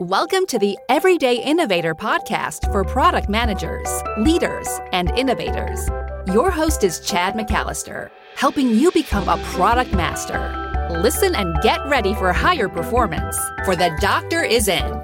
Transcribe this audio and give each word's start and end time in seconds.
Welcome 0.00 0.46
to 0.46 0.60
the 0.60 0.78
Everyday 0.88 1.42
Innovator 1.42 1.92
podcast 1.92 2.70
for 2.70 2.84
product 2.84 3.28
managers, 3.28 3.88
leaders, 4.16 4.68
and 4.92 5.10
innovators. 5.18 5.88
Your 6.32 6.52
host 6.52 6.84
is 6.84 7.00
Chad 7.00 7.34
McAllister, 7.34 8.08
helping 8.36 8.68
you 8.68 8.92
become 8.92 9.28
a 9.28 9.42
product 9.46 9.92
master. 9.92 10.88
Listen 11.02 11.34
and 11.34 11.60
get 11.62 11.84
ready 11.88 12.14
for 12.14 12.32
higher 12.32 12.68
performance, 12.68 13.36
for 13.64 13.74
the 13.74 13.90
doctor 14.00 14.40
is 14.44 14.68
in. 14.68 15.02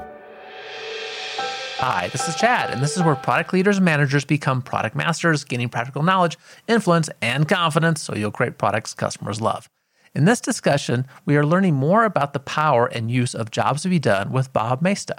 Hi, 1.79 2.09
this 2.13 2.29
is 2.29 2.37
Chad, 2.37 2.71
and 2.71 2.81
this 2.81 2.97
is 2.97 3.03
where 3.03 3.17
product 3.17 3.53
leaders 3.53 3.79
and 3.79 3.85
managers 3.85 4.25
become 4.25 4.63
product 4.63 4.95
masters, 4.95 5.43
gaining 5.43 5.71
practical 5.71 6.05
knowledge, 6.05 6.39
influence, 6.69 7.11
and 7.21 7.49
confidence 7.49 8.01
so 8.01 8.15
you'll 8.15 8.31
create 8.31 8.59
products 8.59 8.95
customers 8.95 9.41
love. 9.41 9.69
In 10.15 10.27
this 10.27 10.41
discussion, 10.41 11.07
we 11.27 11.37
are 11.37 11.45
learning 11.45 11.75
more 11.75 12.05
about 12.05 12.35
the 12.35 12.39
power 12.39 12.87
and 12.87 13.11
use 13.11 13.35
of 13.35 13.51
jobs 13.51 13.83
to 13.83 13.89
be 13.89 13.99
done 13.99 14.31
with 14.31 14.53
Bob 14.53 14.81
Moesta. 14.81 15.19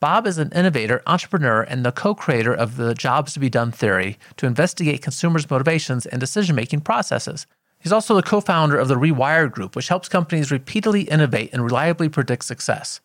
Bob 0.00 0.26
is 0.26 0.36
an 0.36 0.52
innovator, 0.52 1.02
entrepreneur, 1.06 1.62
and 1.62 1.82
the 1.82 1.92
co 1.92 2.14
creator 2.14 2.52
of 2.52 2.76
the 2.76 2.92
Jobs 2.92 3.32
to 3.32 3.40
Be 3.40 3.48
Done 3.48 3.72
theory 3.72 4.18
to 4.36 4.46
investigate 4.46 5.00
consumers' 5.00 5.48
motivations 5.48 6.04
and 6.04 6.20
decision 6.20 6.54
making 6.54 6.82
processes. 6.82 7.46
He's 7.78 7.92
also 7.92 8.14
the 8.14 8.22
co 8.22 8.42
founder 8.42 8.76
of 8.76 8.88
the 8.88 8.98
Re-Wired 8.98 9.52
Group, 9.52 9.74
which 9.74 9.88
helps 9.88 10.10
companies 10.10 10.50
repeatedly 10.50 11.02
innovate 11.02 11.54
and 11.54 11.64
reliably 11.64 12.10
predict 12.10 12.44
success. 12.44 13.00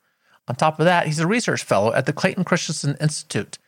On 0.49 0.55
top 0.55 0.77
of 0.77 0.85
that, 0.85 1.07
he's 1.07 1.19
a 1.19 1.27
research 1.27 1.63
fellow 1.63 1.93
at 1.93 2.05
the 2.05 2.11
Clayton 2.11 2.43
Christensen 2.43 2.97
Institute. 2.99 3.59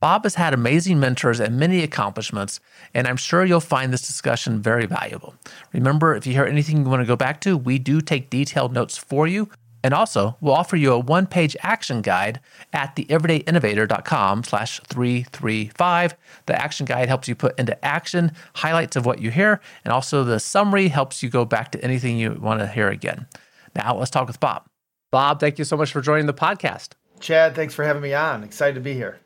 Bob 0.00 0.24
has 0.24 0.36
had 0.36 0.54
amazing 0.54 0.98
mentors 0.98 1.40
and 1.40 1.58
many 1.58 1.82
accomplishments, 1.82 2.58
and 2.94 3.06
I'm 3.06 3.18
sure 3.18 3.44
you'll 3.44 3.60
find 3.60 3.92
this 3.92 4.06
discussion 4.06 4.62
very 4.62 4.86
valuable. 4.86 5.34
Remember, 5.74 6.14
if 6.14 6.26
you 6.26 6.32
hear 6.32 6.46
anything 6.46 6.78
you 6.78 6.84
want 6.84 7.02
to 7.02 7.06
go 7.06 7.16
back 7.16 7.42
to, 7.42 7.56
we 7.56 7.78
do 7.78 8.00
take 8.00 8.30
detailed 8.30 8.72
notes 8.72 8.96
for 8.96 9.26
you. 9.26 9.50
And 9.82 9.92
also, 9.92 10.36
we'll 10.40 10.54
offer 10.54 10.76
you 10.76 10.92
a 10.92 10.98
one-page 10.98 11.56
action 11.62 12.00
guide 12.00 12.40
at 12.72 12.96
theeverydayinnovator.com 12.96 14.44
slash 14.44 14.80
335. 14.88 16.16
The 16.46 16.62
action 16.62 16.86
guide 16.86 17.08
helps 17.08 17.28
you 17.28 17.34
put 17.34 17.58
into 17.58 17.82
action 17.84 18.32
highlights 18.56 18.96
of 18.96 19.04
what 19.04 19.20
you 19.20 19.30
hear, 19.30 19.60
and 19.84 19.92
also 19.92 20.24
the 20.24 20.40
summary 20.40 20.88
helps 20.88 21.22
you 21.22 21.28
go 21.28 21.44
back 21.44 21.72
to 21.72 21.84
anything 21.84 22.18
you 22.18 22.32
want 22.40 22.60
to 22.60 22.66
hear 22.66 22.88
again. 22.88 23.26
Now, 23.74 23.96
let's 23.96 24.10
talk 24.10 24.26
with 24.26 24.40
Bob. 24.40 24.66
Bob, 25.10 25.40
thank 25.40 25.58
you 25.58 25.64
so 25.64 25.76
much 25.76 25.92
for 25.92 26.00
joining 26.00 26.26
the 26.26 26.34
podcast. 26.34 26.90
Chad, 27.20 27.54
thanks 27.54 27.74
for 27.74 27.84
having 27.84 28.02
me 28.02 28.14
on. 28.14 28.44
Excited 28.44 28.74
to 28.74 28.80
be 28.80 28.94
here. 28.94 29.20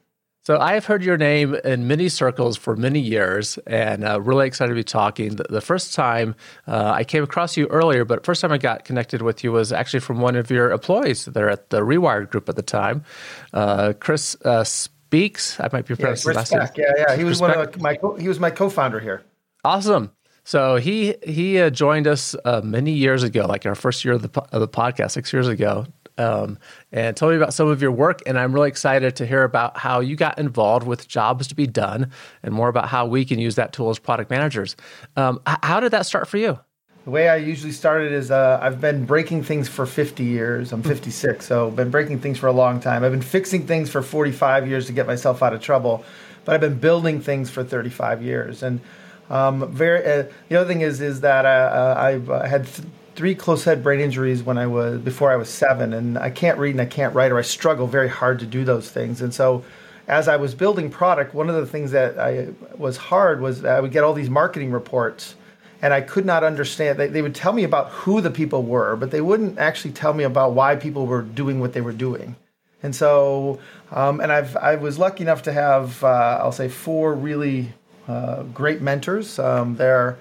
So 0.47 0.59
I 0.61 0.75
have 0.75 0.85
heard 0.85 1.03
your 1.03 1.17
name 1.17 1.55
in 1.55 1.89
many 1.89 2.11
circles 2.11 2.59
for 2.59 2.77
many 2.77 3.01
years, 3.01 3.57
and 3.67 4.05
uh, 4.05 4.21
really 4.21 4.47
excited 4.47 4.73
to 4.73 4.75
be 4.75 4.85
talking. 4.85 5.37
The, 5.37 5.45
the 5.45 5.63
first 5.63 5.95
time 5.95 6.35
uh, 6.69 6.93
I 6.95 7.03
came 7.03 7.25
across 7.25 7.57
you 7.57 7.67
earlier, 7.69 8.05
but 8.05 8.27
first 8.27 8.43
time 8.43 8.53
I 8.53 8.59
got 8.59 8.85
connected 8.85 9.23
with 9.23 9.43
you 9.43 9.53
was 9.53 9.73
actually 9.73 10.01
from 10.01 10.21
one 10.21 10.37
of 10.37 10.51
your 10.51 10.71
employees 10.71 11.25
there 11.25 11.49
at 11.49 11.71
the 11.71 11.83
Re-Wired 11.83 12.29
Group 12.29 12.51
at 12.51 12.57
the 12.57 12.63
time, 12.63 13.05
uh, 13.55 13.95
Chris 13.99 14.37
uh, 14.45 14.65
Speaks. 14.65 15.59
I 15.61 15.71
might 15.73 15.87
be 15.87 15.97
pronouncing 15.97 16.33
yeah, 16.33 16.37
last 16.37 16.53
name. 16.53 16.69
Yeah, 16.77 16.93
yeah. 16.95 17.17
He 17.17 17.25
was 17.25 17.41
one 17.41 17.51
of 17.57 17.81
my 17.81 17.95
co- 17.95 18.17
he 18.17 18.29
was 18.29 18.39
my 18.39 18.51
co-founder 18.51 19.01
here. 19.01 19.23
Awesome. 19.65 20.13
So 20.45 20.77
he 20.77 21.15
he 21.27 21.59
uh, 21.59 21.71
joined 21.71 22.07
us 22.07 22.37
uh, 22.45 22.61
many 22.63 22.93
years 22.93 23.23
ago, 23.23 23.47
like 23.47 23.65
our 23.65 23.75
first 23.75 24.05
year 24.05 24.13
of 24.13 24.21
the 24.21 24.43
of 24.53 24.61
the 24.61 24.69
podcast, 24.69 25.13
six 25.13 25.33
years 25.33 25.49
ago, 25.49 25.87
um, 26.19 26.59
and 26.93 27.17
tell 27.17 27.29
me 27.31 27.37
about 27.37 27.55
some 27.55 27.69
of 27.69 27.83
your 27.83 27.93
work. 27.93 28.23
And 28.27 28.39
I'm 28.39 28.53
really 28.53 28.69
excited 28.69 29.17
to 29.17 29.27
hear 29.27 29.43
about 29.43 29.77
how 29.79 30.01
you 30.01 30.17
got 30.17 30.39
involved 30.39 30.87
with 30.87 31.09
jobs 31.09 31.47
to 31.49 31.55
be 31.55 31.67
done 31.67 32.11
and 32.43 32.55
more 32.55 32.69
about 32.69 32.89
how 32.89 33.07
we 33.07 33.25
can 33.25 33.39
use 33.39 33.57
that 33.57 33.73
tool 33.73 33.91
as 33.91 33.99
product 33.99 34.31
managers. 34.31 34.77
Um, 35.17 35.41
how 35.47 35.81
did 35.81 35.93
that 35.93 36.07
start 36.07 36.29
for 36.29 36.39
you? 36.39 36.59
The 37.05 37.11
way 37.11 37.29
I 37.29 37.37
usually 37.37 37.73
started 37.73 38.13
is 38.13 38.31
uh, 38.31 38.59
I've 38.63 38.81
been 38.81 39.05
breaking 39.05 39.43
things 39.43 39.69
for 39.69 39.85
50 39.85 40.25
years. 40.25 40.73
I'm 40.73 40.83
56, 40.83 41.45
so 41.45 41.67
I've 41.67 41.77
been 41.77 41.91
breaking 41.91 42.21
things 42.21 42.39
for 42.39 42.47
a 42.47 42.53
long 42.53 42.81
time. 42.81 43.05
I've 43.05 43.13
been 43.13 43.21
fixing 43.21 43.67
things 43.67 43.91
for 43.91 44.01
45 44.01 44.67
years 44.67 44.87
to 44.87 44.93
get 44.93 45.07
myself 45.07 45.43
out 45.43 45.53
of 45.53 45.61
trouble, 45.61 46.03
but 46.47 46.55
I've 46.55 46.63
been 46.63 46.79
building 46.79 47.21
things 47.21 47.51
for 47.51 47.63
35 47.63 48.23
years. 48.23 48.63
And 48.63 48.81
um, 49.29 49.71
very 49.71 50.01
uh, 50.01 50.25
the 50.49 50.57
other 50.57 50.69
thing 50.69 50.81
is 50.81 51.01
is 51.01 51.21
that 51.23 51.45
uh, 51.45 51.49
uh 51.49 51.95
I've 51.99 52.31
uh, 52.31 52.43
had 52.45 52.67
th- 52.67 52.89
three 53.15 53.35
close 53.35 53.65
head 53.65 53.83
brain 53.83 54.01
injuries 54.01 54.43
when 54.43 54.59
I 54.59 54.67
was 54.67 55.01
before 55.01 55.31
I 55.31 55.37
was 55.37 55.49
seven, 55.49 55.93
and 55.93 56.19
I 56.19 56.31
can't 56.31 56.59
read 56.59 56.73
and 56.73 56.81
I 56.81 56.87
can't 56.87 57.15
write, 57.15 57.33
or 57.33 57.39
I 57.39 57.43
struggle 57.43 57.87
very 57.87 58.09
hard 58.09 58.39
to 58.41 58.47
do 58.47 58.65
those 58.65 58.91
things. 58.91 59.21
And 59.21 59.33
so, 59.33 59.65
as 60.07 60.29
I 60.29 60.37
was 60.37 60.55
building 60.55 60.91
product, 60.91 61.35
one 61.35 61.49
of 61.49 61.55
the 61.55 61.67
things 61.67 61.93
that 61.93 62.19
I 62.19 62.49
was 62.77 62.97
hard 62.97 63.41
was 63.41 63.65
I 63.65 63.81
would 63.81 63.93
get 63.93 64.05
all 64.05 64.13
these 64.13 64.31
marketing 64.31 64.71
reports, 64.71 65.35
and 65.81 65.95
I 65.95 66.01
could 66.01 66.27
not 66.27 66.45
understand. 66.45 66.99
They, 66.99 67.09
they 67.09 67.23
would 67.23 67.35
tell 67.35 67.53
me 67.53 67.65
about 67.65 67.91
who 67.91 68.21
the 68.21 68.31
people 68.31 68.63
were, 68.63 68.97
but 68.97 69.11
they 69.11 69.21
wouldn't 69.21 69.59
actually 69.59 69.93
tell 69.93 70.13
me 70.13 70.25
about 70.25 70.53
why 70.53 70.77
people 70.77 71.07
were 71.07 71.23
doing 71.23 71.61
what 71.61 71.73
they 71.73 71.81
were 71.81 71.93
doing. 71.93 72.37
And 72.83 72.95
so, 72.95 73.61
um, 73.93 74.21
and 74.21 74.31
I've 74.31 74.57
I 74.57 74.75
was 74.75 74.99
lucky 74.99 75.23
enough 75.23 75.43
to 75.43 75.53
have 75.53 76.03
uh, 76.05 76.39
I'll 76.43 76.53
say 76.53 76.69
four 76.69 77.15
really 77.15 77.73
uh, 78.09 78.43
great 78.43 78.83
mentors. 78.83 79.39
Um, 79.39 79.77
they're 79.77 80.19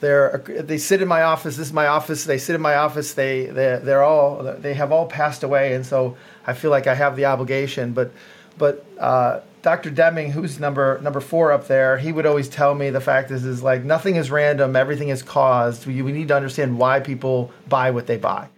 they're 0.00 0.42
they 0.46 0.78
sit 0.78 1.00
in 1.02 1.08
my 1.08 1.22
office. 1.22 1.56
This 1.56 1.68
is 1.68 1.72
my 1.72 1.86
office. 1.86 2.24
They 2.24 2.38
sit 2.38 2.54
in 2.54 2.60
my 2.60 2.76
office. 2.76 3.14
They 3.14 3.46
they 3.46 3.80
they're 3.82 4.02
all 4.02 4.42
they 4.42 4.74
have 4.74 4.92
all 4.92 5.06
passed 5.06 5.42
away, 5.42 5.74
and 5.74 5.86
so 5.86 6.16
I 6.46 6.52
feel 6.52 6.70
like 6.70 6.86
I 6.86 6.94
have 6.94 7.16
the 7.16 7.24
obligation. 7.24 7.92
But 7.92 8.12
but 8.58 8.84
uh, 8.98 9.40
Dr. 9.62 9.90
Deming, 9.90 10.30
who's 10.32 10.60
number 10.60 11.00
number 11.00 11.20
four 11.20 11.52
up 11.52 11.66
there, 11.66 11.98
he 11.98 12.12
would 12.12 12.26
always 12.26 12.48
tell 12.48 12.74
me 12.74 12.90
the 12.90 13.00
fact 13.00 13.30
is 13.30 13.44
is 13.44 13.62
like 13.62 13.84
nothing 13.84 14.16
is 14.16 14.30
random. 14.30 14.76
Everything 14.76 15.08
is 15.08 15.22
caused. 15.22 15.86
We, 15.86 16.02
we 16.02 16.12
need 16.12 16.28
to 16.28 16.36
understand 16.36 16.78
why 16.78 17.00
people 17.00 17.50
buy 17.68 17.90
what 17.90 18.06
they 18.06 18.16
buy. 18.16 18.48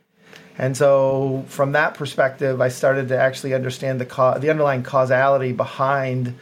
And 0.58 0.76
so, 0.76 1.44
from 1.46 1.72
that 1.72 1.94
perspective, 1.94 2.60
I 2.60 2.68
started 2.68 3.08
to 3.08 3.18
actually 3.18 3.54
understand 3.54 4.00
the 4.00 4.06
co- 4.06 4.38
the 4.38 4.50
underlying 4.50 4.82
causality 4.82 5.52
behind 5.52 6.34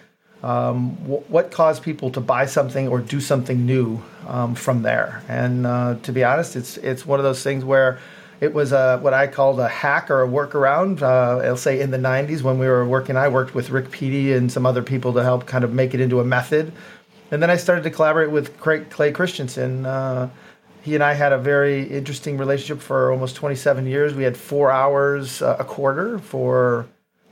um, 0.47 0.91
what 1.07 1.51
caused 1.51 1.83
people 1.83 2.11
to 2.13 2.21
buy 2.21 2.47
something 2.47 2.87
or 2.87 3.01
do 3.01 3.21
something 3.21 3.67
new 3.67 4.01
um, 4.29 4.55
from 4.55 4.83
there. 4.83 5.25
And 5.29 5.67
uh, 5.67 5.97
to 6.05 6.13
be 6.13 6.23
honest, 6.23 6.55
it's 6.55 6.77
it's 6.79 7.05
one 7.05 7.19
of 7.19 7.25
those 7.25 7.43
things 7.43 7.65
where 7.65 7.99
it 8.41 8.55
was 8.55 8.71
a, 8.71 8.99
what 8.99 9.13
I 9.13 9.27
called 9.27 9.59
a 9.59 9.67
hack 9.67 10.09
or 10.09 10.23
a 10.23 10.29
workaround. 10.29 11.03
Uh, 11.03 11.45
I'll 11.45 11.57
say 11.57 11.81
in 11.81 11.91
the 11.91 11.99
90s 11.99 12.43
when 12.43 12.61
we 12.61 12.67
were 12.67 12.87
working, 12.87 13.17
I 13.17 13.27
worked 13.29 13.55
with 13.55 13.71
Rick 13.71 13.87
Pedi 13.87 14.37
and 14.37 14.53
some 14.53 14.67
other 14.67 14.83
people 14.83 15.15
to 15.15 15.23
help 15.25 15.47
kind 15.47 15.65
of 15.65 15.73
make 15.73 15.95
it 15.95 16.01
into 16.01 16.21
a 16.21 16.25
method. 16.25 16.73
And 17.33 17.43
then 17.43 17.51
I 17.51 17.57
started 17.57 17.83
to 17.83 17.91
collaborate 17.91 18.31
with 18.31 18.57
Clay 18.61 19.11
Christensen. 19.11 19.85
Uh, 19.85 20.29
he 20.83 20.95
and 20.95 21.03
I 21.03 21.15
had 21.15 21.33
a 21.33 21.39
very 21.39 21.83
interesting 21.83 22.39
relationship 22.39 22.81
for 22.81 23.11
almost 23.11 23.35
27 23.35 23.87
years. 23.87 24.15
We 24.15 24.23
had 24.23 24.37
four 24.37 24.71
hours 24.71 25.43
uh, 25.43 25.57
a 25.59 25.65
quarter 25.65 26.21
for 26.21 26.87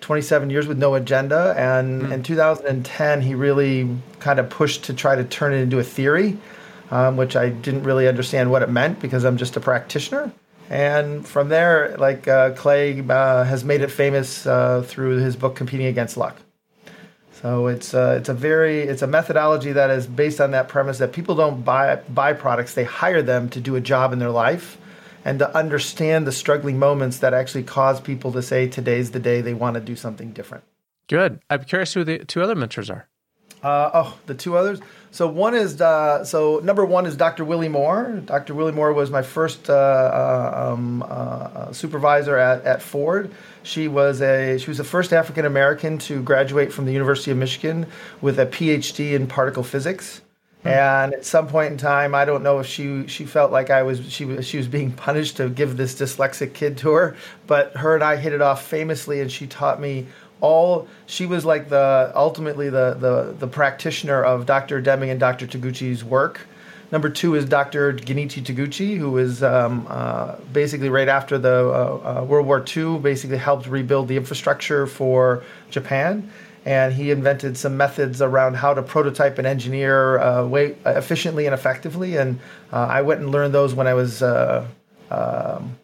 27 0.05 0.51
years 0.51 0.67
with 0.67 0.77
no 0.77 0.95
agenda. 0.95 1.55
And 1.57 2.03
mm. 2.03 2.13
in 2.13 2.23
2010, 2.23 3.23
he 3.23 3.35
really 3.35 3.89
kind 4.21 4.39
of 4.39 4.51
pushed 4.51 4.85
to 4.85 4.93
try 4.95 5.17
to 5.17 5.25
turn 5.25 5.55
it 5.55 5.63
into 5.63 5.79
a 5.79 5.83
theory, 5.83 6.37
um, 6.91 7.17
which 7.17 7.37
I 7.37 7.49
didn't 7.49 7.85
really 7.85 8.07
understand 8.07 8.51
what 8.51 8.63
it 8.63 8.69
meant 8.69 9.01
because 9.01 9.25
I'm 9.25 9.39
just 9.39 9.57
a 9.57 9.61
practitioner. 9.61 10.31
And 10.69 11.27
from 11.27 11.49
there, 11.49 11.97
like 11.97 12.29
uh, 12.29 12.51
Clay 12.51 13.01
uh, 13.01 13.45
has 13.45 13.65
made 13.65 13.81
it 13.81 13.91
famous 13.91 14.47
uh, 14.47 14.83
through 14.87 15.19
his 15.19 15.37
book 15.37 15.57
"Competing 15.57 15.87
Against 15.87 16.17
Luck." 16.17 16.37
So 17.33 17.67
it's 17.67 17.95
uh, 17.95 18.17
it's 18.19 18.29
a 18.29 18.35
very 18.35 18.81
it's 18.81 19.03
a 19.03 19.07
methodology 19.07 19.73
that 19.73 19.91
is 19.91 20.07
based 20.07 20.41
on 20.41 20.51
that 20.53 20.69
premise 20.69 20.99
that 20.99 21.13
people 21.13 21.35
don't 21.35 21.65
buy 21.65 21.97
buy 21.97 22.33
products; 22.33 22.75
they 22.75 22.85
hire 22.85 23.23
them 23.23 23.49
to 23.51 23.61
do 23.61 23.77
a 23.77 23.81
job 23.81 24.13
in 24.13 24.19
their 24.19 24.31
life 24.31 24.79
and 25.25 25.39
to 25.39 25.57
understand 25.57 26.27
the 26.27 26.33
struggling 26.33 26.79
moments 26.79 27.19
that 27.19 27.35
actually 27.35 27.63
cause 27.63 28.01
people 28.01 28.33
to 28.33 28.43
say 28.43 28.69
today's 28.69 29.11
the 29.11 29.19
day 29.19 29.41
they 29.41 29.55
want 29.55 29.75
to 29.75 29.81
do 29.81 29.97
something 29.97 30.33
different. 30.33 30.65
Good. 31.09 31.41
I'm 31.51 31.65
curious 31.65 31.95
who 31.95 32.05
the 32.05 32.19
two 32.19 32.43
other 32.43 32.55
mentors 32.55 32.91
are. 32.91 33.09
Uh, 33.63 33.91
oh, 33.95 34.19
the 34.27 34.35
two 34.35 34.57
others. 34.59 34.79
So 35.11 35.27
one 35.27 35.55
is 35.55 35.81
uh, 35.81 36.25
so 36.25 36.61
number 36.63 36.85
one 36.85 37.07
is 37.07 37.17
Dr. 37.17 37.45
Willie 37.47 37.69
Moore. 37.69 38.21
Dr. 38.27 38.55
Willie 38.55 38.73
Moore 38.73 38.93
was 38.93 39.11
my 39.11 39.23
first 39.23 39.71
uh, 39.71 39.73
uh 39.73 40.73
um, 40.73 41.03
uh, 41.09 41.73
supervisor 41.73 42.37
at, 42.37 42.65
at 42.65 42.83
Ford. 42.83 43.31
She 43.63 43.89
was 43.89 44.21
a 44.21 44.59
she 44.59 44.69
was 44.69 44.77
the 44.77 44.85
first 44.85 45.15
African 45.15 45.47
American 45.47 45.97
to 45.99 46.23
graduate 46.23 46.73
from 46.73 46.85
the 46.85 46.93
University 46.93 47.31
of 47.31 47.39
Michigan 47.39 47.87
with 48.21 48.39
a 48.39 48.45
PhD 48.45 49.13
in 49.15 49.27
particle 49.27 49.63
physics. 49.63 50.21
And 50.65 51.13
at 51.13 51.27
some 51.27 51.47
point 51.47 51.73
in 51.73 51.79
time, 51.79 52.15
I 52.15 52.25
don't 52.25 52.43
know 52.43 52.59
if 52.59 52.67
she 52.67 53.07
she 53.07 53.27
felt 53.27 53.53
like 53.53 53.69
I 53.69 53.83
was 53.83 54.11
she 54.11 54.25
was 54.25 54.47
she 54.47 54.57
was 54.57 54.67
being 54.67 54.93
punished 54.93 55.37
to 55.37 55.51
give 55.51 55.77
this 55.77 55.95
dyslexic 55.95 56.55
kid 56.55 56.79
to 56.79 56.93
her, 56.93 57.17
but 57.47 57.77
her 57.77 57.95
and 57.95 58.03
I 58.03 58.17
hit 58.17 58.33
it 58.33 58.41
off 58.41 58.65
famously, 58.67 59.21
and 59.21 59.31
she 59.31 59.47
taught 59.47 59.79
me 59.79 60.07
all. 60.41 60.89
She 61.05 61.27
was 61.27 61.45
like 61.45 61.69
the 61.69 62.11
ultimately 62.15 62.71
the 62.71 62.97
the 62.99 63.35
the 63.39 63.47
practitioner 63.47 64.23
of 64.25 64.47
Dr. 64.47 64.81
Deming 64.81 65.11
and 65.11 65.21
Dr. 65.21 65.47
Taguchi's 65.47 66.03
work. 66.03 66.41
Number 66.91 67.11
two 67.11 67.35
is 67.35 67.45
Dr. 67.45 67.93
Genichi 67.93 68.43
Taguchi, 68.43 68.97
who 68.97 69.11
was 69.11 69.43
um, 69.43 69.87
uh, 69.91 70.37
basically 70.53 70.89
right 70.89 71.09
after 71.09 71.39
the 71.39 71.67
uh, 71.69 72.21
uh, 72.21 72.25
World 72.25 72.47
War 72.47 72.65
II, 72.65 72.99
basically 72.99 73.37
helped 73.37 73.67
rebuild 73.67 74.09
the 74.09 74.17
infrastructure 74.17 74.87
for 74.87 75.43
Japan 75.71 76.31
and 76.65 76.95
he 76.95 77.11
invented 77.11 77.57
some 77.57 77.77
methods 77.77 78.23
around 78.23 78.55
how 78.55 78.75
to 78.75 78.83
prototype 78.83 79.39
and 79.39 79.47
engineer 79.47 80.19
uh, 80.19 80.47
way 80.47 80.77
efficiently 80.87 81.47
and 81.47 81.55
effectively. 81.55 82.17
And 82.17 82.41
uh, 82.73 82.87
I 82.91 83.03
went 83.03 83.21
and 83.21 83.31
learned 83.31 83.53
those 83.53 83.75
when 83.75 83.87
I 83.87 83.95
was 83.95 84.23
uh, 84.23 84.67
um, 85.11 85.77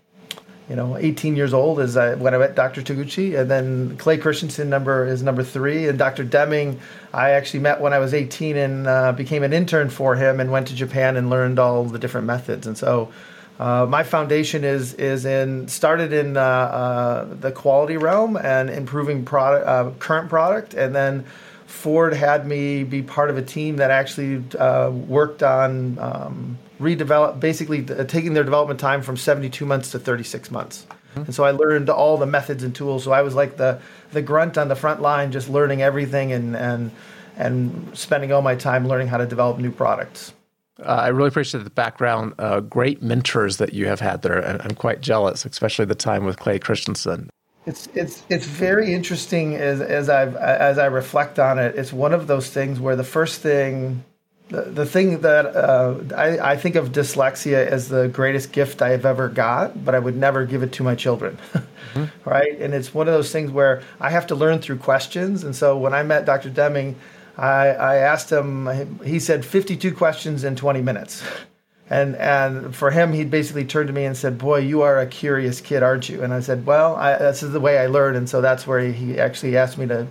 you 0.70 0.76
know, 0.76 0.96
18 0.96 1.34
years 1.34 1.52
old 1.52 1.80
is 1.80 1.96
I, 1.96 2.14
when 2.14 2.32
I 2.32 2.38
met 2.38 2.54
Dr. 2.54 2.80
Taguchi, 2.80 3.36
and 3.36 3.50
then 3.50 3.96
Clay 3.96 4.16
Christensen 4.16 4.70
number 4.70 5.04
is 5.04 5.20
number 5.20 5.42
three, 5.42 5.88
and 5.88 5.98
Dr. 5.98 6.22
Deming 6.22 6.78
I 7.12 7.30
actually 7.30 7.58
met 7.58 7.80
when 7.80 7.92
I 7.92 7.98
was 7.98 8.14
18 8.14 8.56
and 8.56 8.86
uh, 8.86 9.10
became 9.10 9.42
an 9.42 9.52
intern 9.52 9.90
for 9.90 10.14
him, 10.14 10.38
and 10.38 10.52
went 10.52 10.68
to 10.68 10.76
Japan 10.76 11.16
and 11.16 11.28
learned 11.28 11.58
all 11.58 11.84
the 11.84 11.98
different 11.98 12.28
methods. 12.28 12.68
And 12.68 12.78
so, 12.78 13.12
uh, 13.60 13.84
my 13.84 14.02
foundation 14.02 14.64
is 14.64 14.94
is 14.94 15.26
in 15.26 15.68
started 15.68 16.14
in 16.14 16.38
uh, 16.38 16.40
uh 16.40 17.24
the 17.34 17.52
quality 17.52 17.98
realm 17.98 18.38
and 18.38 18.70
improving 18.70 19.22
product 19.22 19.66
uh, 19.66 19.90
current 19.98 20.30
product, 20.30 20.72
and 20.72 20.94
then 20.94 21.26
Ford 21.66 22.14
had 22.14 22.46
me 22.46 22.84
be 22.84 23.02
part 23.02 23.28
of 23.28 23.36
a 23.36 23.42
team 23.42 23.76
that 23.76 23.90
actually 23.90 24.42
uh, 24.58 24.90
worked 24.90 25.42
on. 25.42 25.98
Um, 25.98 26.58
redevelop, 26.80 27.38
basically 27.38 27.86
uh, 27.90 28.04
taking 28.04 28.32
their 28.32 28.42
development 28.42 28.80
time 28.80 29.02
from 29.02 29.14
72 29.14 29.66
months 29.66 29.90
to 29.90 29.98
36 29.98 30.50
months. 30.50 30.86
Mm-hmm. 31.10 31.20
And 31.24 31.34
so 31.34 31.44
I 31.44 31.50
learned 31.50 31.90
all 31.90 32.16
the 32.16 32.24
methods 32.24 32.62
and 32.62 32.74
tools. 32.74 33.04
So 33.04 33.12
I 33.12 33.20
was 33.20 33.34
like 33.34 33.58
the 33.58 33.82
the 34.12 34.22
grunt 34.22 34.56
on 34.56 34.68
the 34.68 34.76
front 34.76 35.02
line, 35.02 35.32
just 35.32 35.50
learning 35.50 35.82
everything 35.82 36.32
and 36.32 36.56
and 36.56 36.90
and 37.36 37.90
spending 37.92 38.32
all 38.32 38.40
my 38.40 38.54
time 38.54 38.88
learning 38.88 39.08
how 39.08 39.18
to 39.18 39.26
develop 39.26 39.58
new 39.58 39.70
products. 39.70 40.32
Uh, 40.80 41.02
I 41.02 41.08
really 41.08 41.28
appreciate 41.28 41.64
the 41.64 41.70
background. 41.70 42.34
Uh, 42.38 42.60
great 42.60 43.02
mentors 43.02 43.58
that 43.58 43.72
you 43.72 43.86
have 43.86 44.00
had 44.00 44.22
there, 44.22 44.38
and 44.38 44.60
I'm 44.62 44.74
quite 44.74 45.00
jealous, 45.00 45.44
especially 45.44 45.84
the 45.84 45.94
time 45.94 46.24
with 46.24 46.38
Clay 46.38 46.58
Christensen. 46.58 47.30
It's 47.66 47.88
it's 47.94 48.22
it's 48.28 48.46
very 48.46 48.94
interesting 48.94 49.54
as 49.56 49.80
as 49.80 50.08
I 50.08 50.26
as 50.26 50.78
I 50.78 50.86
reflect 50.86 51.38
on 51.38 51.58
it. 51.58 51.76
It's 51.76 51.92
one 51.92 52.14
of 52.14 52.26
those 52.26 52.48
things 52.50 52.80
where 52.80 52.96
the 52.96 53.04
first 53.04 53.40
thing 53.42 54.02
the, 54.50 54.62
the 54.62 54.86
thing 54.86 55.20
that 55.20 55.46
uh, 55.56 55.94
I, 56.16 56.52
I, 56.52 56.56
think 56.56 56.74
of 56.74 56.90
dyslexia 56.90 57.66
as 57.66 57.88
the 57.88 58.08
greatest 58.08 58.50
gift 58.52 58.82
I 58.82 58.90
have 58.90 59.06
ever 59.06 59.28
got, 59.28 59.84
but 59.84 59.94
I 59.94 60.00
would 60.00 60.16
never 60.16 60.44
give 60.44 60.64
it 60.64 60.72
to 60.72 60.82
my 60.82 60.96
children. 60.96 61.38
mm-hmm. 61.52 62.28
Right. 62.28 62.60
And 62.60 62.74
it's 62.74 62.92
one 62.92 63.06
of 63.06 63.14
those 63.14 63.30
things 63.30 63.52
where 63.52 63.82
I 64.00 64.10
have 64.10 64.26
to 64.26 64.34
learn 64.34 64.58
through 64.58 64.78
questions. 64.78 65.44
And 65.44 65.54
so 65.54 65.78
when 65.78 65.94
I 65.94 66.02
met 66.02 66.24
Dr. 66.24 66.50
Deming, 66.50 66.96
I, 67.40 67.68
I 67.68 67.96
asked 67.96 68.30
him, 68.30 69.00
he 69.02 69.18
said 69.18 69.46
52 69.46 69.94
questions 69.94 70.44
in 70.44 70.56
20 70.56 70.82
minutes. 70.82 71.24
And, 71.88 72.14
and 72.16 72.76
for 72.76 72.90
him, 72.90 73.14
he 73.14 73.24
basically 73.24 73.64
turned 73.64 73.86
to 73.86 73.94
me 73.94 74.04
and 74.04 74.14
said, 74.14 74.36
Boy, 74.36 74.58
you 74.58 74.82
are 74.82 75.00
a 75.00 75.06
curious 75.06 75.60
kid, 75.60 75.82
aren't 75.82 76.08
you? 76.08 76.22
And 76.22 76.34
I 76.34 76.40
said, 76.40 76.66
Well, 76.66 76.96
I, 76.96 77.16
this 77.16 77.42
is 77.42 77.52
the 77.52 77.58
way 77.58 77.78
I 77.78 77.86
learn. 77.86 78.14
And 78.14 78.28
so 78.28 78.42
that's 78.42 78.66
where 78.66 78.80
he 78.80 79.18
actually 79.18 79.56
asked 79.56 79.78
me 79.78 79.86
to, 79.86 80.06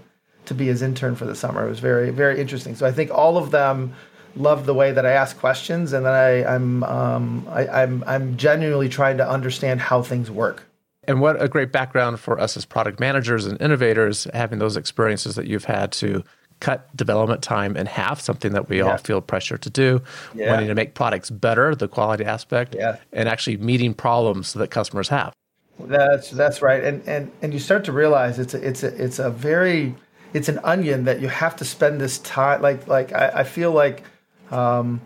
to 0.46 0.54
be 0.56 0.66
his 0.66 0.82
intern 0.82 1.16
for 1.16 1.26
the 1.26 1.36
summer. 1.36 1.66
It 1.66 1.70
was 1.70 1.80
very, 1.80 2.10
very 2.10 2.42
interesting. 2.42 2.76
So 2.76 2.88
I 2.88 2.92
think 2.92 3.12
all 3.12 3.38
of 3.38 3.52
them 3.52 3.94
love 4.36 4.66
the 4.66 4.74
way 4.74 4.92
that 4.92 5.06
I 5.06 5.12
ask 5.12 5.38
questions, 5.38 5.94
and 5.94 6.06
that 6.06 6.14
I, 6.14 6.44
I'm 6.44 6.84
um, 6.84 7.48
I, 7.50 7.68
I'm 7.68 8.04
I'm 8.06 8.38
genuinely 8.38 8.90
trying 8.90 9.18
to 9.18 9.30
understand 9.30 9.82
how 9.82 10.02
things 10.02 10.30
work. 10.32 10.64
And 11.08 11.22
what 11.22 11.42
a 11.42 11.48
great 11.48 11.72
background 11.72 12.20
for 12.20 12.40
us 12.40 12.58
as 12.58 12.66
product 12.66 13.00
managers 13.00 13.46
and 13.46 13.60
innovators, 13.62 14.28
having 14.34 14.60
those 14.60 14.76
experiences 14.76 15.36
that 15.36 15.48
you've 15.48 15.66
had 15.66 15.92
to 15.94 16.24
cut 16.60 16.96
development 16.96 17.42
time 17.42 17.78
in 17.78 17.86
half, 17.86 18.20
something 18.20 18.52
that 18.54 18.70
we 18.70 18.80
yeah. 18.80 18.92
all 18.92 18.98
feel 18.98 19.22
pressure 19.22 19.58
to 19.58 19.70
do, 19.70 20.02
yeah. 20.36 20.52
wanting 20.52 20.68
to 20.68 20.76
make 20.76 20.94
products 20.94 21.30
better, 21.30 21.76
the 21.76 21.88
quality 21.88 22.26
aspect, 22.26 22.76
yeah. 22.76 22.98
and 23.14 23.30
actually 23.30 23.58
meeting 23.58 23.94
problems 23.94 24.54
that 24.54 24.70
customers 24.70 25.10
have. 25.10 25.34
That's 25.80 26.32
that's 26.32 26.62
right, 26.62 26.84
and 26.84 27.08
and 27.08 27.32
and 27.42 27.54
you 27.54 27.60
start 27.60 27.86
to 27.86 27.94
realize 27.94 28.38
it's 28.38 28.54
a, 28.54 28.68
it's 28.68 28.84
a 28.84 29.04
it's 29.04 29.20
a 29.20 29.30
very 29.30 29.96
it's 30.34 30.50
an 30.50 30.60
onion 30.64 31.06
that 31.06 31.22
you 31.22 31.30
have 31.30 31.56
to 31.58 31.66
spend 31.66 32.02
this 32.02 32.20
time 32.20 32.62
like 32.62 32.88
like 32.88 33.14
I, 33.14 33.32
I 33.36 33.44
feel 33.44 33.72
like 33.72 34.04
um, 34.52 35.00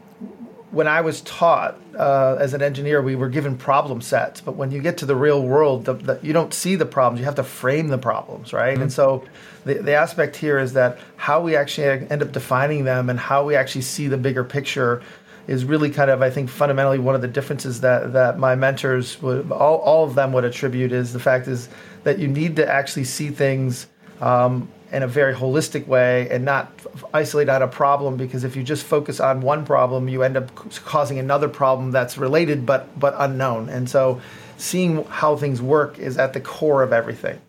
when 0.73 0.87
I 0.87 1.01
was 1.01 1.21
taught 1.21 1.79
uh, 1.97 2.37
as 2.39 2.55
an 2.55 2.63
engineer, 2.63 3.01
we 3.01 3.15
were 3.15 3.29
given 3.29 3.55
problem 3.55 4.01
sets, 4.01 4.41
but 4.41 4.55
when 4.55 4.71
you 4.71 4.81
get 4.81 4.97
to 4.97 5.05
the 5.05 5.15
real 5.15 5.43
world, 5.43 5.85
the, 5.85 5.93
the, 5.93 6.19
you 6.23 6.33
don't 6.33 6.51
see 6.51 6.75
the 6.75 6.85
problems. 6.85 7.19
You 7.19 7.25
have 7.25 7.35
to 7.35 7.43
frame 7.43 7.89
the 7.89 7.99
problems, 7.99 8.53
right? 8.53 8.73
Mm-hmm. 8.73 8.81
And 8.81 8.91
so, 8.91 9.23
the, 9.65 9.75
the 9.75 9.93
aspect 9.93 10.35
here 10.35 10.57
is 10.57 10.73
that 10.73 10.97
how 11.15 11.41
we 11.41 11.55
actually 11.55 11.85
end 12.09 12.23
up 12.23 12.31
defining 12.31 12.85
them 12.85 13.09
and 13.09 13.19
how 13.19 13.45
we 13.45 13.55
actually 13.55 13.81
see 13.81 14.07
the 14.07 14.17
bigger 14.17 14.43
picture 14.43 15.03
is 15.47 15.63
really 15.63 15.91
kind 15.91 16.09
of, 16.09 16.23
I 16.23 16.31
think, 16.31 16.49
fundamentally 16.49 16.99
one 16.99 17.15
of 17.15 17.21
the 17.21 17.27
differences 17.27 17.81
that 17.81 18.13
that 18.13 18.39
my 18.39 18.55
mentors 18.55 19.21
would 19.21 19.51
all, 19.51 19.77
all 19.77 20.05
of 20.05 20.15
them 20.15 20.33
would 20.33 20.43
attribute 20.43 20.91
is 20.91 21.13
the 21.13 21.19
fact 21.19 21.47
is 21.47 21.69
that 22.03 22.17
you 22.17 22.27
need 22.27 22.55
to 22.55 22.67
actually 22.67 23.03
see 23.03 23.29
things. 23.29 23.87
Um, 24.21 24.69
in 24.93 25.01
a 25.01 25.07
very 25.07 25.33
holistic 25.33 25.87
way 25.87 26.29
and 26.29 26.45
not 26.45 26.71
isolate 27.13 27.49
out 27.49 27.63
a 27.63 27.67
problem 27.67 28.15
because 28.15 28.43
if 28.43 28.55
you 28.55 28.63
just 28.63 28.85
focus 28.85 29.19
on 29.19 29.41
one 29.41 29.65
problem 29.65 30.07
you 30.07 30.21
end 30.21 30.37
up 30.37 30.53
causing 30.85 31.17
another 31.17 31.49
problem 31.49 31.91
that's 31.91 32.17
related 32.17 32.65
but 32.65 32.87
but 32.99 33.15
unknown. 33.17 33.69
And 33.69 33.89
so 33.89 34.21
seeing 34.57 35.03
how 35.05 35.35
things 35.35 35.61
work 35.61 35.97
is 35.97 36.17
at 36.17 36.33
the 36.33 36.39
core 36.39 36.83
of 36.83 36.93
everything. 36.93 37.41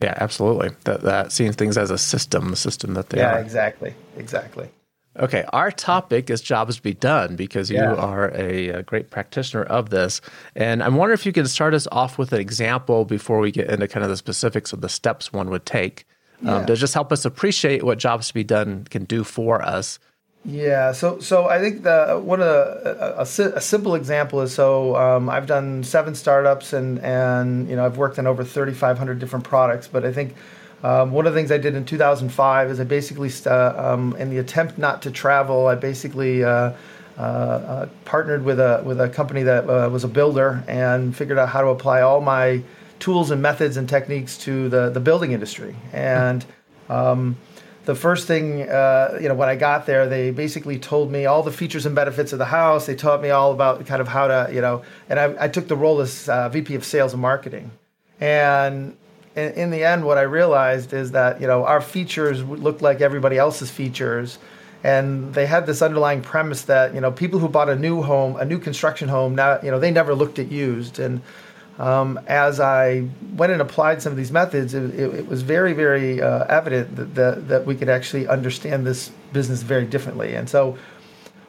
Yeah 0.00 0.14
absolutely. 0.16 0.70
That 0.84 1.02
that 1.02 1.32
seeing 1.32 1.52
things 1.52 1.76
as 1.76 1.90
a 1.90 1.98
system 1.98 2.50
the 2.50 2.56
system 2.56 2.94
that 2.94 3.10
they 3.10 3.18
yeah, 3.18 3.32
are. 3.32 3.34
yeah 3.34 3.44
exactly. 3.44 3.94
Exactly. 4.16 4.68
Okay, 5.18 5.44
our 5.52 5.70
topic 5.70 6.30
is 6.30 6.40
jobs 6.40 6.76
to 6.76 6.82
be 6.82 6.94
done 6.94 7.36
because 7.36 7.70
you 7.70 7.76
yeah. 7.76 7.92
are 7.92 8.32
a, 8.34 8.68
a, 8.68 8.82
great 8.82 9.10
practitioner 9.10 9.62
of 9.62 9.90
this. 9.90 10.22
And 10.56 10.82
I'm 10.82 10.96
wondering 10.96 11.18
if 11.18 11.26
you 11.26 11.34
can 11.34 11.46
start 11.46 11.74
us 11.74 11.86
off 11.92 12.16
with 12.16 12.32
an 12.32 12.40
example 12.40 13.04
before 13.04 13.38
we 13.38 13.50
get 13.50 13.68
into 13.68 13.86
kind 13.88 14.04
of 14.04 14.08
the 14.08 14.16
specifics 14.16 14.72
of 14.72 14.80
the 14.80 14.88
steps 14.88 15.30
one 15.30 15.50
would 15.50 15.66
take 15.66 16.06
um, 16.46 16.66
to 16.66 16.76
just 16.76 16.94
help 16.94 17.12
us 17.12 17.24
appreciate 17.24 17.82
what 17.82 17.98
jobs 17.98 18.28
to 18.28 18.34
be 18.34 18.44
done 18.44 18.84
can 18.90 19.04
do 19.04 19.24
for 19.24 19.62
us. 19.62 19.98
Yeah, 20.44 20.90
so 20.90 21.20
so 21.20 21.46
I 21.46 21.60
think 21.60 21.84
the 21.84 22.20
one 22.22 22.40
of 22.40 22.46
the 22.46 23.16
a, 23.16 23.20
a, 23.20 23.56
a 23.56 23.60
simple 23.60 23.94
example 23.94 24.40
is 24.40 24.52
so 24.52 24.96
um, 24.96 25.30
I've 25.30 25.46
done 25.46 25.84
seven 25.84 26.16
startups 26.16 26.72
and 26.72 26.98
and 26.98 27.68
you 27.68 27.76
know 27.76 27.84
I've 27.84 27.96
worked 27.96 28.18
on 28.18 28.26
over 28.26 28.42
3,500 28.42 29.20
different 29.20 29.44
products, 29.44 29.86
but 29.86 30.04
I 30.04 30.12
think 30.12 30.34
um, 30.82 31.12
one 31.12 31.28
of 31.28 31.32
the 31.32 31.38
things 31.38 31.52
I 31.52 31.58
did 31.58 31.76
in 31.76 31.84
2005 31.84 32.70
is 32.70 32.80
I 32.80 32.84
basically 32.84 33.30
uh, 33.46 33.92
um, 33.92 34.16
in 34.18 34.30
the 34.30 34.38
attempt 34.38 34.78
not 34.78 35.02
to 35.02 35.12
travel, 35.12 35.68
I 35.68 35.76
basically 35.76 36.42
uh, 36.42 36.72
uh, 37.18 37.20
uh, 37.20 37.88
partnered 38.04 38.44
with 38.44 38.58
a 38.58 38.82
with 38.84 39.00
a 39.00 39.08
company 39.08 39.44
that 39.44 39.68
uh, 39.68 39.88
was 39.90 40.02
a 40.02 40.08
builder 40.08 40.64
and 40.66 41.14
figured 41.14 41.38
out 41.38 41.50
how 41.50 41.60
to 41.60 41.68
apply 41.68 42.00
all 42.00 42.20
my 42.20 42.62
tools 43.02 43.32
and 43.32 43.42
methods 43.42 43.76
and 43.76 43.88
techniques 43.88 44.38
to 44.38 44.68
the, 44.68 44.88
the 44.88 45.00
building 45.00 45.32
industry. 45.32 45.74
And 45.92 46.44
um, 46.88 47.36
the 47.84 47.96
first 47.96 48.28
thing, 48.28 48.62
uh, 48.62 49.18
you 49.20 49.28
know, 49.28 49.34
when 49.34 49.48
I 49.48 49.56
got 49.56 49.86
there, 49.86 50.08
they 50.08 50.30
basically 50.30 50.78
told 50.78 51.10
me 51.10 51.26
all 51.26 51.42
the 51.42 51.50
features 51.50 51.84
and 51.84 51.96
benefits 51.96 52.32
of 52.32 52.38
the 52.38 52.44
house. 52.44 52.86
They 52.86 52.94
taught 52.94 53.20
me 53.20 53.30
all 53.30 53.50
about 53.52 53.84
kind 53.86 54.00
of 54.00 54.06
how 54.06 54.28
to, 54.28 54.50
you 54.52 54.60
know, 54.60 54.82
and 55.08 55.18
I, 55.18 55.44
I 55.44 55.48
took 55.48 55.66
the 55.66 55.76
role 55.76 56.00
as 56.00 56.28
uh, 56.28 56.48
VP 56.48 56.76
of 56.76 56.84
Sales 56.84 57.12
and 57.12 57.20
Marketing. 57.20 57.72
And 58.20 58.96
in, 59.34 59.52
in, 59.54 59.70
the 59.70 59.82
end, 59.82 60.04
what 60.04 60.16
I 60.16 60.22
realized 60.22 60.92
is 60.92 61.10
that, 61.10 61.40
you 61.40 61.48
know, 61.48 61.64
our 61.64 61.80
features 61.80 62.40
looked 62.44 62.82
like 62.82 63.00
everybody 63.00 63.36
else's 63.36 63.68
features. 63.68 64.38
And 64.84 65.34
they 65.34 65.46
had 65.46 65.66
this 65.66 65.82
underlying 65.82 66.22
premise 66.22 66.62
that, 66.62 66.94
you 66.94 67.00
know, 67.00 67.10
people 67.10 67.40
who 67.40 67.48
bought 67.48 67.68
a 67.68 67.76
new 67.76 68.02
home, 68.02 68.36
a 68.36 68.44
new 68.44 68.60
construction 68.60 69.08
home, 69.08 69.34
now, 69.34 69.58
you 69.60 69.72
know, 69.72 69.80
they 69.80 69.90
never 69.90 70.14
looked 70.14 70.38
at 70.38 70.52
used. 70.52 71.00
And 71.00 71.20
um, 71.82 72.20
as 72.28 72.60
I 72.60 73.08
went 73.34 73.50
and 73.50 73.60
applied 73.60 74.00
some 74.00 74.12
of 74.12 74.16
these 74.16 74.30
methods, 74.30 74.72
it, 74.72 74.94
it, 74.94 75.14
it 75.14 75.26
was 75.26 75.42
very, 75.42 75.72
very 75.72 76.22
uh, 76.22 76.44
evident 76.44 76.94
that, 76.94 77.14
that, 77.16 77.48
that, 77.48 77.66
we 77.66 77.74
could 77.74 77.88
actually 77.88 78.28
understand 78.28 78.86
this 78.86 79.10
business 79.32 79.62
very 79.62 79.84
differently. 79.84 80.36
And 80.36 80.48
so, 80.48 80.78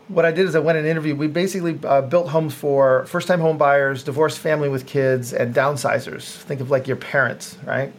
what 0.08 0.26
I 0.26 0.32
did 0.32 0.48
is 0.48 0.56
I 0.56 0.60
went 0.60 0.80
and 0.80 0.88
interviewed. 0.88 1.20
We 1.20 1.28
basically 1.28 1.80
uh, 1.84 2.02
built 2.02 2.30
homes 2.30 2.56
for 2.56 3.06
first-time 3.06 3.42
home 3.42 3.60
buyers, 3.60 4.04
divorced 4.04 4.40
family 4.40 4.70
with 4.70 4.88
kids, 4.88 5.34
and 5.34 5.54
downsizers. 5.54 6.24
Think 6.24 6.62
of 6.62 6.72
like 6.72 6.88
your 6.88 6.98
parents, 6.98 7.60
right? 7.64 7.94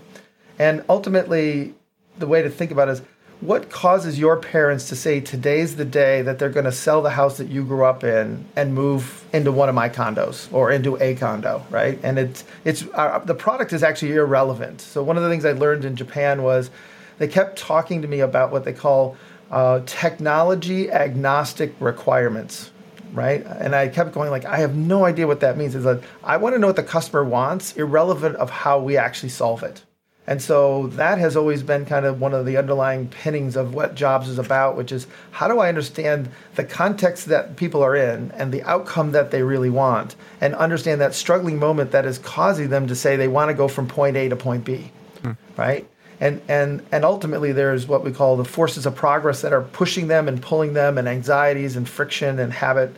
And 0.59 0.85
ultimately, 0.89 1.75
the 2.19 2.27
way 2.27 2.43
to 2.43 2.51
think 2.51 2.73
about 2.73 2.89
it 2.89 2.93
is 2.93 3.03
what 3.41 3.69
causes 3.69 4.19
your 4.19 4.39
parents 4.39 4.89
to 4.89 4.97
say 4.97 5.21
today's 5.21 5.77
the 5.77 5.85
day 5.85 6.23
that 6.23 6.39
they're 6.39 6.49
going 6.49 6.65
to 6.65 6.73
sell 6.73 7.03
the 7.03 7.11
house 7.11 7.37
that 7.39 7.49
you 7.49 7.65
grew 7.65 7.85
up 7.85 8.05
in 8.05 8.45
and 8.57 8.75
move 8.75 9.25
into 9.33 9.53
one 9.53 9.69
of 9.69 9.75
my 9.75 9.89
condos 9.89 10.51
or 10.53 10.71
into 10.71 10.97
a 11.03 11.15
condo 11.15 11.65
right? 11.71 11.99
And 12.03 12.19
it's 12.19 12.45
it's 12.65 12.85
uh, 12.95 13.19
the 13.25 13.35
product 13.35 13.73
is 13.73 13.83
actually 13.83 14.13
irrelevant. 14.13 14.81
So 14.81 15.03
one 15.03 15.17
of 15.17 15.23
the 15.23 15.29
things 15.29 15.45
i 15.45 15.53
learned 15.53 15.85
in 15.85 15.97
japan 15.97 16.43
was 16.43 16.71
they 17.19 17.29
kept 17.29 17.59
talking 17.59 18.03
to 18.03 18.09
me 18.09 18.21
about 18.21 18.51
what 18.51 18.65
they 18.65 18.73
call 18.73 19.17
uh, 19.51 19.81
technology 19.87 20.91
agnostic 20.91 21.75
requirements 21.81 22.71
right? 23.13 23.47
And 23.47 23.75
i 23.75 23.89
kept 23.89 24.13
going 24.13 24.31
like 24.31 24.45
i 24.45 24.59
have 24.59 24.75
no 24.75 25.05
idea 25.05 25.27
what 25.27 25.41
that 25.41 25.57
means. 25.57 25.75
It's 25.75 25.85
like 25.85 26.03
i 26.23 26.37
want 26.37 26.55
to 26.55 26.59
know 26.59 26.69
what 26.69 26.77
the 26.77 26.83
customer 26.83 27.25
wants 27.25 27.77
irrelevant 27.77 28.37
of 28.37 28.51
how 28.51 28.81
we 28.81 28.97
actually 28.97 29.29
solve 29.29 29.63
it 29.63 29.83
and 30.27 30.41
so 30.41 30.87
that 30.89 31.19
has 31.19 31.37
always 31.37 31.63
been 31.63 31.85
kind 31.85 32.07
of 32.07 32.21
one 32.21 32.33
of 32.33 32.47
the 32.47 32.57
underlying 32.57 33.09
pinnings 33.09 33.57
of 33.57 33.75
what 33.75 33.95
jobs 33.95 34.29
is 34.29 34.39
about, 34.39 34.75
which 34.75 34.91
is 34.91 35.07
how 35.33 35.49
do 35.49 35.59
I 35.59 35.69
understand 35.69 36.31
the 36.55 36.65
context 36.65 37.27
that 37.27 37.57
people 37.57 37.83
are 37.83 37.95
in 37.95 38.31
and 38.33 38.51
the 38.51 38.63
outcome 38.63 39.13
that 39.13 39.31
they 39.31 39.43
really 39.43 39.69
want, 39.69 40.17
and 40.41 40.55
understand 40.55 41.01
that 41.03 41.15
struggling 41.15 41.59
moment 41.59 41.91
that 41.91 42.07
is 42.07 42.19
causing 42.19 42.71
them 42.71 42.87
to 42.87 42.95
say 42.95 43.17
they 43.17 43.29
want 43.29 43.51
to 43.51 43.55
go 43.55 43.69
from 43.69 43.87
point 43.87 44.17
A 44.17 44.31
to 44.31 44.37
point 44.37 44.65
B, 44.65 44.91
hmm. 45.21 45.33
right? 45.59 45.87
And, 46.21 46.41
and, 46.49 46.83
and 46.91 47.05
ultimately, 47.05 47.53
there's 47.53 47.87
what 47.87 48.03
we 48.03 48.13
call 48.13 48.37
the 48.37 48.45
forces 48.47 48.87
of 48.87 48.95
progress 48.95 49.43
that 49.43 49.53
are 49.53 49.63
pushing 49.63 50.09
them 50.09 50.27
and 50.27 50.41
pulling 50.41 50.73
them, 50.73 50.97
and 50.97 51.07
anxieties 51.07 51.77
and 51.77 51.87
friction 51.87 52.39
and 52.39 52.51
habit. 52.51 52.97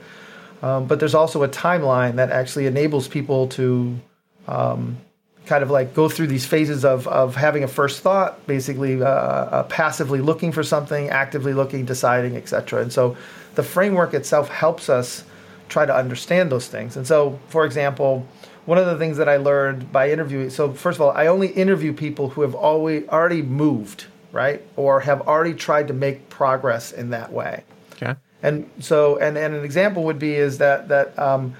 Um, 0.62 0.86
but 0.86 1.00
there's 1.00 1.14
also 1.14 1.42
a 1.42 1.48
timeline 1.48 2.16
that 2.16 2.30
actually 2.30 2.66
enables 2.66 3.08
people 3.08 3.48
to 3.48 3.98
um, 4.46 4.98
kind 5.46 5.62
of 5.62 5.70
like 5.70 5.94
go 5.94 6.08
through 6.08 6.26
these 6.26 6.44
phases 6.44 6.84
of, 6.84 7.06
of 7.08 7.36
having 7.36 7.64
a 7.64 7.68
first 7.68 8.00
thought, 8.00 8.44
basically 8.46 9.00
uh, 9.00 9.06
uh, 9.06 9.62
passively 9.64 10.20
looking 10.20 10.52
for 10.52 10.62
something, 10.62 11.08
actively 11.08 11.54
looking, 11.54 11.84
deciding, 11.84 12.36
etc. 12.36 12.82
And 12.82 12.92
so 12.92 13.16
the 13.54 13.62
framework 13.62 14.12
itself 14.12 14.48
helps 14.48 14.88
us 14.88 15.24
try 15.68 15.86
to 15.86 15.94
understand 15.94 16.50
those 16.50 16.68
things. 16.68 16.96
And 16.96 17.06
so, 17.06 17.38
for 17.48 17.64
example, 17.64 18.26
one 18.66 18.78
of 18.78 18.86
the 18.86 18.98
things 18.98 19.16
that 19.16 19.28
I 19.28 19.36
learned 19.36 19.92
by 19.92 20.10
interviewing, 20.10 20.50
so 20.50 20.72
first 20.72 20.96
of 20.96 21.02
all, 21.02 21.12
I 21.12 21.28
only 21.28 21.48
interview 21.48 21.92
people 21.92 22.30
who 22.30 22.42
have 22.42 22.54
always 22.54 23.06
already 23.08 23.42
moved, 23.42 24.06
right, 24.32 24.62
or 24.76 25.00
have 25.00 25.22
already 25.22 25.54
tried 25.54 25.88
to 25.88 25.94
make 25.94 26.28
progress 26.28 26.92
in 26.92 27.10
that 27.10 27.32
way. 27.32 27.62
Okay. 27.94 28.14
And 28.42 28.68
so, 28.80 29.18
and, 29.18 29.38
and 29.38 29.54
an 29.54 29.64
example 29.64 30.02
would 30.04 30.18
be 30.18 30.34
is 30.34 30.58
that 30.58 30.88
that 30.88 31.16
um, 31.18 31.54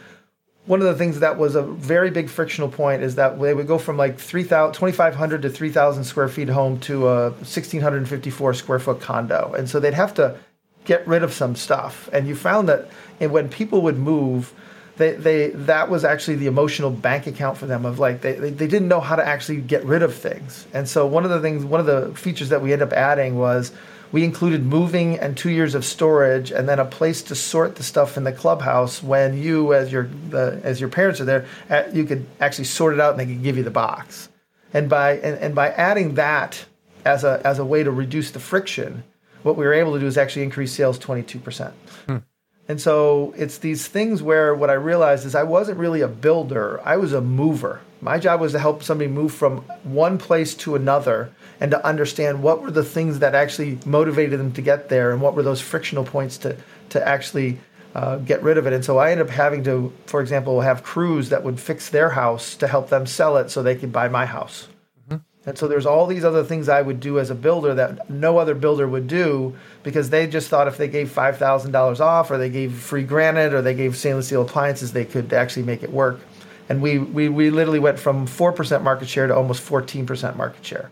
one 0.67 0.81
of 0.81 0.87
the 0.87 0.95
things 0.95 1.21
that 1.21 1.39
was 1.39 1.55
a 1.55 1.63
very 1.63 2.11
big 2.11 2.29
frictional 2.29 2.69
point 2.69 3.03
is 3.03 3.15
that 3.15 3.41
they 3.41 3.55
would 3.55 3.69
go 3.69 3.79
from 3.79 3.97
like 3.97 4.19
2,500 4.19 5.43
to 5.43 5.49
3,000 5.49 6.05
square 6.05 6.29
feet 6.29 6.49
home 6.49 6.81
to 6.81 7.07
a 7.07 7.31
1,654 7.31 8.55
square 8.55 8.79
foot 8.79 9.01
condo. 9.01 9.55
And 9.57 9.71
so 9.71 9.79
they'd 9.79 9.95
have 9.95 10.15
to 10.15 10.37
get 10.85 11.07
rid 11.07 11.23
of 11.23 11.33
some 11.33 11.55
stuff. 11.55 12.09
And 12.13 12.27
you 12.27 12.35
found 12.35 12.69
that 12.69 12.89
when 13.21 13.49
people 13.49 13.83
would 13.83 13.97
move, 13.97 14.53
they, 14.97 15.13
they 15.13 15.51
that 15.51 15.89
was 15.89 16.05
actually 16.05 16.37
the 16.37 16.47
emotional 16.47 16.91
bank 16.91 17.27
account 17.27 17.59
for 17.59 17.67
them 17.67 17.85
of 17.85 17.99
like 17.99 18.23
they, 18.23 18.33
they, 18.33 18.51
they 18.51 18.67
didn't 18.67 18.89
know 18.89 19.01
how 19.01 19.15
to 19.15 19.25
actually 19.25 19.61
get 19.61 19.85
rid 19.85 20.03
of 20.03 20.15
things. 20.15 20.67
And 20.73 20.89
so 20.89 21.07
one 21.07 21.25
of 21.25 21.31
the 21.31 21.41
things, 21.41 21.65
one 21.65 21.81
of 21.81 21.87
the 21.87 22.13
features 22.15 22.49
that 22.49 22.63
we 22.63 22.73
ended 22.73 22.89
up 22.89 22.95
adding 22.95 23.39
was 23.39 23.73
we 24.17 24.25
included 24.25 24.65
moving 24.65 25.19
and 25.19 25.37
two 25.37 25.51
years 25.51 25.75
of 25.75 25.85
storage, 25.85 26.51
and 26.51 26.67
then 26.67 26.79
a 26.79 26.87
place 26.87 27.21
to 27.21 27.35
sort 27.35 27.77
the 27.77 27.83
stuff 27.83 28.17
in 28.17 28.25
the 28.25 28.33
clubhouse. 28.33 29.03
When 29.03 29.37
you, 29.37 29.75
as 29.75 29.93
your 29.93 30.09
the, 30.31 30.59
as 30.65 30.81
your 30.81 30.89
parents 30.89 31.21
are 31.21 31.27
there, 31.27 31.45
uh, 31.69 31.83
you 31.93 32.05
could 32.05 32.25
actually 32.41 32.65
sort 32.65 32.95
it 32.95 33.01
out, 33.01 33.11
and 33.11 33.21
they 33.21 33.27
could 33.27 33.43
give 33.43 33.59
you 33.59 33.63
the 33.63 33.71
box. 33.71 34.31
And 34.73 34.89
by 34.89 35.19
and, 35.19 35.39
and 35.45 35.55
by 35.55 35.69
adding 35.69 36.15
that 36.15 36.65
as 37.05 37.25
a 37.25 37.43
as 37.45 37.59
a 37.59 37.65
way 37.67 37.85
to 37.85 37.91
reduce 37.91 38.31
the 38.31 38.41
friction, 38.41 39.05
what 39.43 39.55
we 39.59 39.67
were 39.67 39.75
able 39.75 39.93
to 39.93 40.01
do 40.01 40.07
is 40.07 40.17
actually 40.17 40.45
increase 40.45 40.73
sales 40.73 40.99
twenty 40.99 41.23
two 41.23 41.39
percent. 41.39 41.75
Hmm. 42.07 42.17
And 42.69 42.81
so 42.81 43.33
it's 43.37 43.59
these 43.59 43.87
things 43.87 44.23
where 44.23 44.55
what 44.55 44.71
I 44.71 44.75
realized 44.75 45.25
is 45.25 45.35
I 45.35 45.45
wasn't 45.45 45.79
really 45.79 46.01
a 46.01 46.09
builder, 46.09 46.81
I 46.85 46.97
was 46.97 47.13
a 47.13 47.21
mover. 47.21 47.81
My 48.01 48.19
job 48.19 48.41
was 48.41 48.53
to 48.53 48.59
help 48.59 48.83
somebody 48.83 49.09
move 49.09 49.33
from 49.33 49.59
one 49.85 50.19
place 50.19 50.55
to 50.57 50.75
another 50.75 51.33
and 51.61 51.71
to 51.71 51.87
understand 51.87 52.43
what 52.43 52.61
were 52.61 52.71
the 52.71 52.85
things 52.85 53.21
that 53.21 53.35
actually 53.35 53.79
motivated 53.87 54.39
them 54.39 54.53
to 54.53 54.63
get 54.63 54.89
there 54.89 55.13
and 55.13 55.21
what 55.21 55.35
were 55.35 55.43
those 55.43 55.61
frictional 55.61 56.05
points 56.05 56.37
to, 56.39 56.57
to 56.91 57.07
actually 57.07 57.59
uh, 57.95 58.17
get 58.19 58.43
rid 58.43 58.59
of 58.59 58.67
it. 58.67 58.73
And 58.73 58.85
so 58.85 58.99
I 58.99 59.13
ended 59.13 59.29
up 59.29 59.33
having 59.33 59.65
to, 59.65 59.93
for 60.05 60.21
example, 60.21 60.61
have 60.61 60.83
crews 60.83 61.31
that 61.31 61.43
would 61.45 61.59
fix 61.59 61.89
their 61.89 62.11
house 62.11 62.55
to 62.57 62.67
help 62.67 62.91
them 62.91 63.07
sell 63.07 63.39
it 63.39 63.51
so 63.51 63.63
they 63.63 63.77
could 63.77 63.93
buy 63.93 64.09
my 64.09 64.27
house. 64.27 64.69
And 65.47 65.57
so 65.57 65.69
there's 65.69 65.87
all 65.87 66.07
these 66.07 66.25
other 66.25 66.43
things 66.43 66.69
I 66.69 66.83
would 66.83 67.01
do 67.01 67.19
as 67.19 67.31
a 67.31 67.35
builder 67.35 67.75
that 67.75 68.11
no 68.11 68.39
other 68.39 68.55
builder 68.55 68.87
would 68.87 69.07
do 69.07 69.57
because 69.85 70.11
they 70.11 70.27
just 70.27 70.49
thought 70.49 70.67
if 70.67 70.77
they 70.77 70.89
gave 70.89 71.09
$5,000 71.09 72.01
off 72.01 72.31
or 72.31 72.37
they 72.37 72.51
gave 72.51 72.75
free 72.75 73.05
granite 73.05 73.55
or 73.55 73.63
they 73.63 73.75
gave 73.75 73.97
stainless 73.97 74.27
steel 74.27 74.43
appliances, 74.43 74.93
they 74.93 75.05
could 75.05 75.33
actually 75.33 75.63
make 75.63 75.85
it 75.85 75.93
work. 75.93 76.21
And 76.69 76.83
we, 76.83 76.99
we, 76.99 77.29
we 77.29 77.51
literally 77.51 77.79
went 77.79 78.01
from 78.01 78.27
4% 78.27 78.83
market 78.83 79.09
share 79.09 79.29
to 79.29 79.37
almost 79.37 79.65
14% 79.65 80.37
market 80.37 80.67
share 80.67 80.91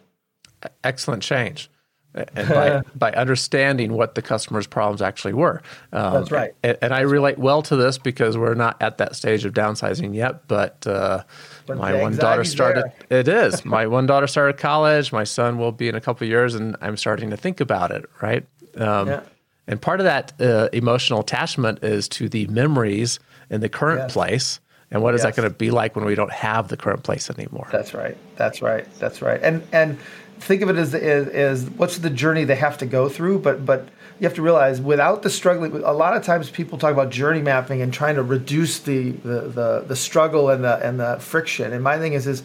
excellent 0.83 1.23
change. 1.23 1.71
And 2.15 2.49
by, 2.49 2.83
by 2.95 3.13
understanding 3.13 3.93
what 3.93 4.15
the 4.15 4.23
customer's 4.23 4.67
problems 4.67 5.03
actually 5.03 5.35
were. 5.35 5.63
Um, 5.93 6.15
That's 6.15 6.31
right. 6.31 6.55
And, 6.63 6.79
and, 6.81 6.95
I 6.95 7.01
relate 7.01 7.39
well 7.39 7.63
to 7.63 7.77
this 7.77 7.99
because 7.99 8.39
we're 8.39 8.55
not 8.55 8.81
at 8.81 8.99
that 8.99 9.17
stage 9.17 9.45
of 9.45 9.53
downsizing 9.53 10.15
yet, 10.15 10.47
but, 10.47 10.87
uh, 10.87 11.25
but 11.67 11.77
my 11.77 12.01
one 12.01 12.17
daughter 12.17 12.45
started. 12.45 12.85
There. 13.09 13.21
It 13.21 13.29
is. 13.29 13.65
my 13.65 13.87
one 13.87 14.07
daughter 14.07 14.27
started 14.27 14.59
college. 14.59 15.13
My 15.13 15.25
son 15.25 15.59
will 15.59 15.73
be 15.73 15.89
in 15.89 15.95
a 15.95 16.01
couple 16.01 16.27
years, 16.27 16.55
and 16.55 16.77
I'm 16.81 16.97
starting 16.97 17.31
to 17.31 17.37
think 17.37 17.61
about 17.61 17.91
it. 17.91 18.05
Right. 18.21 18.47
Um, 18.77 19.09
yeah. 19.09 19.21
And 19.67 19.81
part 19.81 20.01
of 20.01 20.05
that 20.05 20.33
uh, 20.41 20.69
emotional 20.73 21.21
attachment 21.21 21.83
is 21.83 22.09
to 22.09 22.29
the 22.29 22.47
memories 22.49 23.19
in 23.51 23.61
the 23.61 23.69
current 23.69 24.01
yes. 24.01 24.13
place. 24.13 24.61
And 24.91 25.03
what 25.03 25.15
is 25.15 25.21
yes. 25.21 25.35
that 25.35 25.41
going 25.41 25.51
to 25.51 25.57
be 25.57 25.71
like 25.71 25.97
when 25.97 26.05
we 26.05 26.15
don't 26.15 26.33
have 26.33 26.69
the 26.69 26.77
current 26.77 27.03
place 27.03 27.31
anymore? 27.31 27.69
That's 27.73 27.95
right. 27.95 28.17
That's 28.37 28.63
right. 28.63 28.87
That's 28.99 29.23
right. 29.23 29.41
And 29.43 29.67
and 29.73 29.99
think 30.45 30.61
of 30.63 30.69
it 30.69 30.77
as, 30.77 30.95
as, 30.95 31.29
as 31.29 31.71
what's 31.71 31.99
the 31.99 32.11
journey 32.11 32.45
they 32.45 32.57
have 32.57 32.79
to 32.79 32.87
go 32.87 33.09
through, 33.09 33.39
but 33.39 33.65
but 33.65 33.89
you 34.21 34.25
have 34.27 34.35
to 34.35 34.43
realize 34.43 34.81
without 34.81 35.23
the 35.23 35.31
struggling 35.31 35.83
a 35.83 35.93
lot 35.93 36.17
of 36.17 36.23
times 36.23 36.51
people 36.51 36.79
talk 36.79 36.93
about 36.93 37.11
journey 37.11 37.43
mapping 37.43 37.83
and 37.83 37.93
trying 37.93 38.15
to 38.17 38.23
reduce 38.23 38.79
the 38.81 39.13
the, 39.13 39.41
the, 39.41 39.85
the 39.89 39.97
struggle 39.97 40.51
and 40.51 40.63
the 40.63 40.77
and 40.87 41.01
the 41.01 41.17
friction. 41.19 41.73
And 41.73 41.83
my 41.83 41.99
thing 41.99 42.13
is 42.13 42.27
is 42.27 42.43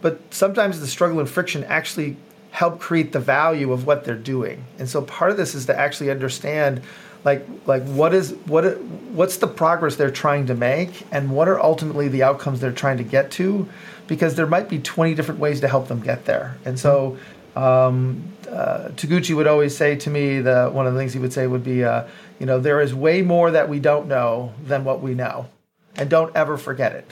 but 0.00 0.20
sometimes 0.30 0.80
the 0.80 0.86
struggle 0.86 1.20
and 1.20 1.28
friction 1.28 1.64
actually 1.64 2.16
help 2.50 2.78
create 2.78 3.12
the 3.12 3.20
value 3.20 3.72
of 3.72 3.86
what 3.86 4.04
they're 4.04 4.14
doing. 4.14 4.64
And 4.78 4.88
so 4.88 5.02
part 5.02 5.30
of 5.30 5.36
this 5.36 5.54
is 5.54 5.66
to 5.66 5.78
actually 5.78 6.10
understand 6.10 6.82
like 7.24 7.46
like 7.66 7.82
what 7.84 8.14
is 8.14 8.32
what 8.46 8.80
what's 9.12 9.36
the 9.36 9.46
progress 9.46 9.96
they're 9.96 10.10
trying 10.10 10.46
to 10.46 10.54
make 10.54 11.06
and 11.12 11.30
what 11.30 11.48
are 11.48 11.60
ultimately 11.60 12.08
the 12.08 12.22
outcomes 12.22 12.60
they're 12.60 12.72
trying 12.72 12.98
to 12.98 13.04
get 13.04 13.30
to 13.32 13.68
because 14.06 14.34
there 14.34 14.46
might 14.46 14.68
be 14.68 14.78
20 14.78 15.14
different 15.14 15.40
ways 15.40 15.60
to 15.60 15.68
help 15.68 15.88
them 15.88 16.00
get 16.00 16.24
there. 16.26 16.56
And 16.64 16.78
so 16.78 17.10
mm-hmm. 17.10 17.33
Um, 17.56 18.32
uh, 18.48 18.88
Taguchi 18.90 19.34
would 19.34 19.46
always 19.46 19.76
say 19.76 19.96
to 19.96 20.10
me 20.10 20.40
that 20.40 20.72
one 20.72 20.86
of 20.86 20.94
the 20.94 20.98
things 20.98 21.12
he 21.12 21.18
would 21.18 21.32
say 21.32 21.46
would 21.46 21.64
be, 21.64 21.84
uh, 21.84 22.06
you 22.38 22.46
know, 22.46 22.58
there 22.60 22.80
is 22.80 22.94
way 22.94 23.22
more 23.22 23.50
that 23.50 23.68
we 23.68 23.78
don't 23.78 24.08
know 24.08 24.52
than 24.64 24.84
what 24.84 25.00
we 25.00 25.14
know, 25.14 25.48
and 25.96 26.10
don't 26.10 26.34
ever 26.34 26.56
forget 26.56 26.92
it. 26.92 27.10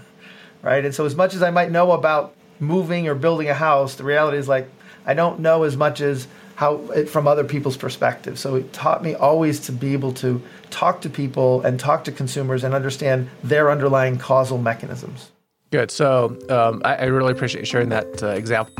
right? 0.62 0.84
And 0.84 0.94
so, 0.94 1.04
as 1.04 1.16
much 1.16 1.34
as 1.34 1.42
I 1.42 1.50
might 1.50 1.70
know 1.70 1.92
about 1.92 2.34
moving 2.60 3.08
or 3.08 3.14
building 3.14 3.48
a 3.48 3.54
house, 3.54 3.94
the 3.94 4.04
reality 4.04 4.38
is 4.38 4.48
like 4.48 4.68
I 5.06 5.14
don't 5.14 5.40
know 5.40 5.62
as 5.62 5.76
much 5.76 6.00
as 6.00 6.28
how 6.56 6.76
it, 6.90 7.08
from 7.08 7.28
other 7.28 7.44
people's 7.44 7.76
perspective. 7.76 8.38
So 8.38 8.56
it 8.56 8.72
taught 8.72 9.02
me 9.02 9.14
always 9.14 9.60
to 9.60 9.72
be 9.72 9.92
able 9.92 10.12
to 10.14 10.42
talk 10.70 11.00
to 11.02 11.08
people 11.08 11.62
and 11.62 11.78
talk 11.78 12.02
to 12.04 12.12
consumers 12.12 12.64
and 12.64 12.74
understand 12.74 13.30
their 13.44 13.70
underlying 13.70 14.18
causal 14.18 14.58
mechanisms. 14.58 15.30
Good. 15.70 15.90
So 15.92 16.36
um, 16.50 16.82
I, 16.84 16.96
I, 16.96 17.04
really 17.04 17.32
appreciate 17.32 17.68
sharing 17.68 17.90
that 17.90 18.22
uh, 18.22 18.28
example. 18.28 18.74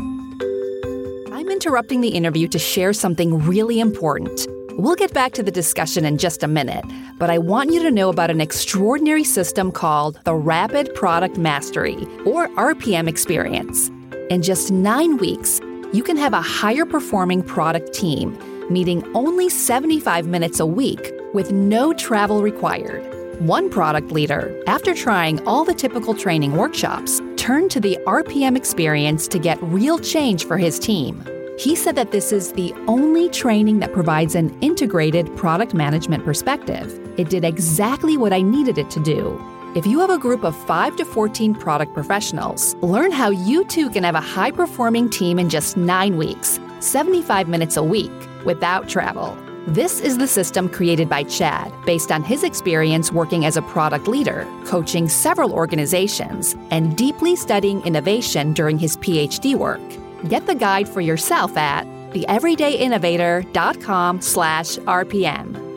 Interrupting 1.59 2.03
the 2.03 2.11
interview 2.11 2.47
to 2.47 2.59
share 2.59 2.93
something 2.93 3.37
really 3.45 3.81
important. 3.81 4.47
We'll 4.75 4.95
get 4.95 5.13
back 5.13 5.33
to 5.33 5.43
the 5.43 5.51
discussion 5.51 6.05
in 6.05 6.17
just 6.17 6.45
a 6.45 6.47
minute, 6.47 6.85
but 7.19 7.31
I 7.31 7.39
want 7.39 7.73
you 7.73 7.83
to 7.83 7.91
know 7.91 8.11
about 8.11 8.31
an 8.31 8.41
extraordinary 8.41 9.25
system 9.25 9.73
called 9.73 10.21
the 10.23 10.37
Rapid 10.37 10.95
Product 10.95 11.37
Mastery, 11.37 11.97
or 12.25 12.47
RPM 12.51 13.09
experience. 13.09 13.89
In 14.31 14.41
just 14.41 14.71
nine 14.71 15.17
weeks, 15.17 15.61
you 15.93 16.05
can 16.05 16.17
have 16.17 16.33
a 16.33 16.41
higher 16.41 16.87
performing 16.87 17.43
product 17.43 17.93
team, 17.93 18.39
meeting 18.71 19.03
only 19.17 19.49
75 19.49 20.29
minutes 20.29 20.61
a 20.61 20.67
week 20.67 21.13
with 21.35 21.51
no 21.51 21.93
travel 21.93 22.41
required. 22.41 23.03
One 23.41 23.69
product 23.69 24.13
leader, 24.13 24.63
after 24.69 24.95
trying 24.95 25.45
all 25.45 25.65
the 25.65 25.75
typical 25.75 26.15
training 26.15 26.53
workshops, 26.53 27.21
turned 27.37 27.73
to 27.73 27.81
the 27.81 27.99
RPM 28.07 28.57
experience 28.57 29.27
to 29.27 29.41
get 29.41 29.61
real 29.61 29.99
change 29.99 30.47
for 30.47 30.57
his 30.57 30.79
team. 30.79 31.25
He 31.59 31.75
said 31.75 31.97
that 31.97 32.13
this 32.13 32.31
is 32.31 32.53
the 32.53 32.73
only 32.87 33.29
training 33.29 33.81
that 33.81 33.93
provides 33.93 34.37
an 34.37 34.57
integrated 34.61 35.35
product 35.37 35.75
management 35.75 36.25
perspective. 36.25 37.01
It 37.19 37.31
did 37.31 37.45
exactly 37.45 38.17
what 38.17 38.33
I 38.33 38.43
needed 38.43 38.79
it 38.79 38.91
to 38.91 39.01
do. 39.01 39.37
If 39.75 39.85
you 39.85 39.99
have 39.99 40.11
a 40.11 40.19
group 40.19 40.45
of 40.45 40.55
5 40.67 40.95
to 40.95 41.05
14 41.05 41.57
product 41.57 41.95
professionals, 41.95 42.77
learn 42.77 43.11
how 43.11 43.31
you 43.31 43.65
too 43.65 43.91
can 43.91 44.05
have 44.05 44.15
a 44.15 44.21
high 44.21 44.53
performing 44.53 45.11
team 45.11 45.41
in 45.41 45.49
just 45.49 45.77
9 45.77 46.17
weeks, 46.17 46.61
75 46.79 47.49
minutes 47.49 47.77
a 47.77 47.83
week, 47.83 48.13
without 48.45 48.89
travel. 48.89 49.37
This 49.67 49.99
is 49.99 50.17
the 50.17 50.29
system 50.29 50.69
created 50.69 51.09
by 51.09 51.25
Chad 51.25 51.73
based 51.85 52.13
on 52.13 52.23
his 52.23 52.45
experience 52.45 53.11
working 53.11 53.45
as 53.45 53.57
a 53.57 53.63
product 53.63 54.07
leader, 54.07 54.47
coaching 54.65 55.09
several 55.09 55.53
organizations, 55.53 56.55
and 56.71 56.97
deeply 56.97 57.35
studying 57.35 57.85
innovation 57.85 58.53
during 58.53 58.79
his 58.79 58.97
PhD 58.99 59.57
work. 59.57 59.81
Get 60.27 60.47
the 60.47 60.55
guide 60.55 60.89
for 60.89 61.01
yourself 61.01 61.57
at 61.57 61.87
theeverydayinnovator.com 62.13 64.21
slash 64.21 64.77
RPM. 64.79 65.69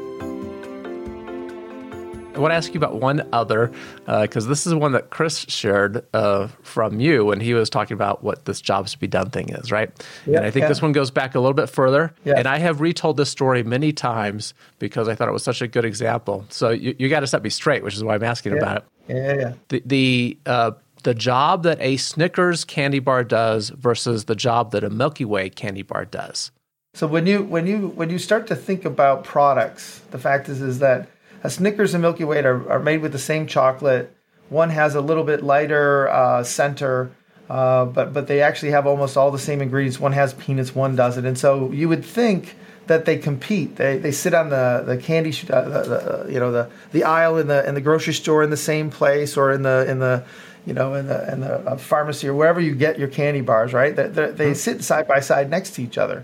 I 2.34 2.40
want 2.40 2.52
to 2.52 2.56
ask 2.56 2.74
you 2.74 2.78
about 2.78 2.96
one 2.96 3.28
other, 3.34 3.72
because 4.06 4.46
uh, 4.46 4.50
this 4.50 4.66
is 4.66 4.74
one 4.74 4.94
that 4.94 5.10
Chris 5.10 5.40
shared 5.50 6.06
uh, 6.14 6.48
from 6.64 7.02
you 7.02 7.26
when 7.26 7.42
he 7.42 7.54
was 7.54 7.70
talking 7.70 7.94
about 7.94 8.24
what 8.24 8.46
this 8.46 8.62
jobs 8.62 8.94
to 8.94 9.00
be 9.00 9.08
done 9.08 9.30
thing 9.30 9.50
is, 9.50 9.72
right? 9.72 9.92
and 10.26 10.38
I 10.38 10.50
think 10.50 10.64
yeah. 10.64 10.70
this 10.70 10.82
one 10.82 10.94
goes 10.94 11.12
back 11.12 11.36
a 11.36 11.40
little 11.40 11.54
bit 11.54 11.70
further. 11.70 12.14
Yeah. 12.24 12.36
And 12.38 12.48
I 12.48 12.58
have 12.60 12.80
retold 12.80 13.18
this 13.18 13.30
story 13.30 13.64
many 13.64 13.92
times 13.92 14.54
because 14.80 15.10
I 15.10 15.16
thought 15.16 15.28
it 15.28 15.34
was 15.34 15.44
such 15.44 15.62
a 15.62 15.68
good 15.68 15.86
example. 15.86 16.46
So 16.50 16.70
you, 16.70 16.96
you 16.98 17.10
got 17.10 17.20
to 17.20 17.28
set 17.28 17.44
me 17.44 17.50
straight, 17.50 17.84
which 17.84 17.96
is 17.96 18.04
why 18.04 18.16
I'm 18.16 18.24
asking 18.24 18.54
yeah. 18.54 18.60
about 18.60 18.78
it. 18.78 18.84
Yeah, 19.10 19.34
yeah. 19.34 19.54
The, 19.68 19.84
the, 19.86 20.38
uh, 20.46 20.72
the 21.04 21.14
job 21.14 21.64
that 21.64 21.80
a 21.82 21.98
Snickers 21.98 22.64
candy 22.64 23.00
bar 23.00 23.24
does 23.24 23.70
versus 23.70 24.26
the 24.26 24.36
job 24.36 24.72
that 24.72 24.84
a 24.84 24.90
Milky 24.90 25.26
Way 25.26 25.50
candy 25.50 25.82
bar 25.82 26.06
does. 26.06 26.52
So 26.94 27.08
when 27.08 27.26
you 27.26 27.44
when 27.44 27.68
you 27.68 27.88
when 27.90 28.10
you 28.10 28.20
start 28.20 28.48
to 28.48 28.56
think 28.56 28.86
about 28.86 29.24
products, 29.24 30.02
the 30.12 30.20
fact 30.20 30.50
is 30.50 30.62
is 30.62 30.80
that 30.80 31.08
a 31.44 31.50
Snickers 31.50 31.94
and 31.94 32.02
Milky 32.02 32.24
Way 32.24 32.40
are, 32.44 32.70
are 32.70 32.80
made 32.80 33.02
with 33.02 33.14
the 33.14 33.20
same 33.20 33.48
chocolate, 33.48 34.14
One 34.52 34.70
has 34.70 34.96
a 34.96 35.02
little 35.02 35.24
bit 35.24 35.44
lighter 35.44 36.10
uh, 36.10 36.44
center, 36.44 37.10
uh, 37.50 37.86
but 37.86 38.12
but 38.12 38.28
they 38.28 38.42
actually 38.42 38.72
have 38.72 38.86
almost 38.86 39.16
all 39.16 39.32
the 39.32 39.40
same 39.40 39.62
ingredients. 39.62 39.98
One 39.98 40.12
has 40.12 40.34
peanuts, 40.34 40.76
one 40.76 40.98
doesn't, 40.98 41.26
and 41.26 41.40
so 41.40 41.72
you 41.72 41.88
would 41.88 42.04
think 42.04 42.58
that 42.88 43.06
they 43.06 43.18
compete. 43.18 43.78
They, 43.78 43.98
they 43.98 44.12
sit 44.12 44.34
on 44.34 44.50
the 44.50 44.84
the 44.86 44.98
candy, 44.98 45.30
uh, 45.50 45.62
the, 45.62 46.26
the, 46.26 46.34
you 46.34 46.38
know, 46.38 46.52
the, 46.52 46.70
the 46.92 47.06
aisle 47.06 47.38
in 47.38 47.48
the 47.48 47.66
in 47.66 47.76
the 47.76 47.82
grocery 47.82 48.14
store 48.14 48.44
in 48.44 48.50
the 48.50 48.58
same 48.58 48.90
place, 48.90 49.38
or 49.38 49.54
in 49.54 49.62
the 49.62 49.90
in 49.90 50.00
the 50.00 50.26
you 50.66 50.74
know 50.74 50.94
in 50.94 51.08
the 51.08 51.32
in 51.32 51.42
the 51.42 51.78
pharmacy 51.78 52.28
or 52.28 52.34
wherever 52.34 52.60
you 52.60 52.76
get 52.76 53.00
your 53.00 53.08
candy 53.08 53.42
bars. 53.42 53.74
Right? 53.74 53.96
They, 53.96 54.08
they 54.08 54.30
mm-hmm. 54.30 54.54
sit 54.54 54.84
side 54.84 55.08
by 55.08 55.20
side 55.20 55.50
next 55.50 55.72
to 55.76 55.84
each 55.84 55.98
other. 55.98 56.24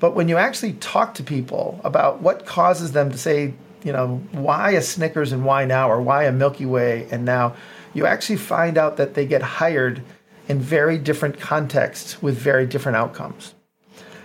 But 0.00 0.14
when 0.14 0.28
you 0.28 0.36
actually 0.36 0.74
talk 0.74 1.14
to 1.14 1.22
people 1.22 1.80
about 1.82 2.22
what 2.22 2.46
causes 2.46 2.92
them 2.92 3.10
to 3.10 3.18
say, 3.18 3.54
you 3.82 3.92
know, 3.92 4.22
why 4.30 4.70
a 4.72 4.82
Snickers 4.82 5.32
and 5.32 5.44
why 5.44 5.64
now, 5.64 5.90
or 5.90 6.00
why 6.00 6.24
a 6.24 6.32
Milky 6.32 6.66
Way 6.66 7.08
and 7.10 7.24
now, 7.24 7.56
you 7.94 8.06
actually 8.06 8.36
find 8.36 8.78
out 8.78 8.96
that 8.98 9.14
they 9.14 9.26
get 9.26 9.42
hired 9.42 10.02
in 10.48 10.60
very 10.60 10.98
different 10.98 11.38
contexts 11.40 12.22
with 12.22 12.36
very 12.36 12.66
different 12.66 12.96
outcomes. 12.96 13.54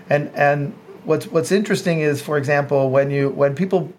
And 0.09 0.31
and 0.35 0.73
what's 1.05 1.27
what's 1.27 1.51
interesting 1.51 2.01
is, 2.01 2.21
for 2.21 2.37
example, 2.37 2.89
when 2.89 3.09
you 3.09 3.29
when 3.29 3.55
people 3.55 3.91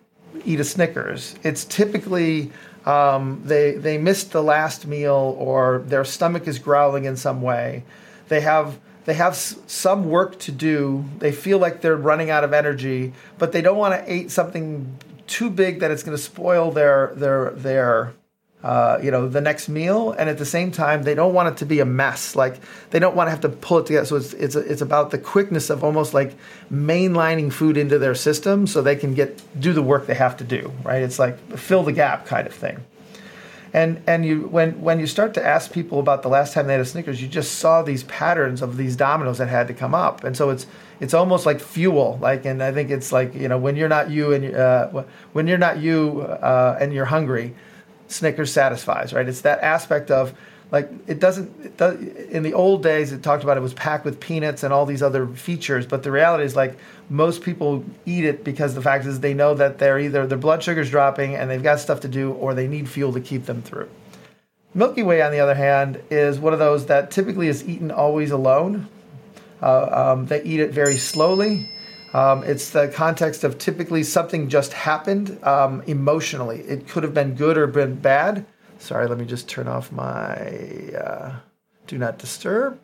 eat 0.45 0.61
a 0.61 0.65
Snickers, 0.65 1.35
it's 1.43 1.65
typically 1.65 2.51
um, 2.87 3.43
they 3.45 3.73
they 3.73 3.99
missed 3.99 4.33
the 4.33 4.43
last 4.43 4.87
meal 4.87 5.37
or 5.39 5.83
their 5.87 6.05
stomach 6.05 6.47
is 6.47 6.59
growling 6.59 7.05
in 7.05 7.17
some 7.17 7.41
way. 7.43 7.85
They 8.29 8.41
have 8.41 8.79
they 9.05 9.15
have 9.15 9.37
some 9.37 10.09
work 10.09 10.39
to 10.41 10.53
do. 10.53 11.05
They 11.19 11.33
feel 11.33 11.59
like 11.59 11.81
they're 11.81 11.97
running 11.97 12.31
out 12.31 12.45
of 12.45 12.53
energy, 12.53 13.13
but 13.39 13.53
they 13.53 13.61
don't 13.61 13.77
want 13.77 13.95
to 13.95 14.13
eat 14.13 14.31
something 14.31 14.99
too 15.27 15.51
big 15.51 15.81
that 15.81 15.91
it's 15.91 16.03
going 16.03 16.17
to 16.17 16.23
spoil 16.23 16.71
their 16.71 17.13
their 17.15 17.51
their 17.51 18.15
uh, 18.65 18.99
you 19.03 19.11
know 19.11 19.29
the 19.29 19.41
next 19.41 19.69
meal 19.69 20.13
and 20.13 20.29
at 20.29 20.39
the 20.39 20.47
same 20.47 20.73
time 20.73 21.03
they 21.03 21.15
don't 21.15 21.35
want 21.35 21.49
it 21.49 21.57
to 21.59 21.67
be 21.67 21.81
a 21.81 21.85
mess. 21.85 22.35
Like 22.35 22.59
they 22.91 22.99
don't 22.99 23.15
want 23.15 23.27
to 23.29 23.31
have 23.31 23.43
to 23.43 23.49
pull 23.49 23.79
it 23.79 23.87
together. 23.87 24.07
So 24.07 24.17
it's 24.17 24.33
it's 24.35 24.57
it's 24.57 24.83
about 24.83 25.11
the 25.11 25.19
quickness 25.19 25.71
of 25.71 25.85
almost 25.85 26.15
like 26.15 26.35
mainlining 26.73 27.53
food 27.53 27.77
into 27.77 27.99
their 27.99 28.15
system 28.15 28.67
so 28.67 28.83
they 28.83 28.97
can 28.97 29.15
get 29.15 29.41
do 29.61 29.73
the 29.73 29.83
work 29.83 30.07
they 30.07 30.15
have 30.15 30.37
to 30.39 30.45
do 30.45 30.73
right? 30.85 31.03
It's 31.03 31.19
like 31.19 31.39
fill 31.57 31.83
the 31.83 31.93
gap 31.93 32.27
kind 32.27 32.47
of 32.47 32.55
thing. 32.55 32.85
And 33.73 34.01
and 34.07 34.25
you 34.25 34.43
when 34.43 34.81
when 34.81 35.01
you 35.01 35.07
start 35.07 35.35
to 35.35 35.45
ask 35.45 35.73
people 35.73 35.99
about 35.99 36.23
the 36.23 36.29
last 36.29 36.53
time 36.53 36.69
they 36.69 36.75
had 36.75 36.81
a 36.81 36.85
Snickers, 36.85 37.21
you 37.21 37.27
just 37.27 37.59
saw 37.59 37.83
these 37.83 38.05
patterns 38.05 38.63
of 38.63 38.77
these 38.77 38.95
dominoes 38.95 39.39
that 39.39 39.49
had 39.49 39.67
to 39.67 39.75
come 39.75 39.97
up, 39.97 40.23
and 40.23 40.37
so 40.37 40.51
it's 40.51 40.67
it's 41.01 41.13
almost 41.13 41.45
like 41.45 41.61
fuel. 41.61 42.17
Like, 42.23 42.45
and 42.45 42.63
I 42.63 42.71
think 42.71 42.91
it's 42.91 43.11
like 43.11 43.35
you 43.35 43.49
know 43.49 43.59
when 43.59 43.75
you're 43.75 43.89
not 43.89 44.11
you 44.11 44.33
and 44.33 44.55
uh, 44.55 45.03
when 45.33 45.49
you're 45.49 45.59
not 45.59 45.79
you 45.79 46.21
uh, 46.21 46.79
and 46.81 46.93
you're 46.93 47.07
hungry, 47.07 47.53
Snickers 48.15 48.53
satisfies, 48.53 49.13
right? 49.13 49.29
It's 49.29 49.43
that 49.43 49.61
aspect 49.61 50.11
of 50.11 50.35
like 50.71 50.91
it 51.07 51.21
doesn't 51.21 51.65
it 51.65 51.77
does, 51.77 52.01
in 52.01 52.43
the 52.43 52.55
old 52.55 52.83
days 52.83 53.13
it 53.13 53.23
talked 53.23 53.45
about 53.45 53.57
it 53.57 53.61
was 53.61 53.75
packed 53.75 54.05
with 54.05 54.19
peanuts 54.19 54.63
and 54.63 54.73
all 54.73 54.87
these 54.87 55.03
other 55.03 55.27
features 55.27 55.87
but 55.87 56.03
the 56.03 56.11
reality 56.11 56.43
is 56.43 56.57
like 56.57 56.77
most 57.09 57.43
people 57.43 57.85
eat 58.07 58.25
it 58.25 58.45
because 58.45 58.75
the 58.75 58.83
fact 58.83 59.05
is 59.05 59.21
they 59.21 59.35
know 59.35 59.55
that 59.55 59.79
they're 59.79 59.99
either 59.99 60.27
their 60.27 60.39
blood 60.39 60.63
sugar's 60.63 60.91
dropping 60.91 61.37
and 61.37 61.51
they've 61.51 61.63
got 61.63 61.79
stuff 61.79 62.01
to 62.01 62.09
do 62.09 62.33
or 62.33 62.55
they 62.55 62.67
need 62.67 62.89
fuel 62.89 63.13
to 63.13 63.21
keep 63.21 63.45
them 63.45 63.63
through. 63.63 63.89
Milky 64.73 65.05
way 65.05 65.23
on 65.23 65.31
the 65.31 65.39
other 65.39 65.55
hand 65.55 66.03
is 66.11 66.39
one 66.39 66.53
of 66.53 66.59
those 66.59 66.87
that 66.87 67.11
typically 67.13 67.47
is 67.47 67.63
eaten 67.69 67.93
always 67.93 68.33
alone. 68.33 68.89
Uh, 69.63 70.15
um, 70.15 70.27
they 70.27 70.43
eat 70.43 70.59
it 70.59 70.73
very 70.73 70.97
slowly 70.97 71.71
um, 72.15 72.45
it's 72.45 72.71
the 72.71 72.89
context 72.89 73.43
of 73.43 73.59
typically 73.59 74.05
something 74.05 74.49
just 74.49 74.73
happened 74.73 75.43
um, 75.45 75.83
emotionally. 75.89 76.61
It 76.61 76.87
could 76.87 77.03
have 77.03 77.13
been 77.13 77.35
good 77.35 77.59
or 77.59 77.67
been 77.67 77.97
bad. 77.97 78.47
Sorry, 78.79 79.09
let 79.09 79.19
me 79.19 79.27
just 79.27 79.49
turn 79.49 79.67
off 79.67 79.91
my 79.91 80.37
uh, 80.97 81.35
do 81.89 81.99
not 81.99 82.19
disturb. 82.19 82.81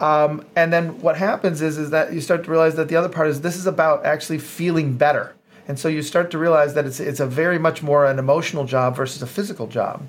Um, 0.00 0.44
and 0.54 0.70
then 0.70 1.00
what 1.00 1.16
happens 1.16 1.62
is 1.62 1.78
is 1.78 1.90
that 1.90 2.12
you 2.12 2.20
start 2.20 2.44
to 2.44 2.50
realize 2.50 2.74
that 2.74 2.88
the 2.88 2.96
other 2.96 3.08
part 3.08 3.28
is 3.28 3.40
this 3.40 3.56
is 3.56 3.66
about 3.66 4.04
actually 4.04 4.38
feeling 4.38 4.96
better. 4.98 5.34
And 5.66 5.78
so 5.78 5.88
you 5.88 6.02
start 6.02 6.30
to 6.32 6.38
realize 6.38 6.74
that 6.74 6.84
it's 6.84 7.00
it's 7.00 7.20
a 7.20 7.26
very 7.26 7.58
much 7.58 7.82
more 7.82 8.04
an 8.04 8.18
emotional 8.18 8.66
job 8.66 8.96
versus 8.96 9.22
a 9.22 9.26
physical 9.26 9.66
job. 9.66 10.06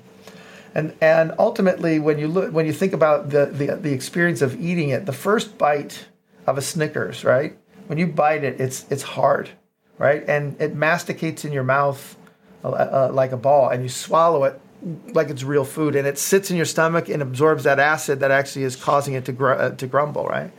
And 0.74 0.94
and 1.00 1.32
ultimately 1.38 1.98
when 1.98 2.18
you 2.18 2.28
look 2.28 2.52
when 2.52 2.66
you 2.66 2.74
think 2.74 2.92
about 2.92 3.30
the 3.30 3.46
the, 3.46 3.76
the 3.76 3.92
experience 3.94 4.42
of 4.42 4.60
eating 4.60 4.90
it, 4.90 5.06
the 5.06 5.14
first 5.14 5.56
bite 5.56 6.04
of 6.46 6.58
a 6.58 6.62
Snickers, 6.62 7.24
right? 7.24 7.56
When 7.86 7.98
you 7.98 8.06
bite 8.06 8.44
it, 8.44 8.60
it's 8.60 8.86
it's 8.90 9.02
hard, 9.02 9.50
right? 9.98 10.24
And 10.28 10.60
it 10.60 10.74
masticates 10.74 11.44
in 11.44 11.52
your 11.52 11.64
mouth 11.64 12.16
uh, 12.64 12.68
uh, 12.68 13.10
like 13.12 13.32
a 13.32 13.36
ball, 13.36 13.68
and 13.68 13.82
you 13.82 13.88
swallow 13.88 14.44
it 14.44 14.60
like 15.14 15.30
it's 15.30 15.42
real 15.42 15.64
food, 15.64 15.96
and 15.96 16.06
it 16.06 16.18
sits 16.18 16.50
in 16.50 16.56
your 16.56 16.66
stomach 16.66 17.08
and 17.08 17.22
absorbs 17.22 17.64
that 17.64 17.78
acid 17.78 18.20
that 18.20 18.30
actually 18.30 18.64
is 18.64 18.76
causing 18.76 19.14
it 19.14 19.24
to 19.24 19.32
gr- 19.32 19.52
uh, 19.52 19.70
to 19.70 19.86
grumble, 19.86 20.26
right? 20.26 20.50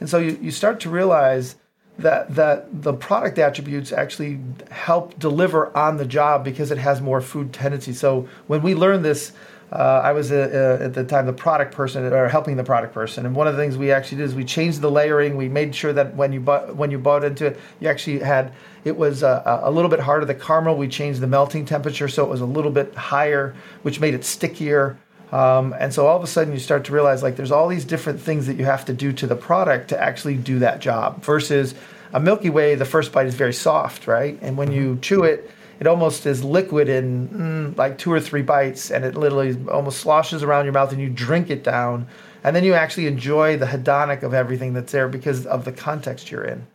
And 0.00 0.08
so 0.08 0.18
you, 0.18 0.38
you 0.40 0.50
start 0.50 0.80
to 0.80 0.90
realize 0.90 1.56
that 1.98 2.34
that 2.34 2.82
the 2.82 2.92
product 2.92 3.38
attributes 3.38 3.92
actually 3.92 4.40
help 4.70 5.18
deliver 5.18 5.76
on 5.76 5.96
the 5.96 6.04
job 6.04 6.44
because 6.44 6.70
it 6.70 6.78
has 6.78 7.00
more 7.00 7.20
food 7.20 7.52
tendency. 7.52 7.92
So 7.92 8.28
when 8.46 8.62
we 8.62 8.74
learn 8.74 9.02
this 9.02 9.32
uh, 9.72 10.02
I 10.04 10.12
was 10.12 10.30
uh, 10.30 10.78
uh, 10.80 10.84
at 10.84 10.94
the 10.94 11.04
time 11.04 11.26
the 11.26 11.32
product 11.32 11.74
person 11.74 12.04
or 12.12 12.28
helping 12.28 12.56
the 12.56 12.64
product 12.64 12.94
person, 12.94 13.26
and 13.26 13.34
one 13.34 13.46
of 13.46 13.56
the 13.56 13.62
things 13.62 13.76
we 13.76 13.90
actually 13.90 14.18
did 14.18 14.24
is 14.24 14.34
we 14.34 14.44
changed 14.44 14.80
the 14.80 14.90
layering. 14.90 15.36
We 15.36 15.48
made 15.48 15.74
sure 15.74 15.92
that 15.92 16.14
when 16.14 16.32
you 16.32 16.40
bought 16.40 16.76
when 16.76 16.90
you 16.90 16.98
bought 16.98 17.24
into 17.24 17.46
it, 17.46 17.60
you 17.80 17.88
actually 17.88 18.20
had 18.20 18.52
it 18.84 18.96
was 18.96 19.22
uh, 19.22 19.60
a 19.62 19.70
little 19.70 19.90
bit 19.90 20.00
harder. 20.00 20.26
The 20.26 20.34
caramel 20.34 20.76
we 20.76 20.88
changed 20.88 21.20
the 21.20 21.26
melting 21.26 21.64
temperature 21.64 22.08
so 22.08 22.24
it 22.24 22.28
was 22.28 22.40
a 22.40 22.46
little 22.46 22.70
bit 22.70 22.94
higher, 22.94 23.54
which 23.82 24.00
made 24.00 24.14
it 24.14 24.24
stickier. 24.24 24.98
Um, 25.32 25.74
and 25.80 25.92
so 25.92 26.06
all 26.06 26.16
of 26.16 26.22
a 26.22 26.28
sudden 26.28 26.52
you 26.52 26.60
start 26.60 26.84
to 26.84 26.92
realize 26.92 27.22
like 27.22 27.34
there's 27.34 27.50
all 27.50 27.66
these 27.66 27.84
different 27.84 28.20
things 28.20 28.46
that 28.46 28.54
you 28.54 28.64
have 28.66 28.84
to 28.84 28.92
do 28.92 29.12
to 29.14 29.26
the 29.26 29.34
product 29.34 29.88
to 29.88 30.00
actually 30.00 30.36
do 30.36 30.60
that 30.60 30.80
job. 30.80 31.24
Versus 31.24 31.74
a 32.12 32.20
Milky 32.20 32.50
Way, 32.50 32.76
the 32.76 32.84
first 32.84 33.10
bite 33.10 33.26
is 33.26 33.34
very 33.34 33.52
soft, 33.52 34.06
right? 34.06 34.38
And 34.40 34.56
when 34.56 34.70
you 34.70 34.98
chew 35.02 35.24
it 35.24 35.50
it 35.80 35.86
almost 35.86 36.26
is 36.26 36.44
liquid 36.44 36.88
in 36.88 37.28
mm, 37.28 37.76
like 37.76 37.98
two 37.98 38.12
or 38.12 38.20
three 38.20 38.42
bites, 38.42 38.90
and 38.90 39.04
it 39.04 39.14
literally 39.14 39.56
almost 39.68 40.00
sloshes 40.00 40.42
around 40.42 40.64
your 40.64 40.72
mouth, 40.72 40.92
and 40.92 41.00
you 41.00 41.08
drink 41.08 41.50
it 41.50 41.64
down, 41.64 42.06
and 42.42 42.54
then 42.54 42.64
you 42.64 42.74
actually 42.74 43.06
enjoy 43.06 43.56
the 43.56 43.66
hedonic 43.66 44.22
of 44.22 44.34
everything 44.34 44.72
that's 44.72 44.92
there 44.92 45.08
because 45.08 45.46
of 45.46 45.64
the 45.64 45.72
context 45.72 46.30
you're 46.30 46.44
in. 46.44 46.66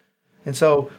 And 0.46 0.56
so, 0.56 0.92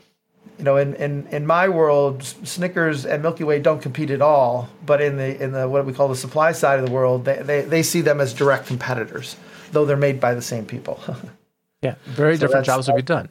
you 0.58 0.64
know, 0.64 0.76
in, 0.76 0.94
in, 0.94 1.26
in 1.28 1.46
my 1.46 1.68
world, 1.68 2.22
Snickers 2.22 3.04
and 3.06 3.22
Milky 3.22 3.44
Way 3.44 3.60
don't 3.60 3.80
compete 3.80 4.10
at 4.10 4.22
all. 4.22 4.68
But 4.84 5.00
in 5.00 5.16
the 5.16 5.42
in 5.42 5.52
the 5.52 5.68
what 5.68 5.84
we 5.86 5.92
call 5.92 6.08
the 6.08 6.16
supply 6.16 6.52
side 6.52 6.78
of 6.78 6.86
the 6.86 6.92
world, 6.92 7.24
they, 7.24 7.42
they, 7.42 7.60
they 7.62 7.82
see 7.82 8.00
them 8.00 8.20
as 8.20 8.32
direct 8.32 8.66
competitors, 8.66 9.36
though 9.72 9.84
they're 9.84 9.96
made 9.96 10.20
by 10.20 10.34
the 10.34 10.42
same 10.42 10.66
people. 10.66 11.00
yeah, 11.82 11.94
very 12.04 12.36
so 12.36 12.46
different 12.46 12.66
jobs 12.66 12.86
to 12.86 12.94
be 12.94 13.02
done 13.02 13.28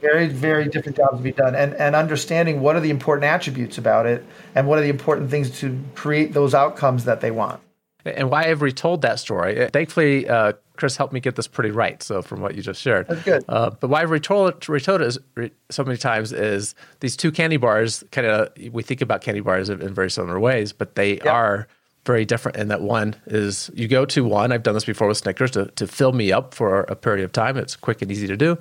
very 0.00 0.28
very 0.28 0.68
different 0.68 0.96
jobs 0.96 1.18
to 1.18 1.22
be 1.22 1.32
done. 1.32 1.54
And 1.54 1.74
and 1.74 1.94
understanding 1.94 2.60
what 2.60 2.76
are 2.76 2.80
the 2.80 2.90
important 2.90 3.24
attributes 3.24 3.78
about 3.78 4.06
it 4.06 4.24
and 4.54 4.66
what 4.66 4.78
are 4.78 4.82
the 4.82 4.88
important 4.88 5.30
things 5.30 5.58
to 5.60 5.78
create 5.94 6.32
those 6.32 6.54
outcomes 6.54 7.04
that 7.04 7.20
they 7.20 7.30
want. 7.30 7.60
And 8.04 8.30
why 8.30 8.44
i've 8.44 8.62
retold 8.62 9.02
that 9.02 9.18
story? 9.18 9.68
Thankfully 9.72 10.28
uh, 10.28 10.52
chris 10.76 10.96
helped 10.96 11.12
me 11.12 11.20
get 11.20 11.34
this 11.36 11.48
pretty 11.48 11.70
right 11.70 12.02
so 12.02 12.22
from 12.22 12.40
what 12.40 12.54
you 12.54 12.62
just 12.62 12.80
shared. 12.80 13.08
That's 13.08 13.24
good. 13.24 13.44
Uh, 13.48 13.70
but 13.70 13.88
why 13.88 14.02
i've 14.02 14.10
retold 14.10 14.54
it, 14.54 14.68
retold 14.68 15.02
it 15.02 15.52
so 15.70 15.84
many 15.84 15.98
times 15.98 16.32
is 16.32 16.74
these 17.00 17.16
two 17.16 17.32
candy 17.32 17.56
bars 17.56 18.04
kind 18.12 18.26
of 18.26 18.48
we 18.72 18.82
think 18.82 19.00
about 19.00 19.20
candy 19.20 19.40
bars 19.40 19.68
in 19.68 19.94
very 19.94 20.10
similar 20.10 20.38
ways 20.38 20.72
but 20.72 20.94
they 20.94 21.18
are 21.20 21.66
very 22.06 22.24
different 22.24 22.56
in 22.56 22.68
that 22.68 22.80
one 22.80 23.14
is 23.26 23.70
you 23.74 23.86
go 23.86 24.06
to 24.06 24.24
one 24.24 24.50
i've 24.50 24.62
done 24.62 24.72
this 24.72 24.84
before 24.84 25.08
with 25.08 25.18
snickers 25.18 25.50
to, 25.50 25.66
to 25.72 25.86
fill 25.86 26.12
me 26.12 26.32
up 26.32 26.54
for 26.54 26.80
a 26.82 26.96
period 26.96 27.22
of 27.22 27.32
time. 27.32 27.58
It's 27.58 27.76
quick 27.76 28.00
and 28.00 28.10
easy 28.10 28.26
to 28.28 28.36
do 28.36 28.56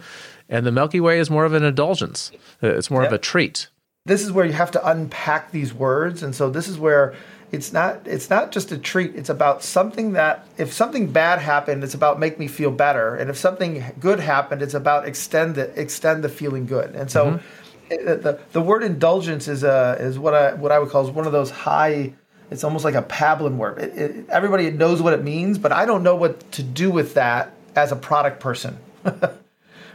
and 0.49 0.65
the 0.65 0.71
Milky 0.71 0.99
Way 0.99 1.19
is 1.19 1.29
more 1.29 1.45
of 1.45 1.53
an 1.53 1.63
indulgence. 1.63 2.31
Uh, 2.61 2.67
it's 2.67 2.89
more 2.89 3.03
yep. 3.03 3.11
of 3.11 3.15
a 3.15 3.17
treat. 3.17 3.67
This 4.05 4.23
is 4.23 4.31
where 4.31 4.45
you 4.45 4.53
have 4.53 4.71
to 4.71 4.87
unpack 4.87 5.51
these 5.51 5.73
words, 5.73 6.23
and 6.23 6.33
so 6.33 6.49
this 6.49 6.67
is 6.67 6.79
where 6.79 7.13
it's 7.51 7.73
not 7.73 8.05
it's 8.05 8.29
not 8.29 8.51
just 8.51 8.71
a 8.71 8.77
treat. 8.77 9.15
It's 9.15 9.29
about 9.29 9.63
something 9.63 10.13
that 10.13 10.47
if 10.57 10.71
something 10.71 11.11
bad 11.11 11.39
happened, 11.39 11.83
it's 11.83 11.93
about 11.93 12.19
make 12.19 12.39
me 12.39 12.47
feel 12.47 12.71
better, 12.71 13.15
and 13.15 13.29
if 13.29 13.37
something 13.37 13.83
good 13.99 14.19
happened, 14.19 14.61
it's 14.61 14.73
about 14.73 15.07
extend 15.07 15.55
the 15.55 15.79
extend 15.79 16.23
the 16.23 16.29
feeling 16.29 16.65
good. 16.65 16.95
And 16.95 17.09
so. 17.11 17.25
Mm-hmm. 17.25 17.45
It, 17.89 18.21
the, 18.21 18.37
the 18.51 18.59
word 18.59 18.83
indulgence 18.83 19.47
is 19.47 19.63
a 19.63 19.95
is 19.97 20.19
what 20.19 20.33
I 20.33 20.55
what 20.55 20.73
I 20.73 20.79
would 20.79 20.89
call 20.89 21.07
is 21.07 21.09
one 21.09 21.25
of 21.25 21.31
those 21.31 21.49
high 21.49 22.11
it's 22.51 22.63
almost 22.63 22.85
like 22.85 22.95
a 22.95 23.01
pablum 23.01 23.55
word. 23.57 23.79
It, 23.79 23.97
it, 23.97 24.29
everybody 24.29 24.71
knows 24.71 25.01
what 25.01 25.13
it 25.13 25.23
means, 25.23 25.57
but 25.57 25.71
I 25.71 25.85
don't 25.85 26.03
know 26.03 26.15
what 26.15 26.51
to 26.53 26.63
do 26.63 26.89
with 26.89 27.13
that 27.15 27.53
as 27.75 27.91
a 27.91 27.95
product 27.95 28.39
person. 28.39 28.77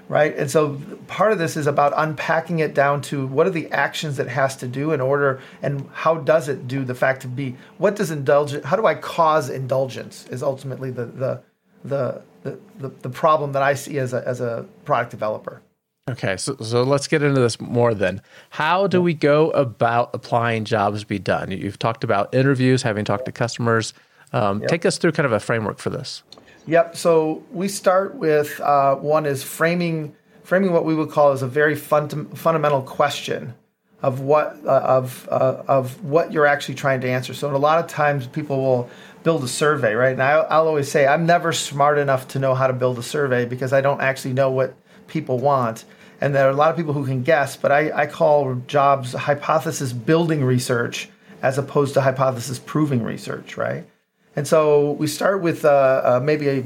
right? 0.09 0.37
And 0.37 0.51
so 0.51 0.81
part 1.07 1.33
of 1.33 1.39
this 1.39 1.57
is 1.57 1.67
about 1.67 1.93
unpacking 1.97 2.59
it 2.59 2.75
down 2.75 3.01
to 3.03 3.27
what 3.27 3.47
are 3.47 3.51
the 3.51 3.71
actions 3.71 4.19
it 4.19 4.29
has 4.29 4.57
to 4.57 4.69
do 4.69 4.93
in 4.93 5.01
order, 5.01 5.41
and 5.63 5.89
how 5.93 6.17
does 6.17 6.49
it 6.49 6.69
do 6.69 6.85
the 6.85 6.95
fact 6.95 7.23
to 7.23 7.29
be? 7.29 7.57
What 7.79 7.97
does 7.97 8.11
indulgence? 8.11 8.65
How 8.65 8.77
do 8.77 8.87
I 8.87 8.95
cause 8.95 9.49
indulgence? 9.49 10.27
Is 10.29 10.43
ultimately 10.43 10.91
the 10.91 11.07
the 11.07 11.43
the 11.85 12.23
the, 12.43 12.59
the, 12.79 12.89
the 12.89 13.11
problem 13.11 13.53
that 13.53 13.63
I 13.63 13.75
see 13.75 13.99
as 13.99 14.13
a 14.13 14.27
as 14.27 14.41
a 14.41 14.67
product 14.85 15.11
developer. 15.11 15.63
Okay, 16.11 16.37
so, 16.37 16.57
so 16.57 16.83
let's 16.83 17.07
get 17.07 17.23
into 17.23 17.41
this 17.41 17.61
more 17.61 17.95
then. 17.95 18.21
How 18.51 18.89
do 18.89 19.01
we 19.01 19.15
go 19.15 19.51
about 19.51 20.11
applying 20.15 20.65
jobs 20.65 21.05
be 21.05 21.21
done? 21.21 21.53
You've 21.53 21.79
talked 21.79 22.03
about 22.03 22.35
interviews, 22.35 22.83
having 22.83 23.05
talked 23.05 23.27
to 23.27 23.33
customers. 23.33 23.95
Um, 24.33 24.61
Yep. 24.63 24.71
Take 24.71 24.87
us 24.87 24.99
through 24.99 25.13
kind 25.13 25.27
of 25.27 25.33
a 25.33 25.39
framework 25.39 25.79
for 25.79 25.91
this. 25.91 26.25
Yep. 26.67 26.97
So 26.97 27.43
we 27.51 27.69
start 27.69 28.15
with 28.15 28.61
uh, 28.61 28.97
one 28.97 29.27
is 29.27 29.43
framing 29.43 30.15
framing 30.45 30.73
what 30.73 30.85
we 30.85 30.95
would 30.95 31.11
call 31.11 31.33
as 31.33 31.43
a 31.43 31.47
very 31.47 31.75
fun, 31.75 32.09
fundamental 32.35 32.83
question 32.83 33.55
of 34.03 34.21
what 34.21 34.59
uh, 34.65 34.81
of 34.81 35.29
uh, 35.31 35.63
of 35.67 36.05
what 36.05 36.33
you're 36.33 36.47
actually 36.47 36.75
trying 36.75 37.01
to 37.01 37.09
answer. 37.09 37.35
So 37.35 37.55
a 37.55 37.57
lot 37.57 37.79
of 37.79 37.89
times 37.89 38.27
people 38.27 38.61
will 38.61 38.91
build 39.23 39.45
a 39.45 39.49
survey, 39.49 39.95
right? 39.95 40.13
And 40.13 40.23
I, 40.23 40.33
I'll 40.33 40.67
always 40.67 40.91
say 40.91 41.07
I'm 41.07 41.27
never 41.27 41.53
smart 41.53 41.99
enough 41.99 42.29
to 42.29 42.39
know 42.39 42.55
how 42.55 42.67
to 42.67 42.73
build 42.73 42.99
a 42.99 43.03
survey 43.03 43.45
because 43.45 43.73
I 43.73 43.81
don't 43.81 44.01
actually 44.01 44.35
know 44.35 44.51
what 44.51 44.75
people 45.07 45.39
want. 45.39 45.85
And 46.21 46.35
there 46.35 46.47
are 46.47 46.51
a 46.51 46.57
lot 46.57 46.71
of 46.71 46.77
people 46.77 46.93
who 46.93 47.05
can 47.05 47.23
guess, 47.23 47.57
but 47.57 47.73
I, 47.73 48.03
I 48.03 48.07
call 48.07 48.55
jobs 48.69 49.13
hypothesis 49.13 49.93
building 49.93 50.45
research 50.45 51.09
as 51.43 51.59
opposed 51.59 51.95
to 51.95 52.01
hypothesis 52.01 52.61
proving 52.61 53.03
research, 53.03 53.57
right? 53.57 53.85
And 54.35 54.47
so 54.47 54.93
we 54.93 55.07
start 55.07 55.43
with 55.43 55.65
uh, 55.65 56.03
uh, 56.05 56.21
maybe 56.23 56.49
a 56.49 56.65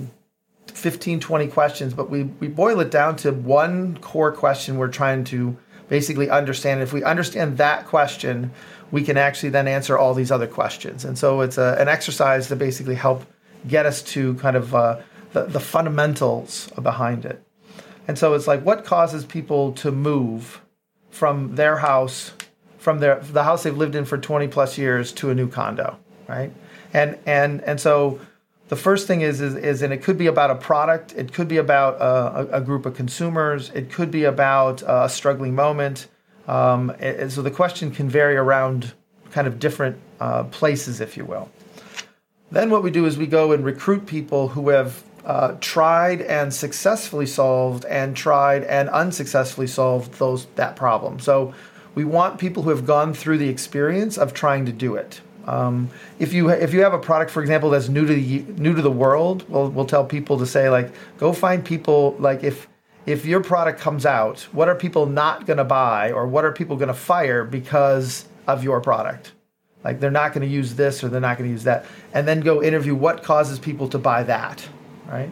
15, 0.69 1.21
20 1.21 1.49
questions, 1.49 1.95
but 1.95 2.11
we, 2.11 2.25
we 2.25 2.49
boil 2.49 2.81
it 2.81 2.91
down 2.91 3.17
to 3.17 3.33
one 3.33 3.99
core 3.99 4.33
question 4.33 4.77
we're 4.77 4.89
trying 4.89 5.25
to 5.25 5.57
basically 5.89 6.31
understand. 6.31 6.83
If 6.83 6.93
we 6.93 7.03
understand 7.03 7.59
that 7.59 7.87
question, 7.87 8.51
we 8.91 9.03
can 9.03 9.17
actually 9.17 9.49
then 9.51 9.67
answer 9.67 9.99
all 9.99 10.15
these 10.15 10.31
other 10.31 10.47
questions. 10.47 11.05
And 11.05 11.19
so 11.19 11.41
it's 11.41 11.59
a, 11.59 11.77
an 11.79 11.89
exercise 11.89 12.49
to 12.49 12.57
basically 12.57 12.95
help 12.95 13.25
get 13.67 13.87
us 13.87 14.03
to 14.03 14.35
kind 14.35 14.57
of 14.57 14.75
uh, 14.75 15.01
the, 15.33 15.45
the 15.45 15.61
fundamentals 15.61 16.71
behind 16.83 17.25
it. 17.25 17.43
And 18.09 18.19
so 18.19 18.35
it's 18.35 18.47
like 18.47 18.63
what 18.63 18.85
causes 18.85 19.25
people 19.25 19.73
to 19.73 19.91
move 19.91 20.61
from 21.11 21.57
their 21.57 21.79
house, 21.79 22.33
from 22.79 23.01
their 23.01 23.19
the 23.21 23.43
house 23.43 23.65
they've 23.65 23.77
lived 23.77 23.95
in 23.95 24.05
for 24.05 24.19
20 24.19 24.47
plus 24.49 24.79
years 24.79 25.13
to 25.13 25.31
a 25.31 25.35
new 25.35 25.49
condo, 25.49 25.99
right? 26.29 26.53
And 26.97 27.19
and 27.27 27.61
and 27.63 27.79
so 27.79 28.19
the 28.69 28.77
first 28.77 29.07
thing 29.07 29.21
is, 29.21 29.41
is, 29.41 29.55
is 29.55 29.83
and 29.83 29.93
it 29.93 30.03
could 30.03 30.19
be 30.19 30.27
about 30.27 30.51
a 30.51 30.57
product, 30.57 31.15
it 31.15 31.33
could 31.33 31.47
be 31.47 31.59
about 31.59 31.95
a, 32.01 32.57
a 32.57 32.61
group 32.61 32.87
of 32.87 32.97
consumers, 32.97 33.71
it 33.75 33.93
could 33.93 34.11
be 34.11 34.25
about 34.25 34.83
a 34.87 35.09
struggling 35.09 35.55
moment. 35.55 36.09
Um, 36.49 36.91
and 36.99 37.31
so 37.31 37.43
the 37.43 37.51
question 37.51 37.91
can 37.91 38.09
vary 38.09 38.37
around 38.37 38.95
kind 39.31 39.47
of 39.47 39.59
different 39.59 39.97
uh, 40.21 40.45
places, 40.45 41.01
if 41.01 41.17
you 41.17 41.25
will. 41.25 41.49
Then 42.51 42.71
what 42.71 42.83
we 42.83 42.91
do 42.91 43.07
is 43.07 43.19
we 43.19 43.27
go 43.27 43.53
and 43.53 43.65
recruit 43.65 44.07
people 44.07 44.49
who 44.49 44.71
have 44.71 45.03
uh, 45.25 45.57
tried 45.61 46.23
and 46.23 46.55
successfully 46.55 47.27
solved 47.27 47.85
and 47.85 48.17
tried 48.17 48.63
and 48.65 48.89
unsuccessfully 48.89 49.67
solved 49.67 50.15
those 50.15 50.47
that 50.55 50.77
problem. 50.77 51.19
So 51.19 51.53
we 51.95 52.05
want 52.05 52.39
people 52.39 52.63
who 52.63 52.71
have 52.71 52.87
gone 52.87 53.13
through 53.13 53.39
the 53.39 53.49
experience 53.49 54.17
of 54.17 54.33
trying 54.33 54.67
to 54.67 54.73
do 54.73 54.95
it. 54.95 55.21
Um, 55.47 55.91
if 56.19 56.33
you 56.33 56.51
if 56.51 56.73
you 56.75 56.83
have 56.83 56.93
a 56.93 56.99
product, 56.99 57.31
for 57.31 57.41
example, 57.41 57.71
that's 57.71 57.89
new 57.89 58.05
to 58.05 58.15
the 58.15 58.45
new 58.61 58.75
to 58.75 58.83
the 58.83 58.91
world, 58.91 59.49
we'll 59.49 59.71
we'll 59.71 59.87
tell 59.87 60.05
people 60.05 60.39
to 60.39 60.47
say 60.47 60.69
like, 60.69 60.93
go 61.19 61.33
find 61.33 61.65
people 61.65 62.17
like 62.19 62.43
if 62.43 62.69
if 63.07 63.25
your 63.25 63.41
product 63.41 63.81
comes 63.81 64.05
out, 64.05 64.41
what 64.53 64.69
are 64.69 64.75
people 64.75 65.07
not 65.07 65.47
going 65.47 65.59
to 65.59 65.65
buy 65.65 66.11
or 66.11 66.27
what 66.27 66.45
are 66.45 66.53
people 66.53 66.77
going 66.77 66.89
to 66.89 66.95
fire 66.95 67.45
because 67.45 68.27
of 68.49 68.65
your 68.65 68.81
product? 68.81 69.33
Like 69.85 70.01
they're 70.01 70.11
not 70.11 70.33
going 70.33 70.47
to 70.47 70.53
use 70.53 70.75
this 70.75 71.05
or 71.05 71.09
they're 71.09 71.21
not 71.21 71.39
going 71.39 71.49
to 71.49 71.53
use 71.53 71.65
that, 71.65 71.87
and 72.13 72.27
then 72.27 72.41
go 72.41 72.63
interview 72.63 72.97
what 72.97 73.23
causes 73.23 73.61
people 73.61 73.89
to 73.91 73.99
buy 73.99 74.25
that, 74.25 74.67
right? 75.07 75.31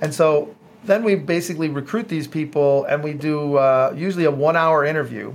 And 0.00 0.14
so 0.14 0.56
then 0.84 1.04
we 1.04 1.14
basically 1.14 1.68
recruit 1.68 2.08
these 2.08 2.26
people 2.26 2.84
and 2.84 3.04
we 3.04 3.12
do 3.12 3.56
uh, 3.56 3.92
usually 3.94 4.24
a 4.24 4.30
one 4.30 4.56
hour 4.56 4.82
interview 4.82 5.34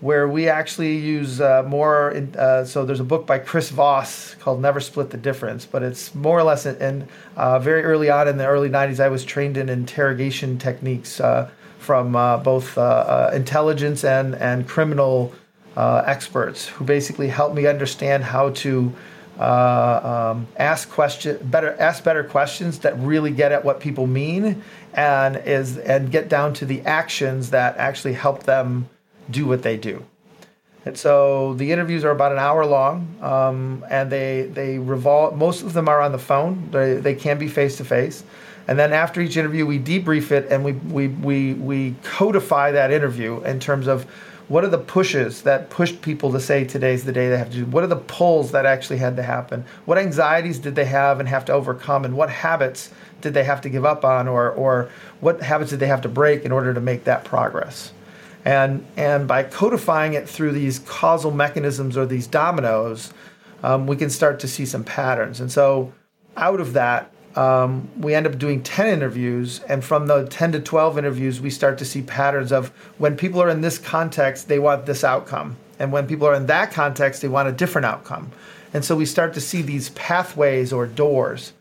where 0.00 0.26
we 0.26 0.48
actually 0.48 0.96
use 0.96 1.40
uh, 1.40 1.62
more. 1.66 2.10
In, 2.12 2.34
uh, 2.36 2.64
so 2.64 2.84
there's 2.84 3.00
a 3.00 3.04
book 3.04 3.26
by 3.26 3.38
Chris 3.38 3.70
Voss 3.70 4.34
called 4.36 4.60
Never 4.60 4.80
Split 4.80 5.10
the 5.10 5.18
Difference, 5.18 5.66
but 5.66 5.82
it's 5.82 6.14
more 6.14 6.38
or 6.38 6.42
less. 6.42 6.66
And 6.66 7.06
uh, 7.36 7.58
very 7.58 7.82
early 7.84 8.10
on 8.10 8.26
in 8.26 8.38
the 8.38 8.46
early 8.46 8.70
'90s, 8.70 9.00
I 9.00 9.08
was 9.08 9.24
trained 9.24 9.56
in 9.56 9.68
interrogation 9.68 10.58
techniques 10.58 11.20
uh, 11.20 11.50
from 11.78 12.16
uh, 12.16 12.38
both 12.38 12.76
uh, 12.78 13.30
intelligence 13.32 14.04
and 14.04 14.34
and 14.34 14.66
criminal 14.66 15.34
experts, 15.76 16.66
who 16.68 16.84
basically 16.84 17.28
helped 17.28 17.54
me 17.54 17.66
understand 17.66 18.24
how 18.24 18.50
to. 18.50 18.92
Um, 19.38 20.48
ask 20.58 20.90
question 20.90 21.38
better 21.44 21.74
ask 21.80 22.04
better 22.04 22.22
questions 22.22 22.80
that 22.80 22.98
really 22.98 23.30
get 23.30 23.52
at 23.52 23.64
what 23.64 23.80
people 23.80 24.06
mean 24.06 24.62
and 24.92 25.36
is 25.46 25.78
and 25.78 26.10
get 26.10 26.28
down 26.28 26.52
to 26.54 26.66
the 26.66 26.82
actions 26.82 27.48
that 27.48 27.78
actually 27.78 28.12
help 28.12 28.42
them 28.42 28.86
do 29.30 29.46
what 29.46 29.62
they 29.62 29.76
do. 29.76 30.04
And 30.84 30.96
so 30.96 31.54
the 31.54 31.72
interviews 31.72 32.04
are 32.04 32.10
about 32.10 32.32
an 32.32 32.38
hour 32.38 32.64
long, 32.64 33.14
um, 33.20 33.84
and 33.90 34.10
they 34.10 34.42
they 34.42 34.78
revolve. 34.78 35.36
Most 35.36 35.62
of 35.62 35.74
them 35.74 35.88
are 35.88 36.00
on 36.00 36.12
the 36.12 36.18
phone. 36.18 36.70
They 36.70 36.94
they 36.94 37.14
can 37.14 37.38
be 37.38 37.48
face 37.48 37.76
to 37.76 37.84
face, 37.84 38.24
and 38.66 38.78
then 38.78 38.92
after 38.92 39.20
each 39.20 39.36
interview, 39.36 39.66
we 39.66 39.78
debrief 39.78 40.30
it 40.30 40.50
and 40.50 40.64
we 40.64 40.72
we 40.72 41.08
we 41.08 41.54
we 41.54 41.94
codify 42.02 42.70
that 42.72 42.90
interview 42.90 43.42
in 43.42 43.60
terms 43.60 43.88
of 43.88 44.06
what 44.48 44.64
are 44.64 44.68
the 44.68 44.78
pushes 44.78 45.42
that 45.42 45.70
pushed 45.70 46.02
people 46.02 46.32
to 46.32 46.40
say 46.40 46.64
today's 46.64 47.04
the 47.04 47.12
day 47.12 47.28
they 47.28 47.38
have 47.38 47.50
to 47.50 47.58
do. 47.58 47.66
What 47.66 47.84
are 47.84 47.88
the 47.88 47.96
pulls 47.96 48.50
that 48.50 48.66
actually 48.66 48.98
had 48.98 49.16
to 49.16 49.22
happen? 49.22 49.64
What 49.84 49.98
anxieties 49.98 50.58
did 50.58 50.74
they 50.74 50.86
have 50.86 51.20
and 51.20 51.28
have 51.28 51.44
to 51.44 51.52
overcome, 51.52 52.04
and 52.04 52.16
what 52.16 52.30
habits 52.30 52.90
did 53.20 53.34
they 53.34 53.44
have 53.44 53.60
to 53.60 53.68
give 53.68 53.84
up 53.84 54.02
on, 54.02 54.28
or 54.28 54.50
or 54.50 54.88
what 55.20 55.42
habits 55.42 55.70
did 55.70 55.80
they 55.80 55.88
have 55.88 56.00
to 56.02 56.08
break 56.08 56.44
in 56.44 56.52
order 56.52 56.72
to 56.72 56.80
make 56.80 57.04
that 57.04 57.24
progress? 57.24 57.92
And, 58.44 58.86
and 58.96 59.28
by 59.28 59.42
codifying 59.42 60.14
it 60.14 60.28
through 60.28 60.52
these 60.52 60.78
causal 60.80 61.30
mechanisms 61.30 61.96
or 61.96 62.06
these 62.06 62.26
dominoes, 62.26 63.12
um, 63.62 63.86
we 63.86 63.96
can 63.96 64.10
start 64.10 64.40
to 64.40 64.48
see 64.48 64.64
some 64.64 64.84
patterns. 64.84 65.40
And 65.40 65.52
so, 65.52 65.92
out 66.36 66.60
of 66.60 66.72
that, 66.72 67.12
um, 67.36 67.88
we 67.98 68.14
end 68.14 68.26
up 68.26 68.38
doing 68.38 68.62
10 68.62 68.86
interviews. 68.86 69.60
And 69.68 69.84
from 69.84 70.06
the 70.06 70.26
10 70.26 70.52
to 70.52 70.60
12 70.60 70.98
interviews, 70.98 71.40
we 71.40 71.50
start 71.50 71.76
to 71.78 71.84
see 71.84 72.02
patterns 72.02 72.52
of 72.52 72.68
when 72.98 73.16
people 73.16 73.42
are 73.42 73.50
in 73.50 73.60
this 73.60 73.78
context, 73.78 74.48
they 74.48 74.58
want 74.58 74.86
this 74.86 75.04
outcome. 75.04 75.56
And 75.78 75.92
when 75.92 76.06
people 76.06 76.26
are 76.26 76.34
in 76.34 76.46
that 76.46 76.72
context, 76.72 77.22
they 77.22 77.28
want 77.28 77.48
a 77.48 77.52
different 77.52 77.84
outcome. 77.84 78.30
And 78.72 78.84
so, 78.84 78.96
we 78.96 79.04
start 79.04 79.34
to 79.34 79.40
see 79.40 79.60
these 79.60 79.90
pathways 79.90 80.72
or 80.72 80.86
doors. 80.86 81.52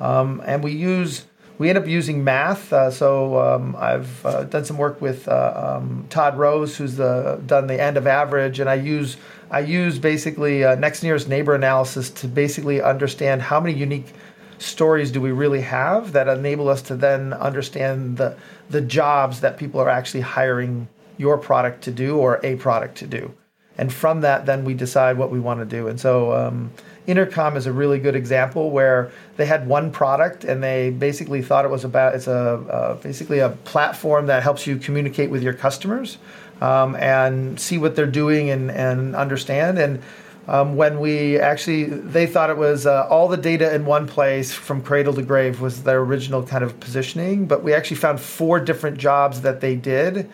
Um, 0.00 0.42
and 0.44 0.62
we 0.62 0.72
use 0.72 1.24
we 1.58 1.68
end 1.68 1.76
up 1.76 1.86
using 1.86 2.24
math. 2.24 2.72
Uh, 2.72 2.90
so 2.90 3.38
um, 3.38 3.76
I've 3.78 4.24
uh, 4.24 4.44
done 4.44 4.64
some 4.64 4.78
work 4.78 5.00
with 5.00 5.28
uh, 5.28 5.76
um, 5.78 6.06
Todd 6.08 6.38
Rose, 6.38 6.76
who's 6.76 6.96
the, 6.96 7.40
done 7.46 7.66
the 7.66 7.80
end 7.80 7.96
of 7.96 8.06
average, 8.06 8.60
and 8.60 8.70
I 8.70 8.74
use 8.74 9.16
I 9.50 9.60
use 9.60 9.98
basically 9.98 10.64
uh, 10.64 10.74
next 10.74 11.02
nearest 11.02 11.28
neighbor 11.28 11.54
analysis 11.54 12.10
to 12.10 12.28
basically 12.28 12.82
understand 12.82 13.40
how 13.40 13.60
many 13.60 13.76
unique 13.76 14.12
stories 14.58 15.10
do 15.10 15.20
we 15.20 15.32
really 15.32 15.62
have 15.62 16.12
that 16.12 16.28
enable 16.28 16.68
us 16.68 16.82
to 16.82 16.96
then 16.96 17.32
understand 17.32 18.18
the 18.18 18.36
the 18.70 18.80
jobs 18.80 19.40
that 19.40 19.56
people 19.56 19.80
are 19.80 19.88
actually 19.88 20.20
hiring 20.20 20.88
your 21.16 21.38
product 21.38 21.82
to 21.82 21.90
do 21.90 22.18
or 22.18 22.40
a 22.44 22.56
product 22.56 22.98
to 22.98 23.06
do, 23.06 23.32
and 23.78 23.92
from 23.92 24.20
that 24.20 24.46
then 24.46 24.64
we 24.64 24.74
decide 24.74 25.16
what 25.16 25.30
we 25.30 25.40
want 25.40 25.60
to 25.60 25.66
do. 25.66 25.88
And 25.88 25.98
so. 25.98 26.32
Um, 26.32 26.70
Intercom 27.08 27.56
is 27.56 27.64
a 27.64 27.72
really 27.72 27.98
good 27.98 28.14
example 28.14 28.70
where 28.70 29.10
they 29.38 29.46
had 29.46 29.66
one 29.66 29.90
product 29.90 30.44
and 30.44 30.62
they 30.62 30.90
basically 30.90 31.40
thought 31.40 31.64
it 31.64 31.70
was 31.70 31.82
about 31.82 32.14
it's 32.14 32.26
a 32.26 32.32
uh, 32.34 32.94
basically 32.96 33.38
a 33.38 33.48
platform 33.64 34.26
that 34.26 34.42
helps 34.42 34.66
you 34.66 34.76
communicate 34.76 35.30
with 35.30 35.42
your 35.42 35.54
customers 35.54 36.18
um, 36.60 36.94
and 36.96 37.58
see 37.58 37.78
what 37.78 37.96
they're 37.96 38.06
doing 38.06 38.50
and, 38.50 38.70
and 38.70 39.16
understand. 39.16 39.78
And 39.78 40.02
um, 40.48 40.76
when 40.76 41.00
we 41.00 41.38
actually 41.38 41.84
they 41.84 42.26
thought 42.26 42.50
it 42.50 42.58
was 42.58 42.84
uh, 42.84 43.06
all 43.08 43.26
the 43.26 43.38
data 43.38 43.74
in 43.74 43.86
one 43.86 44.06
place 44.06 44.52
from 44.52 44.82
cradle 44.82 45.14
to 45.14 45.22
grave 45.22 45.62
was 45.62 45.84
their 45.84 46.00
original 46.00 46.42
kind 46.42 46.64
of 46.64 46.80
positioning 46.80 47.46
but 47.46 47.62
we 47.62 47.74
actually 47.74 47.98
found 47.98 48.18
four 48.18 48.58
different 48.58 48.96
jobs 48.96 49.42
that 49.42 49.60
they 49.60 49.76
did 49.76 50.30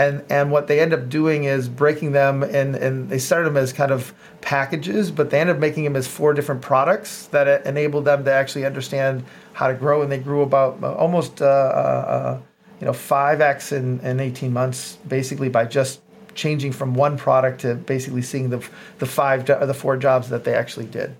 and 0.00 0.24
and 0.30 0.50
what 0.50 0.66
they 0.66 0.80
end 0.80 0.94
up 0.94 1.08
doing 1.08 1.44
is 1.44 1.68
breaking 1.68 2.12
them 2.12 2.42
and 2.42 2.74
and 2.74 3.10
they 3.10 3.18
started 3.18 3.46
them 3.46 3.56
as 3.56 3.72
kind 3.72 3.90
of 3.90 4.14
packages 4.40 5.10
but 5.10 5.30
they 5.30 5.38
ended 5.40 5.56
up 5.56 5.60
making 5.60 5.84
them 5.84 5.94
as 5.94 6.08
four 6.08 6.32
different 6.32 6.62
products 6.62 7.26
that 7.26 7.66
enabled 7.66 8.04
them 8.06 8.24
to 8.24 8.32
actually 8.32 8.64
understand 8.64 9.22
how 9.52 9.68
to 9.68 9.74
grow 9.74 10.02
and 10.02 10.10
they 10.10 10.18
grew 10.18 10.42
about 10.42 10.82
uh, 10.82 10.92
almost 10.94 11.42
uh, 11.42 11.44
uh, 11.44 12.38
you 12.80 12.86
know 12.86 12.92
5x 12.92 13.72
in, 13.72 14.00
in 14.00 14.20
18 14.20 14.52
months 14.52 14.96
basically 15.06 15.50
by 15.50 15.64
just 15.66 16.00
changing 16.34 16.72
from 16.72 16.94
one 16.94 17.18
product 17.18 17.60
to 17.60 17.74
basically 17.74 18.22
seeing 18.22 18.48
the 18.48 18.66
the 18.98 19.06
five 19.06 19.44
the 19.44 19.74
four 19.74 19.96
jobs 19.96 20.30
that 20.30 20.44
they 20.44 20.54
actually 20.54 20.86
did 20.86 21.14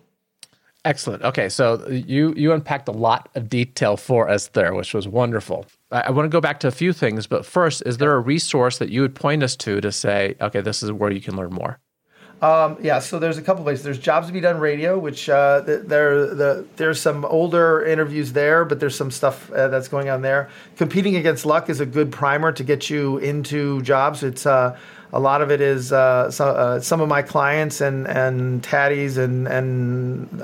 Excellent. 0.82 1.22
Okay, 1.22 1.50
so 1.50 1.86
you 1.90 2.32
you 2.38 2.54
unpacked 2.54 2.88
a 2.88 2.92
lot 2.92 3.28
of 3.34 3.50
detail 3.50 3.98
for 3.98 4.30
us 4.30 4.48
there, 4.48 4.72
which 4.72 4.94
was 4.94 5.06
wonderful. 5.06 5.66
I, 5.92 6.10
want 6.10 6.24
to 6.24 6.28
go 6.28 6.40
back 6.40 6.60
to 6.60 6.68
a 6.68 6.72
few 6.72 6.92
things, 6.92 7.26
but 7.26 7.44
first, 7.44 7.82
is 7.84 7.98
there 7.98 8.14
a 8.14 8.20
resource 8.20 8.78
that 8.78 8.90
you 8.90 9.00
would 9.02 9.14
point 9.14 9.42
us 9.42 9.56
to 9.56 9.80
to 9.80 9.90
say, 9.90 10.36
okay, 10.40 10.60
this 10.60 10.82
is 10.82 10.92
where 10.92 11.10
you 11.10 11.20
can 11.20 11.36
learn 11.36 11.52
more? 11.52 11.80
Um, 12.42 12.78
yeah, 12.80 13.00
so 13.00 13.18
there's 13.18 13.36
a 13.36 13.42
couple 13.42 13.64
places. 13.64 13.84
There's 13.84 13.98
Jobs 13.98 14.28
to 14.28 14.32
Be 14.32 14.40
Done 14.40 14.58
Radio, 14.58 14.98
which 14.98 15.28
uh, 15.28 15.60
there 15.60 16.34
the, 16.34 16.66
there's 16.76 16.98
some 16.98 17.24
older 17.26 17.84
interviews 17.84 18.32
there, 18.32 18.64
but 18.64 18.80
there's 18.80 18.96
some 18.96 19.10
stuff 19.10 19.50
uh, 19.52 19.68
that's 19.68 19.88
going 19.88 20.08
on 20.08 20.22
there. 20.22 20.48
Competing 20.76 21.16
Against 21.16 21.44
Luck 21.44 21.68
is 21.68 21.80
a 21.80 21.86
good 21.86 22.10
primer 22.10 22.50
to 22.52 22.64
get 22.64 22.88
you 22.88 23.18
into 23.18 23.82
jobs. 23.82 24.22
It's 24.22 24.46
uh, 24.46 24.78
a 25.12 25.20
lot 25.20 25.42
of 25.42 25.50
it 25.50 25.60
is 25.60 25.92
uh, 25.92 26.30
so, 26.30 26.46
uh, 26.46 26.80
some 26.80 27.02
of 27.02 27.08
my 27.08 27.20
clients 27.20 27.82
and 27.82 28.08
and 28.08 28.62
Taddy's 28.62 29.18
and 29.18 29.46
and 29.46 30.40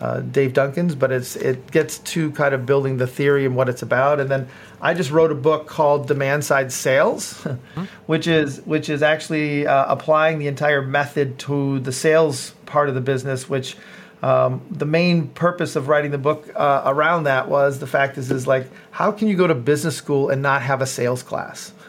uh, 0.00 0.20
Dave 0.20 0.52
Duncan's, 0.52 0.94
but 0.94 1.10
it's 1.10 1.36
it 1.36 1.70
gets 1.70 1.98
to 1.98 2.30
kind 2.32 2.54
of 2.54 2.66
building 2.66 2.98
the 2.98 3.06
theory 3.06 3.44
and 3.44 3.56
what 3.56 3.68
it's 3.68 3.82
about. 3.82 4.20
And 4.20 4.30
then 4.30 4.48
I 4.80 4.94
just 4.94 5.10
wrote 5.10 5.32
a 5.32 5.34
book 5.34 5.66
called 5.66 6.06
Demand 6.06 6.44
Side 6.44 6.70
Sales, 6.70 7.46
which 8.06 8.26
is 8.26 8.60
which 8.60 8.88
is 8.88 9.02
actually 9.02 9.66
uh, 9.66 9.92
applying 9.92 10.38
the 10.38 10.46
entire 10.46 10.82
method 10.82 11.38
to 11.40 11.80
the 11.80 11.92
sales 11.92 12.52
part 12.66 12.88
of 12.88 12.94
the 12.94 13.00
business. 13.00 13.48
Which 13.48 13.76
um, 14.22 14.62
the 14.70 14.86
main 14.86 15.28
purpose 15.28 15.74
of 15.74 15.88
writing 15.88 16.12
the 16.12 16.18
book 16.18 16.48
uh, 16.54 16.82
around 16.86 17.24
that 17.24 17.48
was 17.48 17.80
the 17.80 17.86
fact 17.86 18.18
is 18.18 18.30
is 18.30 18.46
like 18.46 18.68
how 18.92 19.10
can 19.10 19.26
you 19.26 19.36
go 19.36 19.46
to 19.46 19.54
business 19.54 19.96
school 19.96 20.30
and 20.30 20.42
not 20.42 20.62
have 20.62 20.80
a 20.80 20.86
sales 20.86 21.22
class? 21.22 21.72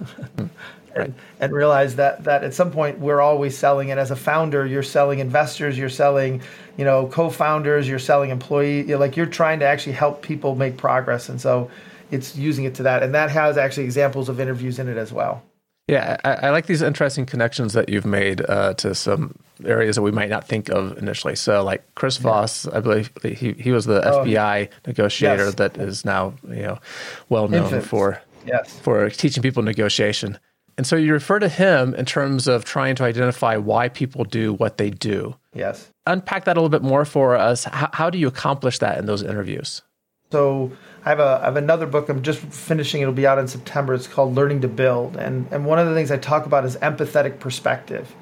and, 0.95 1.13
and 1.39 1.53
realize 1.53 1.95
that 1.95 2.23
that 2.23 2.43
at 2.43 2.53
some 2.53 2.71
point 2.71 2.99
we're 2.99 3.21
always 3.21 3.57
selling. 3.57 3.91
And 3.91 3.99
as 3.99 4.11
a 4.11 4.15
founder, 4.15 4.65
you're 4.65 4.83
selling 4.83 5.19
investors, 5.19 5.77
you're 5.77 5.89
selling, 5.89 6.41
you 6.79 6.85
know, 6.85 7.07
co-founders, 7.07 7.89
you're 7.89 7.99
selling 7.99 8.29
employee. 8.29 8.83
You're 8.83 8.97
like 8.97 9.17
you're 9.17 9.25
trying 9.25 9.59
to 9.59 9.65
actually 9.65 9.91
help 9.91 10.21
people 10.21 10.55
make 10.55 10.77
progress, 10.77 11.27
and 11.27 11.41
so 11.41 11.69
it's 12.09 12.37
using 12.37 12.63
it 12.63 12.75
to 12.75 12.83
that. 12.83 13.03
And 13.03 13.13
that 13.13 13.29
has 13.31 13.57
actually 13.57 13.83
examples 13.83 14.29
of 14.29 14.39
interviews 14.39 14.79
in 14.79 14.87
it 14.87 14.95
as 14.95 15.11
well. 15.11 15.43
Yeah, 15.89 16.15
I, 16.23 16.33
I 16.35 16.49
like 16.51 16.67
these 16.67 16.81
interesting 16.81 17.25
connections 17.25 17.73
that 17.73 17.89
you've 17.89 18.05
made 18.05 18.47
uh, 18.47 18.75
to 18.75 18.95
some 18.95 19.35
areas 19.65 19.97
that 19.97 20.03
we 20.03 20.11
might 20.11 20.29
not 20.29 20.47
think 20.47 20.69
of 20.69 20.97
initially. 20.97 21.35
So, 21.35 21.65
like 21.65 21.83
Chris 21.95 22.15
Voss, 22.15 22.65
I 22.65 22.79
believe 22.79 23.11
he, 23.23 23.51
he 23.51 23.73
was 23.73 23.83
the 23.83 24.01
oh, 24.09 24.23
FBI 24.23 24.69
negotiator 24.87 25.47
yes. 25.47 25.55
that 25.55 25.77
is 25.77 26.05
now 26.05 26.33
you 26.47 26.61
know 26.61 26.79
well 27.27 27.49
known 27.49 27.65
Infant. 27.65 27.83
for 27.83 28.21
yes. 28.45 28.79
for 28.79 29.09
teaching 29.09 29.43
people 29.43 29.63
negotiation. 29.63 30.39
And 30.77 30.87
so 30.87 30.95
you 30.95 31.11
refer 31.11 31.39
to 31.39 31.49
him 31.49 31.93
in 31.95 32.05
terms 32.05 32.47
of 32.47 32.63
trying 32.63 32.95
to 32.95 33.03
identify 33.03 33.57
why 33.57 33.89
people 33.89 34.23
do 34.23 34.53
what 34.53 34.77
they 34.77 34.91
do. 34.91 35.35
Yes. 35.53 35.89
Unpack 36.05 36.45
that 36.45 36.57
a 36.57 36.59
little 36.59 36.69
bit 36.69 36.83
more 36.83 37.05
for 37.05 37.35
us. 37.35 37.63
How, 37.63 37.89
how 37.93 38.09
do 38.09 38.17
you 38.17 38.27
accomplish 38.27 38.79
that 38.79 38.97
in 38.97 39.05
those 39.05 39.23
interviews? 39.23 39.81
So 40.31 40.71
I 41.05 41.09
have 41.09 41.19
a 41.19 41.39
I 41.41 41.45
have 41.45 41.55
another 41.55 41.87
book 41.87 42.07
I'm 42.07 42.21
just 42.21 42.39
finishing. 42.39 43.01
It'll 43.01 43.13
be 43.13 43.25
out 43.25 43.39
in 43.39 43.47
September. 43.47 43.95
It's 43.95 44.07
called 44.07 44.35
Learning 44.35 44.61
to 44.61 44.67
Build, 44.67 45.17
and 45.17 45.47
and 45.51 45.65
one 45.65 45.79
of 45.79 45.87
the 45.87 45.95
things 45.95 46.11
I 46.11 46.17
talk 46.17 46.45
about 46.45 46.65
is 46.65 46.75
empathetic 46.77 47.39
perspective, 47.39 48.15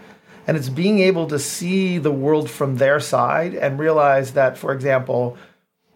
and 0.46 0.56
it's 0.56 0.70
being 0.70 1.00
able 1.00 1.28
to 1.28 1.38
see 1.38 1.98
the 1.98 2.12
world 2.12 2.50
from 2.50 2.78
their 2.78 3.02
side 3.02 3.56
and 3.56 3.78
realize 3.78 4.34
that, 4.34 4.58
for 4.58 4.72
example, 4.72 5.38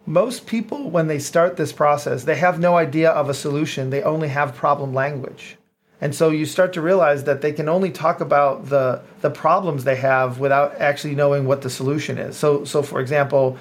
most 0.04 0.46
people 0.46 0.90
when 0.90 1.06
they 1.06 1.18
start 1.18 1.56
this 1.56 1.72
process, 1.72 2.24
they 2.24 2.36
have 2.36 2.60
no 2.60 2.76
idea 2.76 3.10
of 3.10 3.30
a 3.30 3.34
solution. 3.34 3.88
They 3.88 4.02
only 4.02 4.28
have 4.28 4.54
problem 4.54 4.92
language. 4.92 5.56
And 6.02 6.12
so 6.12 6.30
you 6.30 6.46
start 6.46 6.72
to 6.72 6.80
realize 6.80 7.22
that 7.24 7.42
they 7.42 7.52
can 7.52 7.68
only 7.68 7.92
talk 7.92 8.20
about 8.20 8.68
the 8.68 9.00
the 9.20 9.30
problems 9.30 9.84
they 9.84 9.94
have 9.94 10.40
without 10.40 10.80
actually 10.80 11.14
knowing 11.14 11.46
what 11.46 11.62
the 11.62 11.70
solution 11.70 12.18
is. 12.18 12.36
So 12.36 12.64
so 12.64 12.82
for 12.82 13.00
example, 13.00 13.56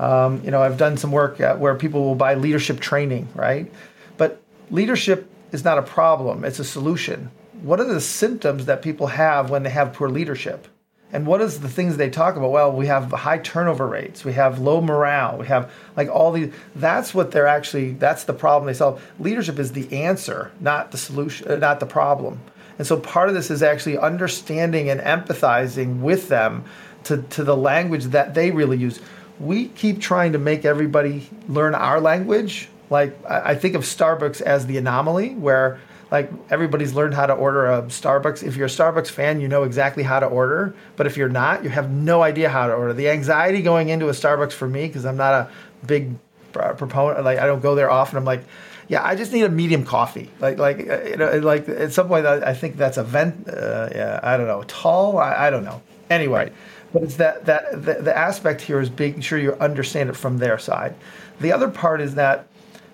um, 0.00 0.40
you 0.42 0.50
know 0.50 0.62
I've 0.62 0.78
done 0.78 0.96
some 0.96 1.12
work 1.12 1.38
where 1.38 1.74
people 1.74 2.02
will 2.02 2.14
buy 2.14 2.36
leadership 2.36 2.80
training, 2.80 3.28
right? 3.34 3.70
But 4.16 4.40
leadership 4.70 5.30
is 5.52 5.62
not 5.62 5.76
a 5.76 5.82
problem; 5.82 6.42
it's 6.42 6.58
a 6.58 6.64
solution. 6.64 7.30
What 7.60 7.80
are 7.80 7.84
the 7.84 8.00
symptoms 8.00 8.64
that 8.64 8.80
people 8.80 9.08
have 9.08 9.50
when 9.50 9.62
they 9.62 9.70
have 9.70 9.92
poor 9.92 10.08
leadership? 10.08 10.66
And 11.12 11.26
what 11.26 11.40
is 11.40 11.60
the 11.60 11.68
things 11.68 11.96
they 11.96 12.10
talk 12.10 12.36
about? 12.36 12.50
Well, 12.50 12.72
we 12.72 12.86
have 12.88 13.12
high 13.12 13.38
turnover 13.38 13.86
rates, 13.86 14.24
we 14.24 14.32
have 14.32 14.58
low 14.58 14.80
morale, 14.80 15.38
we 15.38 15.46
have 15.46 15.70
like 15.96 16.08
all 16.08 16.32
these. 16.32 16.52
That's 16.74 17.14
what 17.14 17.30
they're 17.30 17.46
actually. 17.46 17.92
That's 17.92 18.24
the 18.24 18.32
problem 18.32 18.66
they 18.66 18.74
solve. 18.74 19.00
Leadership 19.20 19.58
is 19.58 19.72
the 19.72 19.92
answer, 19.92 20.50
not 20.60 20.90
the 20.90 20.98
solution, 20.98 21.48
uh, 21.48 21.56
not 21.56 21.78
the 21.78 21.86
problem. 21.86 22.40
And 22.78 22.86
so 22.86 22.98
part 22.98 23.28
of 23.28 23.34
this 23.34 23.50
is 23.50 23.62
actually 23.62 23.98
understanding 23.98 24.90
and 24.90 25.00
empathizing 25.00 26.00
with 26.00 26.28
them 26.28 26.64
to, 27.04 27.18
to 27.18 27.44
the 27.44 27.56
language 27.56 28.06
that 28.06 28.34
they 28.34 28.50
really 28.50 28.76
use. 28.76 28.98
We 29.38 29.68
keep 29.68 30.00
trying 30.00 30.32
to 30.32 30.38
make 30.38 30.64
everybody 30.64 31.28
learn 31.48 31.74
our 31.74 32.00
language. 32.00 32.68
Like 32.90 33.16
I 33.24 33.54
think 33.54 33.74
of 33.74 33.82
Starbucks 33.82 34.40
as 34.40 34.66
the 34.66 34.76
anomaly, 34.78 35.34
where 35.34 35.80
like 36.14 36.30
everybody's 36.48 36.94
learned 36.94 37.12
how 37.12 37.26
to 37.26 37.32
order 37.32 37.66
a 37.66 37.82
Starbucks. 37.82 38.44
If 38.44 38.54
you're 38.54 38.66
a 38.66 38.70
Starbucks 38.70 39.10
fan, 39.10 39.40
you 39.40 39.48
know 39.48 39.64
exactly 39.64 40.04
how 40.04 40.20
to 40.20 40.26
order. 40.26 40.72
But 40.94 41.08
if 41.08 41.16
you're 41.16 41.28
not, 41.28 41.64
you 41.64 41.70
have 41.70 41.90
no 41.90 42.22
idea 42.22 42.48
how 42.48 42.68
to 42.68 42.72
order. 42.72 42.92
The 42.92 43.08
anxiety 43.08 43.62
going 43.62 43.88
into 43.88 44.08
a 44.08 44.12
Starbucks 44.12 44.52
for 44.52 44.68
me, 44.68 44.86
because 44.86 45.04
I'm 45.04 45.16
not 45.16 45.34
a 45.34 45.50
big 45.84 46.14
proponent, 46.52 47.24
like 47.24 47.40
I 47.40 47.46
don't 47.46 47.60
go 47.60 47.74
there 47.74 47.90
often. 47.90 48.16
I'm 48.16 48.24
like, 48.24 48.44
yeah, 48.86 49.04
I 49.04 49.16
just 49.16 49.32
need 49.32 49.42
a 49.42 49.48
medium 49.48 49.84
coffee. 49.84 50.30
Like, 50.38 50.56
like, 50.56 50.88
uh, 50.88 51.02
you 51.02 51.16
know, 51.16 51.38
like 51.38 51.68
at 51.68 51.92
some 51.92 52.06
point, 52.06 52.26
I 52.26 52.54
think 52.54 52.76
that's 52.76 52.96
a 52.96 53.02
vent. 53.02 53.48
Uh, 53.48 53.88
yeah, 53.92 54.20
I 54.22 54.36
don't 54.36 54.46
know, 54.46 54.62
tall. 54.68 55.18
I, 55.18 55.48
I 55.48 55.50
don't 55.50 55.64
know. 55.64 55.82
Anyway, 56.10 56.52
but 56.92 57.02
it's 57.02 57.16
that 57.16 57.46
that 57.46 57.72
the, 57.72 57.94
the 57.94 58.16
aspect 58.16 58.60
here 58.60 58.80
is 58.80 58.88
making 58.88 59.22
sure 59.22 59.36
you 59.36 59.54
understand 59.54 60.10
it 60.10 60.16
from 60.16 60.38
their 60.38 60.58
side. 60.58 60.94
The 61.40 61.50
other 61.50 61.68
part 61.68 62.00
is 62.00 62.14
that 62.14 62.46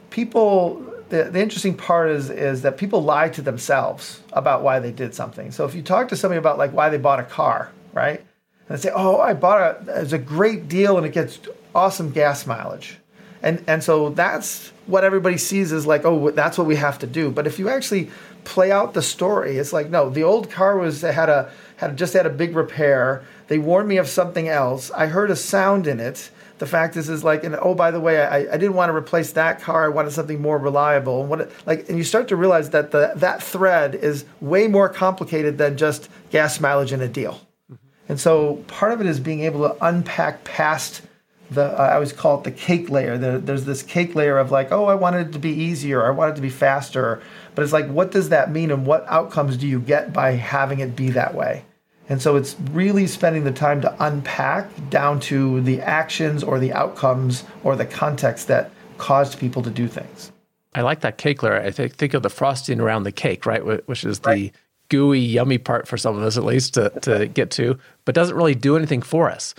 people 0.09 0.89
the, 1.11 1.25
the 1.25 1.40
interesting 1.40 1.77
part 1.77 2.11
is 2.11 2.31
is 2.31 2.62
that 2.62 2.79
people 2.79 3.03
lie 3.03 3.29
to 3.31 3.42
themselves 3.42 4.20
about 4.33 4.62
why 4.62 4.79
they 4.79 4.92
did 4.92 5.14
something. 5.14 5.51
So 5.51 5.64
if 5.64 5.75
you 5.75 5.83
talk 5.83 6.09
to 6.09 6.16
somebody 6.16 6.38
about 6.38 6.57
like 6.57 6.73
why 6.73 6.88
they 6.88 6.99
bought 6.99 7.20
a 7.20 7.25
car, 7.25 7.70
right? 7.92 8.20
And 8.68 8.79
they 8.79 8.81
say, 8.81 8.92
"Oh, 8.94 9.20
I 9.20 9.35
bought 9.35 9.61
a 9.61 10.01
it's 10.01 10.12
a 10.12 10.18
great 10.18 10.68
deal 10.68 10.96
and 10.96 11.05
it 11.05 11.12
gets 11.12 11.40
awesome 11.75 12.11
gas 12.12 12.46
mileage." 12.46 12.99
And 13.42 13.62
and 13.66 13.83
so 13.83 14.11
that's 14.11 14.73
what 14.87 15.05
everybody 15.05 15.37
sees 15.37 15.73
is 15.73 15.87
like, 15.87 16.05
"Oh, 16.05 16.31
that's 16.31 16.57
what 16.57 16.66
we 16.66 16.77
have 16.77 16.99
to 17.01 17.07
do." 17.07 17.31
But 17.31 17.46
if 17.46 17.59
you 17.59 17.68
actually 17.68 18.11
play 18.44 18.70
out 18.70 18.94
the 18.94 19.03
story, 19.03 19.59
it's 19.59 19.73
like, 19.73 19.90
"No, 19.90 20.11
the 20.11 20.23
old 20.23 20.49
car 20.51 20.79
was 20.79 21.03
had 21.03 21.29
a 21.29 21.51
had 21.77 21.96
just 21.96 22.12
had 22.12 22.27
a 22.27 22.31
big 22.31 22.55
repair. 22.55 23.25
They 23.49 23.59
warned 23.59 23.88
me 23.88 23.96
of 23.96 24.09
something 24.09 24.49
else. 24.49 24.92
I 24.92 25.07
heard 25.07 25.31
a 25.31 25.37
sound 25.37 25.87
in 25.87 25.99
it." 25.99 26.31
The 26.61 26.66
fact 26.66 26.96
is 26.96 27.09
is 27.09 27.25
like 27.25 27.42
and 27.42 27.57
oh 27.57 27.75
by 27.75 27.90
the 27.90 27.99
way 27.99 28.20
I, 28.20 28.40
I 28.40 28.59
didn't 28.59 28.75
want 28.75 28.90
to 28.90 28.94
replace 28.94 29.33
that 29.33 29.61
car. 29.61 29.87
I 29.87 29.88
wanted 29.88 30.12
something 30.12 30.40
more 30.40 30.59
reliable. 30.59 31.23
And 31.23 31.31
what 31.31 31.51
like 31.66 31.88
and 31.88 31.96
you 31.96 32.05
start 32.05 32.29
to 32.29 32.37
realize 32.37 32.70
that 32.70 32.90
the 32.92 33.12
that 33.16 33.42
thread 33.42 33.94
is 33.94 34.27
way 34.40 34.68
more 34.68 34.88
complicated 34.88 35.57
than 35.59 35.77
just 35.79 36.11
gas 36.31 36.61
mileage 36.61 36.92
in 36.92 37.01
a 37.01 37.09
deal. 37.09 37.40
Mm-hmm. 37.73 37.87
and 38.11 38.20
so 38.20 38.57
part 38.68 38.92
of 38.92 39.01
it 39.01 39.07
is 39.07 39.18
being 39.18 39.40
able 39.40 39.68
to 39.68 39.85
unpack 39.85 40.44
past 40.44 41.03
the 41.51 41.64
uh, 41.64 41.83
i 41.83 41.94
always 41.94 42.12
call 42.12 42.38
it 42.38 42.44
the 42.44 42.53
cake 42.53 42.90
layer. 42.90 43.16
The, 43.16 43.38
there's 43.38 43.64
this 43.64 43.83
cake 43.83 44.14
layer 44.14 44.37
of 44.37 44.51
like 44.51 44.70
oh 44.70 44.85
i 44.85 44.94
wanted 44.94 45.29
it 45.29 45.33
to 45.33 45.38
be 45.38 45.53
easier. 45.53 46.07
I 46.07 46.11
wanted 46.11 46.33
it 46.33 46.37
to 46.37 46.42
be 46.42 46.51
faster. 46.51 47.23
But 47.55 47.62
it's 47.62 47.73
like 47.73 47.88
what 47.88 48.11
does 48.11 48.29
that 48.29 48.53
mean? 48.53 48.70
And 48.70 48.85
what 48.85 49.07
outcomes 49.09 49.57
do 49.57 49.66
you 49.66 49.81
get 49.81 50.12
by 50.12 50.33
having 50.33 50.81
it 50.81 50.94
be 50.94 51.09
that 51.11 51.35
way 51.35 51.64
and 52.11 52.20
so 52.20 52.35
it's 52.35 52.57
really 52.73 53.07
spending 53.07 53.44
the 53.44 53.53
time 53.53 53.81
to 53.83 53.96
unpack 54.05 54.68
down 54.90 55.20
to 55.20 55.61
the 55.61 55.81
actions 55.81 56.42
or 56.42 56.59
the 56.59 56.73
outcomes 56.73 57.44
or 57.62 57.77
the 57.77 57.87
context 57.87 58.49
that 58.49 58.73
caused 58.99 59.38
people 59.38 59.62
to 59.62 59.70
do 59.70 59.87
things. 59.87 60.33
I 60.75 60.83
like 60.83 61.01
that 61.01 61.18
cake 61.18 61.42
layer. 61.42 61.61
I 61.61 61.70
think, 61.70 61.94
think 61.94 62.12
of 62.14 62.25
the 62.25 62.29
frosting 62.29 62.81
around 62.81 63.05
the 63.05 63.12
cake, 63.12 63.46
right? 63.46 63.64
Which 63.87 64.05
is 64.05 64.20
right. 64.25 64.35
the 64.35 64.53
gooey, 64.88 65.20
yummy 65.20 65.59
part 65.59 65.87
for 65.87 65.96
some 65.96 66.16
of 66.16 66.23
us, 66.25 66.37
at 66.37 66.44
least, 66.44 66.75
to, 66.75 66.90
to 67.03 67.27
get 67.29 67.53
to, 67.53 67.79
but 68.05 68.14
doesn't 68.14 68.37
really 68.37 68.57
do 68.57 68.77
anything 68.77 69.03
for 69.03 69.31
us. 69.31 69.55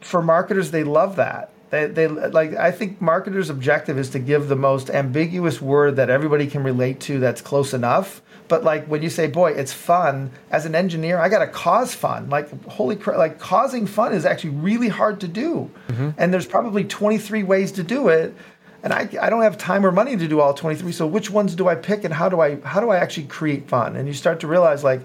For 0.00 0.22
marketers, 0.22 0.70
they 0.70 0.84
love 0.84 1.16
that. 1.16 1.50
They, 1.70 1.86
they 1.86 2.06
like. 2.06 2.54
I 2.54 2.70
think 2.70 3.00
marketers' 3.00 3.50
objective 3.50 3.98
is 3.98 4.10
to 4.10 4.20
give 4.20 4.46
the 4.46 4.54
most 4.54 4.88
ambiguous 4.88 5.60
word 5.60 5.96
that 5.96 6.10
everybody 6.10 6.46
can 6.46 6.62
relate 6.62 7.00
to. 7.00 7.18
That's 7.18 7.40
close 7.40 7.74
enough, 7.74 8.22
but 8.48 8.64
like 8.64 8.86
when 8.86 9.02
you 9.02 9.10
say, 9.10 9.26
boy, 9.26 9.52
it's 9.52 9.72
fun, 9.72 10.30
as 10.50 10.66
an 10.66 10.74
engineer, 10.74 11.18
I 11.18 11.28
got 11.28 11.40
to 11.40 11.46
cause 11.46 11.94
fun. 11.94 12.28
Like, 12.30 12.64
holy 12.66 12.96
crap, 12.96 13.18
like 13.18 13.38
causing 13.38 13.86
fun 13.86 14.12
is 14.12 14.24
actually 14.24 14.50
really 14.50 14.88
hard 14.88 15.20
to 15.20 15.28
do. 15.28 15.70
Mm-hmm. 15.88 16.10
And 16.18 16.32
there's 16.32 16.46
probably 16.46 16.84
23 16.84 17.42
ways 17.42 17.72
to 17.72 17.82
do 17.82 18.08
it. 18.08 18.34
And 18.82 18.92
I, 18.92 19.08
I 19.20 19.30
don't 19.30 19.42
have 19.42 19.58
time 19.58 19.84
or 19.84 19.90
money 19.90 20.16
to 20.16 20.28
do 20.28 20.40
all 20.40 20.54
23. 20.54 20.92
So 20.92 21.06
which 21.06 21.30
ones 21.30 21.54
do 21.54 21.66
I 21.68 21.74
pick 21.74 22.04
and 22.04 22.14
how 22.14 22.28
do 22.28 22.40
I, 22.40 22.60
how 22.60 22.80
do 22.80 22.90
I 22.90 22.98
actually 22.98 23.26
create 23.26 23.68
fun? 23.68 23.96
And 23.96 24.06
you 24.06 24.14
start 24.14 24.40
to 24.40 24.46
realize 24.46 24.84
like, 24.84 25.00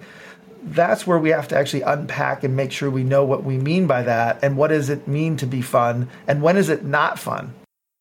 that's 0.64 1.08
where 1.08 1.18
we 1.18 1.30
have 1.30 1.48
to 1.48 1.58
actually 1.58 1.82
unpack 1.82 2.44
and 2.44 2.56
make 2.56 2.72
sure 2.72 2.90
we 2.90 3.04
know 3.04 3.26
what 3.26 3.44
we 3.44 3.58
mean 3.58 3.88
by 3.88 4.04
that 4.04 4.44
and 4.44 4.58
what 4.58 4.68
does 4.68 4.90
it 4.90 5.08
mean 5.08 5.36
to 5.38 5.48
be 5.48 5.62
fun 5.62 6.08
and 6.28 6.42
when 6.42 6.56
is 6.56 6.70
it 6.70 6.84
not 6.84 7.18
fun 7.18 7.52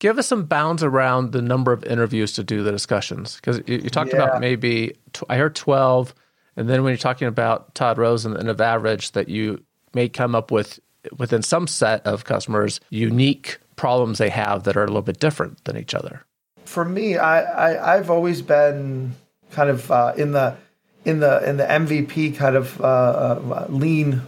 give 0.01 0.19
us 0.19 0.27
some 0.27 0.45
bounds 0.45 0.83
around 0.83 1.31
the 1.31 1.41
number 1.41 1.73
of 1.73 1.85
interviews 1.85 2.33
to 2.33 2.43
do 2.43 2.65
the 2.65 2.73
discussions 2.73 3.37
because 3.37 3.59
you, 3.67 3.79
you, 3.79 3.91
talked 3.91 4.13
yeah. 4.13 4.23
about 4.23 4.41
maybe 4.41 4.97
I 5.29 5.37
heard 5.37 5.55
12 5.55 6.13
and 6.57 6.69
then 6.69 6.83
when 6.83 6.91
you're 6.91 6.99
talking 6.99 7.29
about 7.29 7.73
Todd 7.77 7.97
Rosen 7.97 8.37
and 8.37 8.49
of 8.49 8.61
average 8.61 9.13
that 9.13 9.29
you 9.29 9.63
may 9.95 10.09
come 10.09 10.35
up 10.35 10.51
with 10.51 10.81
within 11.17 11.43
some 11.43 11.69
set 11.69 12.05
of 12.05 12.25
customers 12.25 12.81
unique 12.91 13.59
problems 13.77 14.19
they 14.19 14.31
have 14.31 14.65
that 14.65 14.77
are 14.77 14.83
a 14.83 14.87
little 14.87 15.03
bit 15.03 15.21
different 15.21 15.65
than 15.65 15.77
each 15.77 15.95
other 15.95 16.25
for 16.65 16.85
me 16.85 17.17
I, 17.17 17.95
I 17.95 17.97
have 17.97 18.11
always 18.11 18.43
been 18.43 19.15
kind 19.53 19.71
of 19.71 19.91
uh, 19.91 20.15
in 20.17 20.33
the 20.33 20.57
in 21.05 21.21
the 21.21 21.49
in 21.49 21.57
the 21.57 21.65
MVP 21.65 22.37
kind 22.37 22.57
of 22.57 22.81
uh, 22.81 22.85
uh, 22.85 23.67
lean 23.69 24.23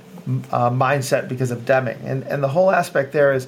uh, 0.51 0.71
mindset 0.71 1.29
because 1.29 1.51
of 1.51 1.65
Deming 1.65 1.99
and 2.05 2.23
and 2.25 2.43
the 2.43 2.49
whole 2.49 2.71
aspect 2.71 3.13
there 3.13 3.33
is 3.33 3.47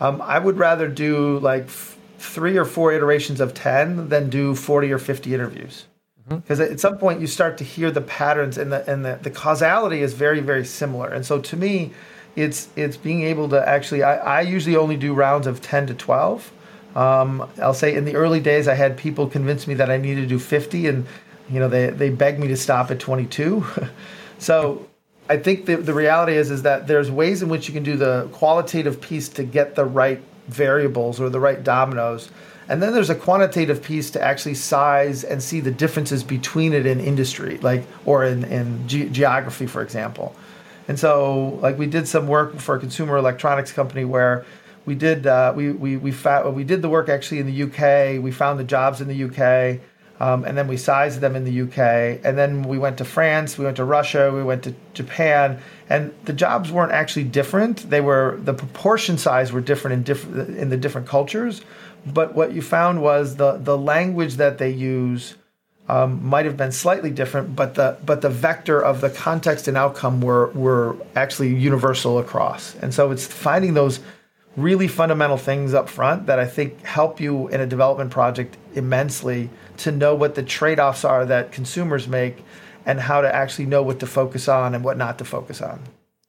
um, 0.00 0.22
I 0.22 0.38
would 0.38 0.58
rather 0.58 0.88
do 0.88 1.38
like 1.38 1.64
f- 1.64 1.96
three 2.18 2.56
or 2.56 2.64
four 2.64 2.92
iterations 2.92 3.40
of 3.40 3.54
10 3.54 4.08
than 4.08 4.30
do 4.30 4.54
40 4.54 4.92
or 4.92 4.98
50 4.98 5.34
interviews. 5.34 5.86
Because 6.28 6.58
mm-hmm. 6.58 6.72
at 6.72 6.80
some 6.80 6.96
point 6.98 7.20
you 7.20 7.26
start 7.26 7.58
to 7.58 7.64
hear 7.64 7.90
the 7.90 8.00
patterns 8.00 8.56
and 8.56 8.72
the 8.72 8.90
and 8.90 9.04
the, 9.04 9.18
the 9.22 9.30
causality 9.30 10.00
is 10.00 10.14
very 10.14 10.40
very 10.40 10.64
similar. 10.64 11.08
And 11.08 11.24
so 11.24 11.38
to 11.38 11.56
me, 11.56 11.92
it's 12.34 12.68
it's 12.76 12.96
being 12.96 13.22
able 13.22 13.48
to 13.50 13.68
actually. 13.68 14.02
I, 14.02 14.16
I 14.16 14.40
usually 14.40 14.76
only 14.76 14.96
do 14.96 15.12
rounds 15.12 15.46
of 15.46 15.60
ten 15.60 15.86
to 15.86 15.94
twelve. 15.94 16.50
Um, 16.96 17.48
I'll 17.60 17.74
say 17.74 17.94
in 17.94 18.04
the 18.04 18.14
early 18.14 18.40
days, 18.40 18.68
I 18.68 18.74
had 18.74 18.96
people 18.96 19.26
convince 19.26 19.66
me 19.66 19.74
that 19.74 19.90
I 19.90 19.98
needed 19.98 20.22
to 20.22 20.26
do 20.26 20.38
fifty, 20.38 20.86
and 20.86 21.06
you 21.50 21.60
know 21.60 21.68
they 21.68 21.90
they 21.90 22.08
begged 22.08 22.38
me 22.40 22.48
to 22.48 22.56
stop 22.56 22.90
at 22.90 22.98
twenty 22.98 23.26
two. 23.26 23.64
so 24.38 24.88
I 25.28 25.38
think 25.38 25.66
the, 25.66 25.76
the 25.76 25.94
reality 25.94 26.34
is 26.34 26.50
is 26.50 26.62
that 26.62 26.86
there's 26.86 27.10
ways 27.10 27.42
in 27.42 27.48
which 27.48 27.68
you 27.68 27.74
can 27.74 27.82
do 27.82 27.96
the 27.96 28.28
qualitative 28.32 29.00
piece 29.00 29.28
to 29.30 29.44
get 29.44 29.74
the 29.74 29.84
right 29.84 30.22
variables 30.48 31.20
or 31.20 31.30
the 31.30 31.40
right 31.40 31.62
dominoes. 31.62 32.30
And 32.68 32.82
then 32.82 32.92
there's 32.92 33.10
a 33.10 33.14
quantitative 33.14 33.82
piece 33.82 34.10
to 34.12 34.22
actually 34.22 34.54
size 34.54 35.24
and 35.24 35.42
see 35.42 35.60
the 35.60 35.70
differences 35.70 36.22
between 36.22 36.72
it 36.72 36.86
in 36.86 37.00
industry, 37.00 37.58
like 37.58 37.84
or 38.04 38.24
in, 38.24 38.44
in 38.44 38.88
ge- 38.88 39.10
geography, 39.12 39.66
for 39.66 39.82
example. 39.82 40.34
And 40.88 40.98
so, 40.98 41.58
like 41.62 41.78
we 41.78 41.86
did 41.86 42.08
some 42.08 42.26
work 42.26 42.58
for 42.58 42.74
a 42.76 42.78
consumer 42.78 43.16
electronics 43.16 43.72
company 43.72 44.04
where 44.04 44.44
we 44.86 44.94
did 44.94 45.26
uh, 45.26 45.52
we 45.56 45.72
we 45.72 45.96
we, 45.96 46.12
fa- 46.12 46.50
we 46.50 46.64
did 46.64 46.82
the 46.82 46.88
work 46.88 47.08
actually 47.08 47.38
in 47.38 47.46
the 47.46 47.62
UK. 47.64 48.22
We 48.22 48.30
found 48.30 48.58
the 48.58 48.64
jobs 48.64 49.00
in 49.00 49.08
the 49.08 49.24
UK. 49.24 49.80
Um, 50.24 50.44
and 50.46 50.56
then 50.56 50.68
we 50.68 50.78
sized 50.78 51.20
them 51.20 51.36
in 51.36 51.44
the 51.44 51.60
UK. 51.64 52.18
And 52.24 52.38
then 52.38 52.62
we 52.62 52.78
went 52.78 52.96
to 52.96 53.04
France, 53.04 53.58
we 53.58 53.66
went 53.66 53.76
to 53.76 53.84
Russia, 53.84 54.32
we 54.32 54.42
went 54.42 54.62
to 54.62 54.74
Japan, 54.94 55.60
and 55.90 56.14
the 56.24 56.32
jobs 56.32 56.72
weren't 56.72 56.92
actually 56.92 57.24
different. 57.24 57.90
They 57.90 58.00
were 58.00 58.38
the 58.42 58.54
proportion 58.54 59.18
size 59.18 59.52
were 59.52 59.60
different 59.60 59.92
in 59.96 60.02
different 60.02 60.56
in 60.56 60.70
the 60.70 60.78
different 60.78 61.06
cultures. 61.06 61.60
But 62.06 62.34
what 62.34 62.54
you 62.54 62.62
found 62.62 63.02
was 63.02 63.36
the 63.36 63.58
the 63.58 63.76
language 63.76 64.36
that 64.36 64.56
they 64.56 64.70
use 64.70 65.34
um, 65.90 66.24
might 66.24 66.46
have 66.46 66.56
been 66.56 66.72
slightly 66.72 67.10
different, 67.10 67.54
but 67.54 67.74
the 67.74 67.98
but 68.06 68.22
the 68.22 68.30
vector 68.30 68.80
of 68.82 69.02
the 69.02 69.10
context 69.10 69.68
and 69.68 69.76
outcome 69.76 70.22
were 70.22 70.46
were 70.52 70.96
actually 71.14 71.54
universal 71.54 72.18
across. 72.18 72.74
And 72.76 72.94
so 72.94 73.10
it's 73.10 73.26
finding 73.26 73.74
those 73.74 74.00
really 74.56 74.88
fundamental 74.88 75.36
things 75.36 75.74
up 75.74 75.90
front 75.90 76.26
that 76.26 76.38
I 76.38 76.46
think 76.46 76.82
help 76.82 77.20
you 77.20 77.48
in 77.48 77.60
a 77.60 77.66
development 77.66 78.10
project 78.10 78.56
immensely 78.74 79.50
to 79.78 79.92
know 79.92 80.14
what 80.14 80.34
the 80.34 80.42
trade 80.42 80.78
offs 80.78 81.04
are 81.04 81.24
that 81.26 81.52
consumers 81.52 82.08
make 82.08 82.44
and 82.86 83.00
how 83.00 83.20
to 83.20 83.34
actually 83.34 83.66
know 83.66 83.82
what 83.82 84.00
to 84.00 84.06
focus 84.06 84.48
on 84.48 84.74
and 84.74 84.84
what 84.84 84.96
not 84.96 85.18
to 85.18 85.24
focus 85.24 85.60
on. 85.62 85.80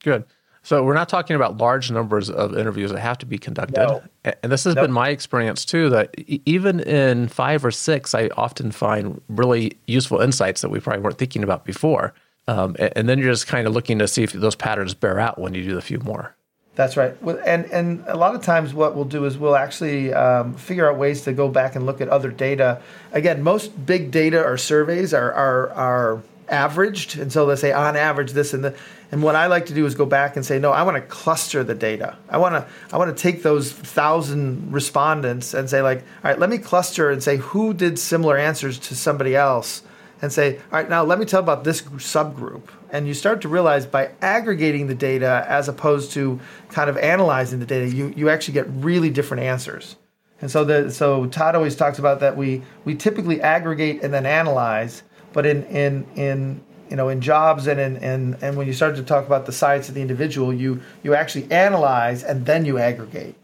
Good. 0.04 0.26
So 0.66 0.84
we're 0.84 0.96
not 0.96 1.10
talking 1.10 1.36
about 1.36 1.58
large 1.58 1.92
numbers 1.92 2.28
of 2.28 2.58
interviews 2.58 2.92
that 2.92 3.00
have 3.00 3.20
to 3.20 3.28
be 3.28 3.38
conducted. 3.38 3.78
No. 3.78 4.02
And 4.42 4.52
this 4.52 4.64
has 4.64 4.74
been 4.74 4.92
my 4.92 5.10
experience 5.10 5.64
too 5.64 5.92
that 5.92 6.16
even 6.18 6.80
in 6.80 7.28
5 7.28 7.66
or 7.66 7.72
6 7.72 8.16
I 8.16 8.30
often 8.36 8.72
find 8.72 9.22
really 9.30 9.78
useful 9.86 10.22
insights 10.22 10.62
that 10.62 10.70
we 10.70 10.80
probably 10.80 11.04
weren't 11.04 11.20
thinking 11.20 11.44
about 11.44 11.66
before. 11.66 12.16
Um, 12.48 12.76
and 12.80 13.08
then 13.08 13.20
you're 13.20 13.32
just 13.32 13.46
kind 13.46 13.68
of 13.68 13.74
looking 13.74 14.00
to 14.00 14.08
see 14.08 14.24
if 14.24 14.34
those 14.34 14.56
patterns 14.56 14.96
bear 14.96 15.20
out 15.20 15.40
when 15.40 15.54
you 15.54 15.64
do 15.64 15.78
a 15.78 15.82
few 15.82 16.00
more. 16.00 16.36
That's 16.76 16.98
right. 16.98 17.16
And 17.46 17.66
and 17.72 18.04
a 18.06 18.18
lot 18.18 18.36
of 18.36 18.44
times, 18.44 18.74
what 18.74 18.96
we'll 18.96 19.06
do 19.06 19.24
is 19.26 19.38
we'll 19.38 19.56
actually 19.56 20.14
um, 20.14 20.56
figure 20.56 20.90
out 20.90 20.98
ways 20.98 21.22
to 21.22 21.32
go 21.32 21.48
back 21.48 21.76
and 21.76 21.86
look 21.86 22.02
at 22.02 22.10
other 22.10 22.30
data. 22.30 22.82
Again, 23.14 23.42
most 23.44 23.86
big 23.86 24.12
data 24.12 24.44
or 24.44 24.58
surveys 24.58 25.14
are 25.14 25.32
are 25.32 25.70
are 25.72 26.24
averaged, 26.50 27.18
and 27.18 27.32
so 27.32 27.46
they 27.46 27.56
say 27.56 27.72
on 27.72 27.96
average 27.96 28.34
this 28.34 28.54
and 28.54 28.64
the. 28.64 28.76
And 29.12 29.24
what 29.24 29.36
I 29.36 29.46
like 29.46 29.68
to 29.68 29.74
do 29.74 29.86
is 29.86 29.96
go 29.96 30.06
back 30.06 30.36
and 30.36 30.46
say, 30.46 30.58
no, 30.60 30.72
I 30.72 30.82
want 30.82 30.98
to 30.98 31.02
cluster 31.02 31.64
the 31.64 31.76
data. 31.76 32.18
I 32.28 32.38
want 32.40 32.56
to 32.56 32.68
I 32.92 32.98
want 32.98 33.16
to 33.16 33.22
take 33.22 33.44
those 33.44 33.72
thousand 33.72 34.74
respondents 34.74 35.54
and 35.54 35.70
say 35.70 35.82
like, 35.82 36.00
all 36.00 36.32
right, 36.32 36.40
let 36.40 36.50
me 36.50 36.58
cluster 36.58 37.12
and 37.12 37.24
say 37.24 37.38
who 37.38 37.74
did 37.74 37.98
similar 38.00 38.36
answers 38.36 38.80
to 38.80 38.96
somebody 38.96 39.36
else 39.36 39.84
and 40.22 40.34
say, 40.34 40.58
all 40.58 40.80
right, 40.80 40.90
now 40.90 41.04
let 41.04 41.20
me 41.20 41.26
tell 41.26 41.40
about 41.40 41.64
this 41.64 41.82
subgroup. 41.82 42.64
And 42.96 43.10
you 43.10 43.14
start 43.14 43.42
to 43.42 43.50
realize 43.50 43.86
by 43.86 44.12
aggregating 44.22 44.88
the 44.88 44.96
data 44.96 45.46
as 45.50 45.68
opposed 45.68 46.14
to 46.14 46.40
kind 46.70 46.90
of 46.90 46.98
analyzing 46.98 47.60
the 47.60 47.66
data, 47.66 47.94
you, 47.94 48.14
you 48.16 48.30
actually 48.30 48.54
get 48.54 48.68
really 48.70 49.10
different 49.10 49.44
answers. 49.44 49.98
And 50.40 50.50
so 50.50 50.64
the 50.64 50.90
so 50.90 51.26
Todd 51.26 51.56
always 51.56 51.76
talks 51.76 52.00
about 52.00 52.22
that 52.22 52.38
we 52.38 52.62
we 52.86 52.96
typically 52.96 53.42
aggregate 53.42 54.02
and 54.02 54.14
then 54.14 54.26
analyze, 54.26 55.04
but 55.34 55.46
in 55.46 55.66
in 55.66 56.08
in 56.16 56.62
you 56.90 56.96
know 56.96 57.10
in 57.10 57.20
jobs 57.20 57.68
and 57.68 57.82
in 57.82 57.98
and 57.98 58.38
and 58.42 58.56
when 58.56 58.66
you 58.66 58.72
start 58.72 58.96
to 58.96 59.04
talk 59.04 59.26
about 59.26 59.46
the 59.46 59.52
science 59.52 59.90
of 59.90 59.96
the 59.96 60.02
individual, 60.02 60.54
you 60.54 60.82
you 61.04 61.16
actually 61.16 61.52
analyze 61.52 62.24
and 62.24 62.46
then 62.46 62.64
you 62.64 62.78
aggregate. 62.78 63.36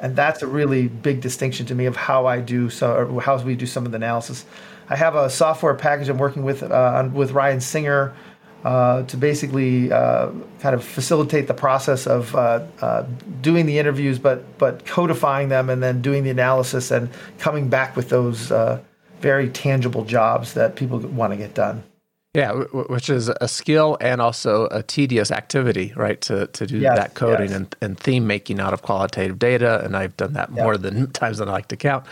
And 0.00 0.16
that's 0.16 0.42
a 0.42 0.46
really 0.46 0.88
big 0.88 1.20
distinction 1.20 1.64
to 1.66 1.74
me 1.74 1.86
of 1.86 1.94
how 1.96 2.26
I 2.26 2.40
do 2.40 2.68
so, 2.68 2.94
or 2.94 3.22
how 3.22 3.40
we 3.40 3.54
do 3.54 3.64
some 3.64 3.86
of 3.86 3.92
the 3.92 3.96
analysis. 3.96 4.44
I 4.90 4.96
have 4.96 5.14
a 5.14 5.30
software 5.30 5.74
package 5.74 6.08
I'm 6.08 6.18
working 6.18 6.42
with 6.42 6.62
uh, 6.62 7.08
with 7.12 7.32
Ryan 7.32 7.60
Singer 7.60 8.12
uh, 8.64 9.02
to 9.04 9.16
basically 9.16 9.92
uh, 9.92 10.30
kind 10.60 10.74
of 10.74 10.84
facilitate 10.84 11.46
the 11.46 11.54
process 11.54 12.06
of 12.06 12.34
uh, 12.34 12.64
uh, 12.80 13.06
doing 13.40 13.66
the 13.66 13.78
interviews, 13.78 14.18
but 14.18 14.58
but 14.58 14.84
codifying 14.84 15.48
them 15.48 15.70
and 15.70 15.82
then 15.82 16.02
doing 16.02 16.24
the 16.24 16.30
analysis 16.30 16.90
and 16.90 17.08
coming 17.38 17.68
back 17.68 17.96
with 17.96 18.08
those 18.08 18.50
uh, 18.50 18.80
very 19.20 19.48
tangible 19.48 20.04
jobs 20.04 20.54
that 20.54 20.76
people 20.76 20.98
want 20.98 21.32
to 21.32 21.36
get 21.36 21.54
done. 21.54 21.82
Yeah, 22.34 22.52
which 22.52 23.08
is 23.08 23.28
a 23.40 23.48
skill 23.48 23.96
and 24.00 24.20
also 24.20 24.66
a 24.66 24.82
tedious 24.82 25.30
activity, 25.30 25.92
right? 25.96 26.20
To 26.22 26.46
to 26.48 26.66
do 26.66 26.78
Yes, 26.78 26.96
that 26.96 27.14
coding 27.14 27.48
yes. 27.50 27.56
and, 27.56 27.76
and 27.80 27.98
theme 27.98 28.26
making 28.26 28.60
out 28.60 28.72
of 28.72 28.82
qualitative 28.82 29.38
data, 29.38 29.82
and 29.84 29.96
I've 29.96 30.16
done 30.16 30.34
that 30.34 30.50
more 30.50 30.76
than 30.76 31.10
times 31.12 31.38
than 31.38 31.48
I 31.48 31.52
like 31.52 31.68
to 31.68 31.76
count. 31.76 32.04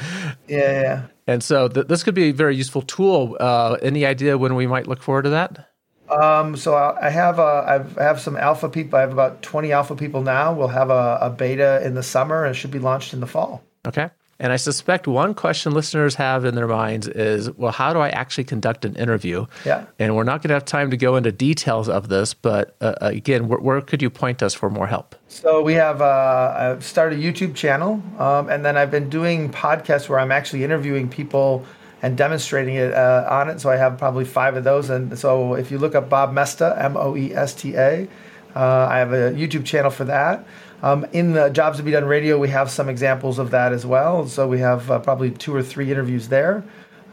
Yeah, 0.48 0.58
yeah, 0.58 0.80
yeah. 0.82 1.02
And 1.26 1.42
so 1.44 1.68
th- 1.68 1.88
this 1.88 2.02
could 2.02 2.14
be 2.14 2.30
a 2.30 2.32
very 2.32 2.56
useful 2.56 2.82
tool. 2.82 3.36
Uh, 3.38 3.76
any 3.82 4.06
idea 4.06 4.38
when 4.38 4.54
we 4.54 4.66
might 4.66 4.86
look 4.86 5.02
forward 5.02 5.22
to 5.22 5.30
that? 5.30 5.68
Um, 6.10 6.56
so 6.56 6.74
I 6.74 7.06
I 7.06 7.10
have 7.10 7.38
uh, 7.38 7.64
I've, 7.66 7.98
I 7.98 8.02
have 8.02 8.20
some 8.20 8.36
alpha 8.36 8.68
people. 8.68 8.98
I 8.98 9.02
have 9.02 9.12
about 9.12 9.42
20 9.42 9.72
alpha 9.72 9.96
people 9.96 10.22
now. 10.22 10.52
We'll 10.52 10.68
have 10.68 10.90
a, 10.90 11.18
a 11.20 11.30
beta 11.30 11.84
in 11.84 11.94
the 11.94 12.02
summer 12.02 12.44
and 12.44 12.54
it 12.54 12.58
should 12.58 12.70
be 12.70 12.78
launched 12.78 13.12
in 13.12 13.20
the 13.20 13.26
fall. 13.26 13.62
Okay. 13.86 14.10
And 14.38 14.52
I 14.52 14.56
suspect 14.56 15.06
one 15.06 15.32
question 15.32 15.72
listeners 15.72 16.14
have 16.16 16.44
in 16.44 16.54
their 16.54 16.66
minds 16.66 17.08
is, 17.08 17.50
well, 17.52 17.72
how 17.72 17.94
do 17.94 18.00
I 18.00 18.10
actually 18.10 18.44
conduct 18.44 18.84
an 18.84 18.94
interview? 18.96 19.46
Yeah. 19.64 19.86
And 19.98 20.14
we're 20.14 20.24
not 20.24 20.42
going 20.42 20.48
to 20.48 20.54
have 20.54 20.66
time 20.66 20.90
to 20.90 20.96
go 20.96 21.16
into 21.16 21.32
details 21.32 21.88
of 21.88 22.08
this, 22.08 22.34
but 22.34 22.76
uh, 22.82 22.94
again, 23.00 23.48
where, 23.48 23.58
where 23.58 23.80
could 23.80 24.02
you 24.02 24.10
point 24.10 24.42
us 24.42 24.52
for 24.52 24.68
more 24.68 24.86
help? 24.86 25.14
So 25.28 25.62
we 25.62 25.72
have 25.74 26.02
uh, 26.02 26.54
I've 26.54 26.84
started 26.84 27.18
a 27.18 27.22
YouTube 27.22 27.54
channel, 27.54 28.02
um, 28.18 28.50
and 28.50 28.62
then 28.62 28.76
I've 28.76 28.90
been 28.90 29.08
doing 29.08 29.50
podcasts 29.50 30.08
where 30.08 30.18
I'm 30.18 30.32
actually 30.32 30.64
interviewing 30.64 31.08
people 31.08 31.64
and 32.02 32.16
demonstrating 32.16 32.74
it 32.74 32.92
uh, 32.92 33.26
on 33.28 33.48
it. 33.48 33.60
So 33.60 33.70
I 33.70 33.76
have 33.76 33.98
probably 33.98 34.24
five 34.24 34.56
of 34.56 34.64
those. 34.64 34.90
And 34.90 35.18
so 35.18 35.54
if 35.54 35.70
you 35.70 35.78
look 35.78 35.94
up 35.94 36.08
Bob 36.08 36.32
Moesta, 36.32 36.76
M 36.78 36.96
O 36.96 37.16
E 37.16 37.34
S 37.34 37.54
T 37.54 37.74
A, 37.74 38.08
uh, 38.54 38.88
I 38.90 38.98
have 38.98 39.12
a 39.12 39.32
YouTube 39.32 39.64
channel 39.64 39.90
for 39.90 40.04
that. 40.04 40.46
Um, 40.82 41.06
in 41.12 41.32
the 41.32 41.48
Jobs 41.48 41.78
to 41.78 41.82
Be 41.82 41.90
Done 41.90 42.04
radio, 42.04 42.38
we 42.38 42.48
have 42.50 42.70
some 42.70 42.88
examples 42.88 43.38
of 43.38 43.50
that 43.50 43.72
as 43.72 43.86
well. 43.86 44.26
So 44.26 44.46
we 44.46 44.60
have 44.60 44.90
uh, 44.90 44.98
probably 44.98 45.30
two 45.30 45.54
or 45.54 45.62
three 45.62 45.90
interviews 45.90 46.28
there. 46.28 46.64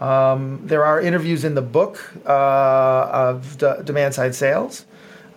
Um, 0.01 0.59
there 0.65 0.83
are 0.83 0.99
interviews 0.99 1.45
in 1.45 1.55
the 1.55 1.61
book 1.61 2.13
uh, 2.25 3.09
of 3.11 3.57
D- 3.57 3.71
Demand 3.85 4.13
Side 4.13 4.35
Sales 4.35 4.85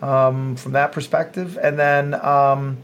um, 0.02 0.56
from 0.56 0.72
that 0.72 0.92
perspective, 0.92 1.58
and 1.62 1.78
then 1.78 2.14
um, 2.14 2.78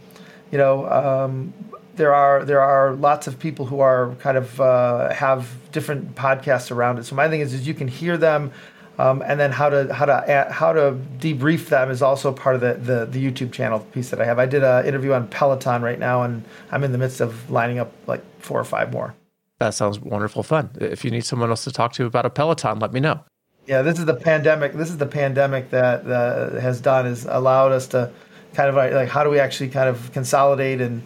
you 0.52 0.58
know 0.58 0.88
um, 0.88 1.52
there 1.96 2.14
are 2.14 2.44
there 2.44 2.60
are 2.60 2.94
lots 2.94 3.26
of 3.26 3.38
people 3.38 3.66
who 3.66 3.80
are 3.80 4.14
kind 4.16 4.36
of 4.36 4.60
uh, 4.60 5.12
have 5.12 5.48
different 5.72 6.14
podcasts 6.14 6.70
around 6.70 6.98
it. 6.98 7.04
So 7.04 7.14
my 7.16 7.28
thing 7.28 7.40
is, 7.40 7.52
is 7.54 7.66
you 7.66 7.74
can 7.74 7.88
hear 7.88 8.16
them. 8.16 8.52
Um, 8.98 9.22
and 9.26 9.40
then 9.40 9.52
how 9.52 9.70
to 9.70 9.92
how 9.92 10.04
to 10.04 10.48
how 10.50 10.74
to 10.74 10.96
debrief 11.18 11.68
them 11.68 11.90
is 11.90 12.02
also 12.02 12.30
part 12.30 12.56
of 12.56 12.60
the, 12.60 12.74
the 12.74 13.06
the 13.06 13.24
YouTube 13.24 13.50
channel 13.50 13.80
piece 13.80 14.10
that 14.10 14.20
I 14.20 14.26
have. 14.26 14.38
I 14.38 14.44
did 14.44 14.62
an 14.62 14.84
interview 14.84 15.14
on 15.14 15.28
Peloton 15.28 15.80
right 15.80 15.98
now, 15.98 16.22
and 16.22 16.44
I'm 16.70 16.84
in 16.84 16.92
the 16.92 16.98
midst 16.98 17.22
of 17.22 17.50
lining 17.50 17.78
up 17.78 17.90
like 18.06 18.22
four 18.38 18.60
or 18.60 18.64
five 18.64 18.92
more. 18.92 19.14
That 19.60 19.74
sounds 19.74 19.98
wonderful 19.98 20.42
fun. 20.42 20.70
If 20.78 21.04
you 21.04 21.10
need 21.10 21.24
someone 21.24 21.48
else 21.48 21.64
to 21.64 21.72
talk 21.72 21.94
to 21.94 22.04
about 22.04 22.26
a 22.26 22.30
Peloton, 22.30 22.80
let 22.80 22.92
me 22.92 23.00
know. 23.00 23.24
Yeah, 23.66 23.82
this 23.82 23.98
is 23.98 24.04
the 24.04 24.14
pandemic. 24.14 24.74
This 24.74 24.90
is 24.90 24.98
the 24.98 25.06
pandemic 25.06 25.70
that 25.70 26.06
uh, 26.06 26.60
has 26.60 26.80
done 26.80 27.06
is 27.06 27.24
allowed 27.24 27.72
us 27.72 27.86
to 27.88 28.10
kind 28.54 28.68
of 28.68 28.74
like, 28.74 28.92
like 28.92 29.08
how 29.08 29.24
do 29.24 29.30
we 29.30 29.38
actually 29.38 29.70
kind 29.70 29.88
of 29.88 30.12
consolidate 30.12 30.80
and 30.80 31.02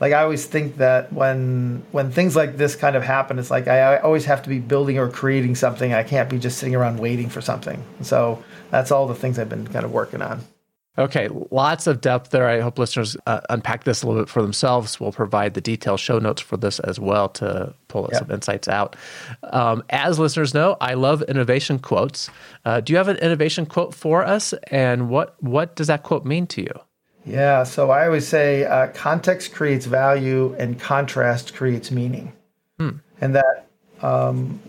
like 0.00 0.12
I 0.12 0.22
always 0.22 0.46
think 0.46 0.78
that 0.78 1.12
when 1.12 1.82
when 1.92 2.10
things 2.10 2.34
like 2.34 2.56
this 2.56 2.74
kind 2.74 2.96
of 2.96 3.02
happen, 3.02 3.38
it's 3.38 3.50
like 3.50 3.68
I, 3.68 3.96
I 3.96 4.00
always 4.00 4.24
have 4.24 4.42
to 4.44 4.48
be 4.48 4.58
building 4.58 4.98
or 4.98 5.08
creating 5.10 5.54
something. 5.54 5.92
I 5.92 6.02
can't 6.02 6.28
be 6.30 6.38
just 6.38 6.58
sitting 6.58 6.74
around 6.74 6.98
waiting 6.98 7.28
for 7.28 7.40
something. 7.40 7.82
So 8.02 8.42
that's 8.70 8.90
all 8.90 9.06
the 9.06 9.14
things 9.14 9.38
I've 9.38 9.48
been 9.50 9.66
kind 9.68 9.84
of 9.84 9.92
working 9.92 10.22
on. 10.22 10.40
Okay, 10.98 11.28
lots 11.50 11.86
of 11.86 12.00
depth 12.00 12.30
there. 12.30 12.48
I 12.48 12.60
hope 12.60 12.78
listeners 12.78 13.16
uh, 13.26 13.40
unpack 13.48 13.84
this 13.84 14.02
a 14.02 14.06
little 14.06 14.20
bit 14.22 14.28
for 14.28 14.42
themselves. 14.42 14.98
We'll 14.98 15.12
provide 15.12 15.54
the 15.54 15.60
detailed 15.60 16.00
show 16.00 16.18
notes 16.18 16.42
for 16.42 16.56
this 16.56 16.78
as 16.80 16.98
well 16.98 17.28
to 17.30 17.72
pull 17.88 18.08
Yeah. 18.12 18.18
some 18.18 18.30
insights 18.32 18.68
out. 18.68 18.96
Um, 19.44 19.82
as 19.88 20.18
listeners 20.18 20.52
know, 20.52 20.76
I 20.80 20.94
love 20.94 21.22
innovation 21.22 21.78
quotes. 21.78 22.28
Uh, 22.64 22.80
do 22.80 22.92
you 22.92 22.96
have 22.98 23.08
an 23.08 23.16
innovation 23.18 23.66
quote 23.66 23.94
for 23.94 24.24
us? 24.26 24.52
And 24.70 25.08
what 25.08 25.36
what 25.42 25.76
does 25.76 25.86
that 25.86 26.02
quote 26.02 26.24
mean 26.26 26.46
to 26.48 26.62
you? 26.62 26.72
Yeah, 27.26 27.64
so 27.64 27.90
I 27.90 28.06
always 28.06 28.26
say 28.26 28.64
uh, 28.64 28.88
context 28.88 29.52
creates 29.52 29.86
value 29.86 30.54
and 30.58 30.80
contrast 30.80 31.54
creates 31.54 31.90
meaning, 31.90 32.32
and 33.20 33.34
that 33.34 33.66
um, 34.00 34.60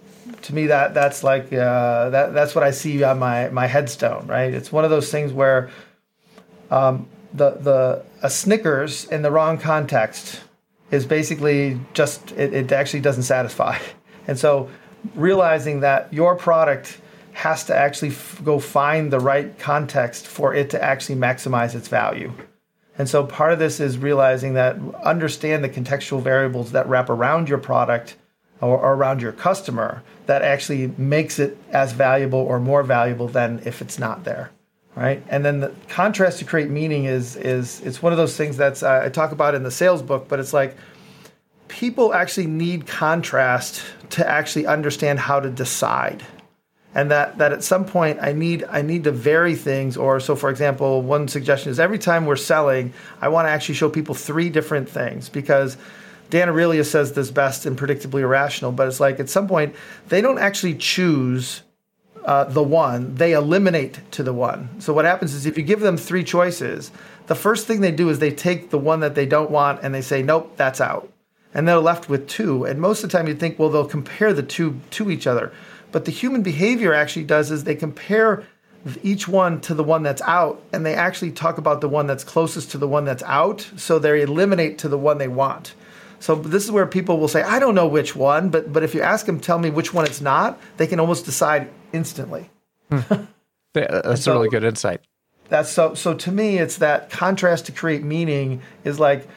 to 0.41 0.53
me 0.53 0.67
that 0.67 0.93
that's 0.93 1.23
like 1.23 1.53
uh, 1.53 2.09
that 2.09 2.33
that's 2.33 2.53
what 2.53 2.63
I 2.63 2.71
see 2.71 3.03
on 3.03 3.19
my 3.19 3.49
my 3.49 3.67
headstone. 3.67 4.27
Right, 4.27 4.53
it's 4.53 4.71
one 4.71 4.83
of 4.83 4.91
those 4.91 5.09
things 5.09 5.31
where 5.31 5.69
um, 6.69 7.07
the 7.33 7.51
the 7.51 8.03
a 8.21 8.29
Snickers 8.29 9.05
in 9.05 9.21
the 9.21 9.31
wrong 9.31 9.57
context 9.57 10.41
is 10.91 11.05
basically 11.05 11.79
just 11.93 12.31
it, 12.33 12.53
it 12.53 12.71
actually 12.71 13.01
doesn't 13.01 13.23
satisfy. 13.23 13.77
And 14.27 14.37
so 14.37 14.69
realizing 15.15 15.79
that 15.79 16.13
your 16.13 16.35
product 16.35 17.00
has 17.33 17.63
to 17.65 17.75
actually 17.75 18.09
f- 18.09 18.41
go 18.43 18.59
find 18.59 19.11
the 19.11 19.19
right 19.19 19.57
context 19.59 20.27
for 20.27 20.53
it 20.53 20.69
to 20.71 20.83
actually 20.83 21.15
maximize 21.15 21.75
its 21.75 21.87
value. 21.87 22.31
And 22.97 23.09
so 23.09 23.25
part 23.25 23.53
of 23.53 23.59
this 23.59 23.79
is 23.79 23.97
realizing 23.97 24.53
that 24.55 24.77
understand 25.03 25.63
the 25.63 25.69
contextual 25.69 26.21
variables 26.21 26.71
that 26.73 26.87
wrap 26.87 27.09
around 27.09 27.49
your 27.49 27.57
product 27.57 28.15
or, 28.59 28.77
or, 28.77 28.93
around 28.93 29.21
your 29.21 29.31
customer 29.31 30.03
that 30.27 30.43
actually 30.43 30.87
makes 30.97 31.39
it 31.39 31.57
as 31.71 31.93
valuable 31.93 32.39
or 32.39 32.59
more 32.59 32.83
valuable 32.83 33.27
than 33.27 33.61
if 33.65 33.81
it's 33.81 33.97
not 33.97 34.23
there. 34.23 34.51
Right. 34.93 35.23
And 35.29 35.43
then 35.43 35.61
the 35.61 35.73
contrast 35.87 36.39
to 36.39 36.45
create 36.45 36.69
meaning 36.69 37.05
is 37.05 37.37
is 37.37 37.79
it's 37.81 38.03
one 38.03 38.11
of 38.11 38.17
those 38.17 38.35
things 38.35 38.57
that's 38.57 38.83
uh, 38.83 39.03
I 39.05 39.09
talk 39.09 39.31
about 39.31 39.55
in 39.55 39.63
the 39.63 39.71
sales 39.71 40.01
book, 40.01 40.27
but 40.27 40.39
it's 40.39 40.51
like 40.51 40.75
people 41.69 42.13
actually 42.13 42.47
need 42.47 42.85
contrast 42.87 43.83
to 44.11 44.29
actually 44.29 44.67
understand 44.67 45.17
how 45.17 45.39
to 45.39 45.49
decide 45.49 46.23
and 46.93 47.09
that 47.11 47.37
that 47.37 47.51
at 47.51 47.63
some 47.63 47.85
point 47.85 48.19
I 48.21 48.33
need 48.33 48.65
I 48.69 48.81
need 48.81 49.05
to 49.05 49.11
vary 49.11 49.55
things 49.55 49.97
or 49.97 50.19
so 50.19 50.35
for 50.35 50.49
example 50.49 51.01
one 51.01 51.27
suggestion 51.27 51.71
is 51.71 51.79
every 51.79 51.99
time 51.99 52.25
we're 52.25 52.35
selling 52.35 52.93
I 53.21 53.29
want 53.29 53.45
to 53.47 53.49
actually 53.49 53.75
show 53.75 53.89
people 53.89 54.15
three 54.15 54.49
different 54.49 54.89
things 54.89 55.29
because 55.29 55.77
Dan 56.29 56.47
Ariely 56.47 56.85
says 56.85 57.13
this 57.13 57.31
best 57.31 57.65
in 57.65 57.75
Predictably 57.75 58.21
Irrational 58.21 58.71
but 58.71 58.87
it's 58.87 58.99
like 58.99 59.19
at 59.19 59.29
some 59.29 59.47
point 59.47 59.75
they 60.09 60.21
don't 60.21 60.39
actually 60.39 60.75
choose 60.75 61.61
uh, 62.25 62.43
the 62.43 62.63
one 62.63 63.15
they 63.15 63.33
eliminate 63.33 63.99
to 64.11 64.21
the 64.21 64.33
one. 64.33 64.69
So 64.79 64.93
what 64.93 65.05
happens 65.05 65.33
is 65.33 65.47
if 65.47 65.57
you 65.57 65.63
give 65.63 65.79
them 65.79 65.97
three 65.97 66.23
choices 66.23 66.91
the 67.27 67.35
first 67.35 67.67
thing 67.67 67.81
they 67.81 67.91
do 67.91 68.09
is 68.09 68.19
they 68.19 68.31
take 68.31 68.69
the 68.69 68.77
one 68.77 68.99
that 68.99 69.15
they 69.15 69.25
don't 69.25 69.49
want 69.49 69.79
and 69.81 69.95
they 69.95 70.01
say 70.01 70.21
nope 70.21 70.53
that's 70.57 70.81
out. 70.81 71.07
And 71.53 71.67
they're 71.67 71.79
left 71.79 72.07
with 72.07 72.29
two. 72.29 72.63
And 72.63 72.79
most 72.79 73.03
of 73.03 73.09
the 73.09 73.17
time 73.17 73.27
you 73.27 73.35
think 73.35 73.57
well 73.57 73.69
they'll 73.69 73.85
compare 73.85 74.33
the 74.33 74.43
two 74.43 74.81
to 74.91 75.09
each 75.09 75.25
other 75.25 75.53
but 75.91 76.05
the 76.05 76.11
human 76.11 76.41
behavior 76.41 76.93
actually 76.93 77.25
does 77.25 77.51
is 77.51 77.63
they 77.63 77.75
compare 77.75 78.45
each 79.03 79.27
one 79.27 79.61
to 79.61 79.73
the 79.73 79.83
one 79.83 80.03
that's 80.03 80.21
out, 80.23 80.61
and 80.73 80.85
they 80.85 80.95
actually 80.95 81.31
talk 81.31 81.57
about 81.57 81.81
the 81.81 81.89
one 81.89 82.07
that's 82.07 82.23
closest 82.23 82.71
to 82.71 82.77
the 82.77 82.87
one 82.87 83.05
that's 83.05 83.23
out, 83.23 83.69
so 83.77 83.99
they 83.99 84.21
eliminate 84.21 84.77
to 84.79 84.89
the 84.89 84.97
one 84.97 85.17
they 85.17 85.27
want. 85.27 85.73
So 86.19 86.35
this 86.35 86.63
is 86.63 86.71
where 86.71 86.85
people 86.85 87.19
will 87.19 87.27
say, 87.27 87.41
"I 87.41 87.59
don't 87.59 87.75
know 87.75 87.87
which 87.87 88.15
one," 88.15 88.49
but 88.49 88.71
but 88.71 88.83
if 88.83 88.93
you 88.93 89.01
ask 89.01 89.25
them, 89.25 89.39
"Tell 89.39 89.59
me 89.59 89.69
which 89.69 89.93
one 89.93 90.05
it's 90.05 90.21
not," 90.21 90.59
they 90.77 90.87
can 90.87 90.99
almost 90.99 91.25
decide 91.25 91.69
instantly. 91.93 92.49
Hmm. 92.89 92.99
that's 93.73 94.23
so, 94.23 94.31
a 94.31 94.35
really 94.35 94.49
good 94.49 94.63
insight. 94.63 95.01
That's 95.49 95.69
so. 95.69 95.95
So 95.95 96.13
to 96.13 96.31
me, 96.31 96.57
it's 96.57 96.77
that 96.77 97.09
contrast 97.09 97.65
to 97.67 97.71
create 97.71 98.03
meaning 98.03 98.61
is 98.83 98.99
like 98.99 99.27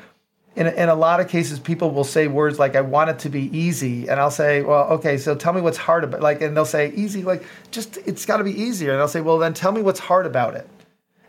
in, 0.57 0.69
in 0.69 0.89
a 0.89 0.95
lot 0.95 1.21
of 1.21 1.29
cases, 1.29 1.59
people 1.59 1.91
will 1.91 2.05
say 2.05 2.29
words 2.29 2.59
like, 2.59 2.77
I 2.77 2.81
want 2.81 3.11
it 3.11 3.19
to 3.21 3.29
be 3.29 3.57
easy. 3.57 4.09
And 4.09 4.21
I'll 4.21 4.31
say, 4.31 4.63
well, 4.63 4.85
okay, 4.91 5.19
so 5.19 5.35
tell 5.35 5.53
me 5.53 5.61
what's 5.61 5.79
hard 5.79 6.05
about 6.05 6.21
like, 6.21 6.41
and 6.43 6.57
they'll 6.57 6.65
say 6.65 6.93
easy, 6.93 7.23
like 7.23 7.45
just, 7.71 7.97
it's 7.99 8.25
gotta 8.25 8.45
be 8.45 8.53
easier. 8.53 8.93
And 8.93 9.01
I'll 9.01 9.09
say, 9.09 9.21
well, 9.21 9.39
then 9.39 9.55
tell 9.55 9.73
me 9.73 9.83
what's 9.83 10.01
hard 10.01 10.27
about 10.27 10.55
it. 10.55 10.69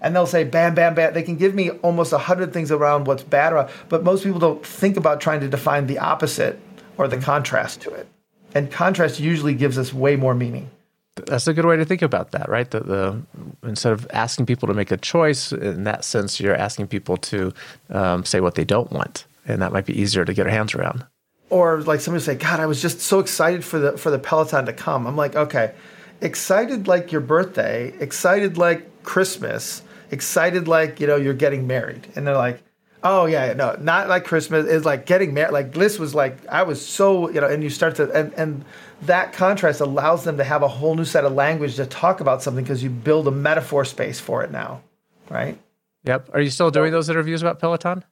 And 0.02 0.16
they'll 0.16 0.28
say, 0.28 0.44
bam, 0.44 0.76
bam, 0.76 0.94
bam. 0.94 1.14
They 1.14 1.24
can 1.24 1.38
give 1.38 1.56
me 1.56 1.72
almost 1.72 2.14
a 2.14 2.20
hundred 2.20 2.54
things 2.54 2.72
around 2.72 3.08
what's 3.08 3.24
bad 3.24 3.54
about, 3.54 3.72
but 3.90 4.04
most 4.04 4.24
people 4.24 4.40
don't 4.40 4.64
think 4.64 4.98
about 4.98 5.20
trying 5.22 5.40
to 5.40 5.48
define 5.48 5.88
the 5.88 5.98
opposite 5.98 6.60
or 6.98 7.08
the 7.08 7.16
mm-hmm. 7.16 7.26
contrast 7.26 7.82
to 7.82 7.92
it. 7.92 8.08
And 8.54 8.72
contrast 8.72 9.20
usually 9.20 9.56
gives 9.56 9.78
us 9.78 9.94
way 9.94 10.16
more 10.16 10.36
meaning. 10.36 10.70
That's 11.16 11.48
a 11.48 11.54
good 11.54 11.66
way 11.66 11.78
to 11.78 11.86
think 11.86 12.02
about 12.02 12.32
that, 12.32 12.50
right? 12.50 12.70
The, 12.70 12.80
the 12.82 13.22
instead 13.64 13.94
of 13.94 14.06
asking 14.12 14.48
people 14.48 14.68
to 14.68 14.74
make 14.74 14.92
a 14.92 14.98
choice, 14.98 15.54
in 15.54 15.86
that 15.86 16.04
sense, 16.04 16.40
you're 16.40 16.56
asking 16.56 16.88
people 16.88 17.16
to 17.18 17.54
um, 17.90 18.26
say 18.26 18.42
what 18.42 18.56
they 18.56 18.66
don't 18.66 18.92
want, 18.92 19.26
and 19.48 19.62
that 19.62 19.72
might 19.72 19.86
be 19.86 20.00
easier 20.00 20.26
to 20.26 20.34
get 20.34 20.46
our 20.46 20.52
hands 20.52 20.76
around. 20.76 21.06
Or 21.50 21.82
like 21.82 22.02
somebody 22.02 22.24
say, 22.24 22.36
"God, 22.36 22.60
I 22.60 22.66
was 22.66 22.82
just 22.82 23.00
so 23.00 23.20
excited 23.20 23.64
for 23.64 23.80
the 23.80 23.98
for 23.98 24.12
the 24.12 24.20
Peloton 24.20 24.66
to 24.66 24.74
come." 24.74 25.08
I'm 25.08 25.16
like, 25.16 25.38
okay, 25.38 25.74
excited 26.20 26.88
like 26.88 27.14
your 27.14 27.22
birthday, 27.22 27.94
excited 28.00 28.58
like 28.58 29.04
Christmas, 29.04 29.84
excited 30.12 30.68
like 30.68 31.00
you 31.00 31.08
know 31.08 31.16
you're 31.16 31.34
getting 31.34 31.66
married, 31.66 32.08
and 32.16 32.28
they're 32.28 32.36
like, 32.36 32.62
Oh 33.06 33.28
yeah, 33.28 33.54
no, 33.54 33.78
not 33.80 34.10
like 34.10 34.24
Christmas. 34.26 34.66
It's 34.68 34.84
like 34.84 35.06
getting 35.06 35.32
married. 35.36 35.54
Like 35.54 35.74
this 35.74 36.00
was 36.00 36.16
like 36.16 36.46
I 36.48 36.64
was 36.64 36.84
so 36.84 37.30
you 37.30 37.40
know, 37.40 37.48
and 37.48 37.64
you 37.64 37.70
start 37.70 37.96
to 37.98 38.12
and 38.12 38.34
and 38.34 38.66
that 39.08 39.34
contrast 39.34 39.82
allows 39.82 40.24
them 40.24 40.38
to 40.38 40.44
have 40.44 40.64
a 40.64 40.68
whole 40.68 40.96
new 40.96 41.06
set 41.06 41.26
of 41.26 41.34
language 41.34 41.76
to 41.76 41.86
talk 41.86 42.20
about 42.20 42.42
something 42.42 42.64
because 42.64 42.84
you 42.84 42.90
build 42.90 43.28
a 43.28 43.32
metaphor 43.32 43.86
space 43.86 44.20
for 44.20 44.44
it 44.44 44.52
now, 44.52 44.82
right? 45.30 45.58
Yep. 46.04 46.30
Are 46.34 46.42
you 46.42 46.50
still 46.50 46.72
doing 46.72 46.92
those 46.92 47.10
interviews 47.10 47.42
about 47.42 47.60
Peloton? 47.60 48.04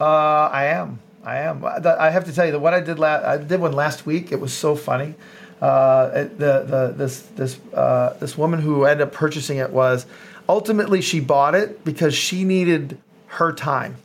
Uh, 0.00 0.04
I 0.04 0.66
am. 0.66 0.98
I 1.24 1.38
am. 1.38 1.64
I 1.64 2.10
have 2.10 2.24
to 2.24 2.32
tell 2.32 2.46
you, 2.46 2.52
that 2.52 2.58
one 2.58 2.74
I 2.74 2.80
did 2.80 2.98
last, 2.98 3.24
I 3.24 3.36
did 3.36 3.60
one 3.60 3.72
last 3.72 4.06
week. 4.06 4.32
It 4.32 4.40
was 4.40 4.52
so 4.52 4.74
funny. 4.74 5.14
Uh, 5.60 6.24
the 6.24 6.64
the 6.66 6.94
this 6.96 7.20
this 7.36 7.60
uh, 7.72 8.14
this 8.18 8.36
woman 8.36 8.60
who 8.60 8.84
ended 8.84 9.06
up 9.06 9.12
purchasing 9.12 9.58
it 9.58 9.70
was 9.70 10.06
ultimately 10.48 11.00
she 11.00 11.20
bought 11.20 11.54
it 11.54 11.84
because 11.84 12.14
she 12.14 12.42
needed 12.42 12.98
her 13.26 13.52
time 13.52 13.96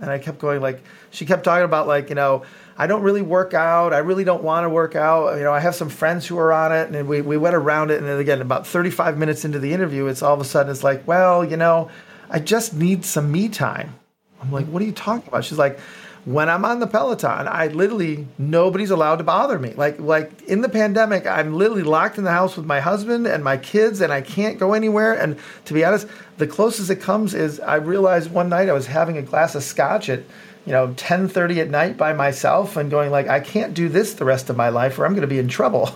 and 0.00 0.10
I 0.10 0.18
kept 0.18 0.38
going 0.38 0.60
like 0.60 0.82
she 1.10 1.26
kept 1.26 1.44
talking 1.44 1.64
about 1.64 1.86
like 1.86 2.08
you 2.08 2.14
know 2.14 2.44
I 2.76 2.86
don't 2.86 3.02
really 3.02 3.22
work 3.22 3.54
out 3.54 3.92
I 3.92 3.98
really 3.98 4.24
don't 4.24 4.42
want 4.42 4.64
to 4.64 4.68
work 4.68 4.96
out 4.96 5.36
you 5.36 5.44
know 5.44 5.52
I 5.52 5.60
have 5.60 5.74
some 5.74 5.88
friends 5.88 6.26
who 6.26 6.38
are 6.38 6.52
on 6.52 6.72
it 6.72 6.90
and 6.90 7.08
we, 7.08 7.20
we 7.20 7.36
went 7.36 7.54
around 7.54 7.90
it 7.90 7.98
and 7.98 8.06
then 8.06 8.18
again 8.18 8.40
about 8.40 8.66
35 8.66 9.18
minutes 9.18 9.44
into 9.44 9.58
the 9.58 9.72
interview 9.72 10.06
it's 10.06 10.22
all 10.22 10.34
of 10.34 10.40
a 10.40 10.44
sudden 10.44 10.70
it's 10.70 10.84
like 10.84 11.06
well 11.06 11.44
you 11.44 11.56
know 11.56 11.90
I 12.30 12.38
just 12.38 12.74
need 12.74 13.04
some 13.04 13.30
me 13.30 13.48
time 13.48 13.94
I'm 14.40 14.50
like 14.50 14.66
what 14.66 14.82
are 14.82 14.86
you 14.86 14.92
talking 14.92 15.28
about 15.28 15.44
she's 15.44 15.58
like 15.58 15.78
when 16.24 16.48
I'm 16.48 16.64
on 16.64 16.80
the 16.80 16.86
Peloton, 16.86 17.46
I 17.48 17.66
literally 17.66 18.26
nobody's 18.38 18.90
allowed 18.90 19.16
to 19.16 19.24
bother 19.24 19.58
me. 19.58 19.74
Like 19.74 20.00
like 20.00 20.42
in 20.44 20.62
the 20.62 20.68
pandemic, 20.68 21.26
I'm 21.26 21.54
literally 21.54 21.82
locked 21.82 22.16
in 22.16 22.24
the 22.24 22.30
house 22.30 22.56
with 22.56 22.64
my 22.64 22.80
husband 22.80 23.26
and 23.26 23.44
my 23.44 23.58
kids, 23.58 24.00
and 24.00 24.12
I 24.12 24.22
can't 24.22 24.58
go 24.58 24.72
anywhere. 24.72 25.12
And 25.12 25.38
to 25.66 25.74
be 25.74 25.84
honest, 25.84 26.06
the 26.38 26.46
closest 26.46 26.88
it 26.90 27.00
comes 27.00 27.34
is 27.34 27.60
I 27.60 27.76
realized 27.76 28.30
one 28.30 28.48
night 28.48 28.68
I 28.68 28.72
was 28.72 28.86
having 28.86 29.18
a 29.18 29.22
glass 29.22 29.54
of 29.54 29.62
scotch 29.62 30.08
at 30.08 30.22
you 30.66 30.72
know 30.72 30.88
10:30 30.88 31.58
at 31.58 31.70
night 31.70 31.96
by 31.96 32.12
myself 32.12 32.76
and 32.76 32.90
going 32.90 33.10
like 33.10 33.28
I 33.28 33.40
can't 33.40 33.74
do 33.74 33.88
this 33.88 34.14
the 34.14 34.24
rest 34.24 34.50
of 34.50 34.56
my 34.56 34.68
life 34.68 34.98
or 34.98 35.06
I'm 35.06 35.12
going 35.12 35.22
to 35.22 35.26
be 35.26 35.38
in 35.38 35.48
trouble. 35.48 35.90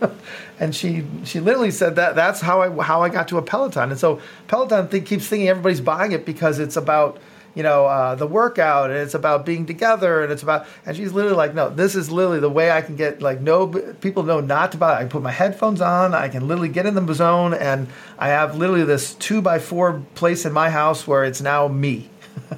and 0.60 0.74
she 0.74 1.04
she 1.24 1.40
literally 1.40 1.70
said 1.70 1.96
that 1.96 2.14
that's 2.14 2.40
how 2.40 2.62
I 2.62 2.82
how 2.82 3.02
I 3.02 3.08
got 3.08 3.28
to 3.28 3.38
a 3.38 3.42
Peloton. 3.42 3.90
And 3.90 3.98
so 3.98 4.20
Peloton 4.48 4.88
th- 4.88 5.04
keeps 5.04 5.26
thinking 5.26 5.48
everybody's 5.48 5.80
buying 5.80 6.12
it 6.12 6.24
because 6.24 6.58
it's 6.58 6.76
about 6.76 7.18
you 7.54 7.62
know, 7.62 7.86
uh, 7.86 8.14
the 8.14 8.26
workout 8.26 8.90
and 8.90 8.98
it's 8.98 9.14
about 9.14 9.46
being 9.46 9.64
together 9.66 10.22
and 10.22 10.32
it's 10.32 10.42
about, 10.42 10.66
and 10.84 10.96
she's 10.96 11.12
literally 11.12 11.36
like, 11.36 11.54
no, 11.54 11.70
this 11.70 11.94
is 11.94 12.10
literally 12.10 12.40
the 12.40 12.50
way 12.50 12.70
I 12.70 12.82
can 12.82 12.96
get, 12.96 13.22
like, 13.22 13.40
no, 13.40 13.68
people 14.00 14.24
know 14.24 14.40
not 14.40 14.72
to 14.72 14.78
buy. 14.78 15.00
I 15.00 15.04
put 15.04 15.22
my 15.22 15.30
headphones 15.30 15.80
on, 15.80 16.14
I 16.14 16.28
can 16.28 16.48
literally 16.48 16.68
get 16.68 16.86
in 16.86 16.94
the 16.94 17.14
zone, 17.14 17.54
and 17.54 17.88
I 18.18 18.28
have 18.28 18.56
literally 18.56 18.84
this 18.84 19.14
two 19.14 19.40
by 19.40 19.60
four 19.60 20.02
place 20.14 20.44
in 20.44 20.52
my 20.52 20.68
house 20.68 21.06
where 21.06 21.24
it's 21.24 21.40
now 21.40 21.68
me. 21.68 22.10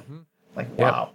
like, 0.55 0.75
wow. 0.77 1.11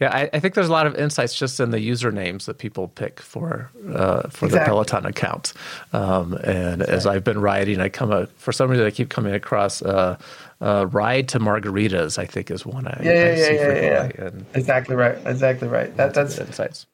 Yeah, 0.00 0.14
I, 0.14 0.28
I, 0.34 0.40
think 0.40 0.52
there's 0.52 0.68
a 0.68 0.72
lot 0.72 0.86
of 0.86 0.94
insights 0.96 1.34
just 1.34 1.58
in 1.58 1.70
the 1.70 1.78
usernames 1.78 2.44
that 2.44 2.58
people 2.58 2.88
pick 2.88 3.18
for 3.18 3.70
uh, 3.94 4.28
for 4.28 4.46
exactly. 4.46 4.50
the 4.50 4.60
Peloton 4.60 5.06
account. 5.06 5.54
Um, 5.94 6.34
and 6.34 6.82
exactly. 6.82 6.94
as 6.94 7.06
I've 7.06 7.24
been 7.24 7.40
riding, 7.40 7.80
I 7.80 7.88
come 7.88 8.12
a, 8.12 8.26
for 8.36 8.52
some 8.52 8.70
reason 8.70 8.84
I 8.84 8.90
keep 8.90 9.08
coming 9.08 9.32
across 9.32 9.80
uh, 9.80 10.18
uh, 10.60 10.86
"Ride 10.90 11.28
to 11.28 11.40
Margaritas." 11.40 12.18
I 12.18 12.26
think 12.26 12.50
is 12.50 12.66
one 12.66 12.86
I, 12.86 13.00
yeah, 13.02 13.12
yeah, 13.12 13.34
see 13.36 13.54
yeah, 13.54 13.74
yeah, 13.74 14.10
yeah. 14.18 14.30
exactly 14.52 14.96
right, 14.96 15.16
exactly 15.24 15.68
right. 15.68 15.96
That, 15.96 16.12
that's 16.12 16.38
insights. 16.38 16.86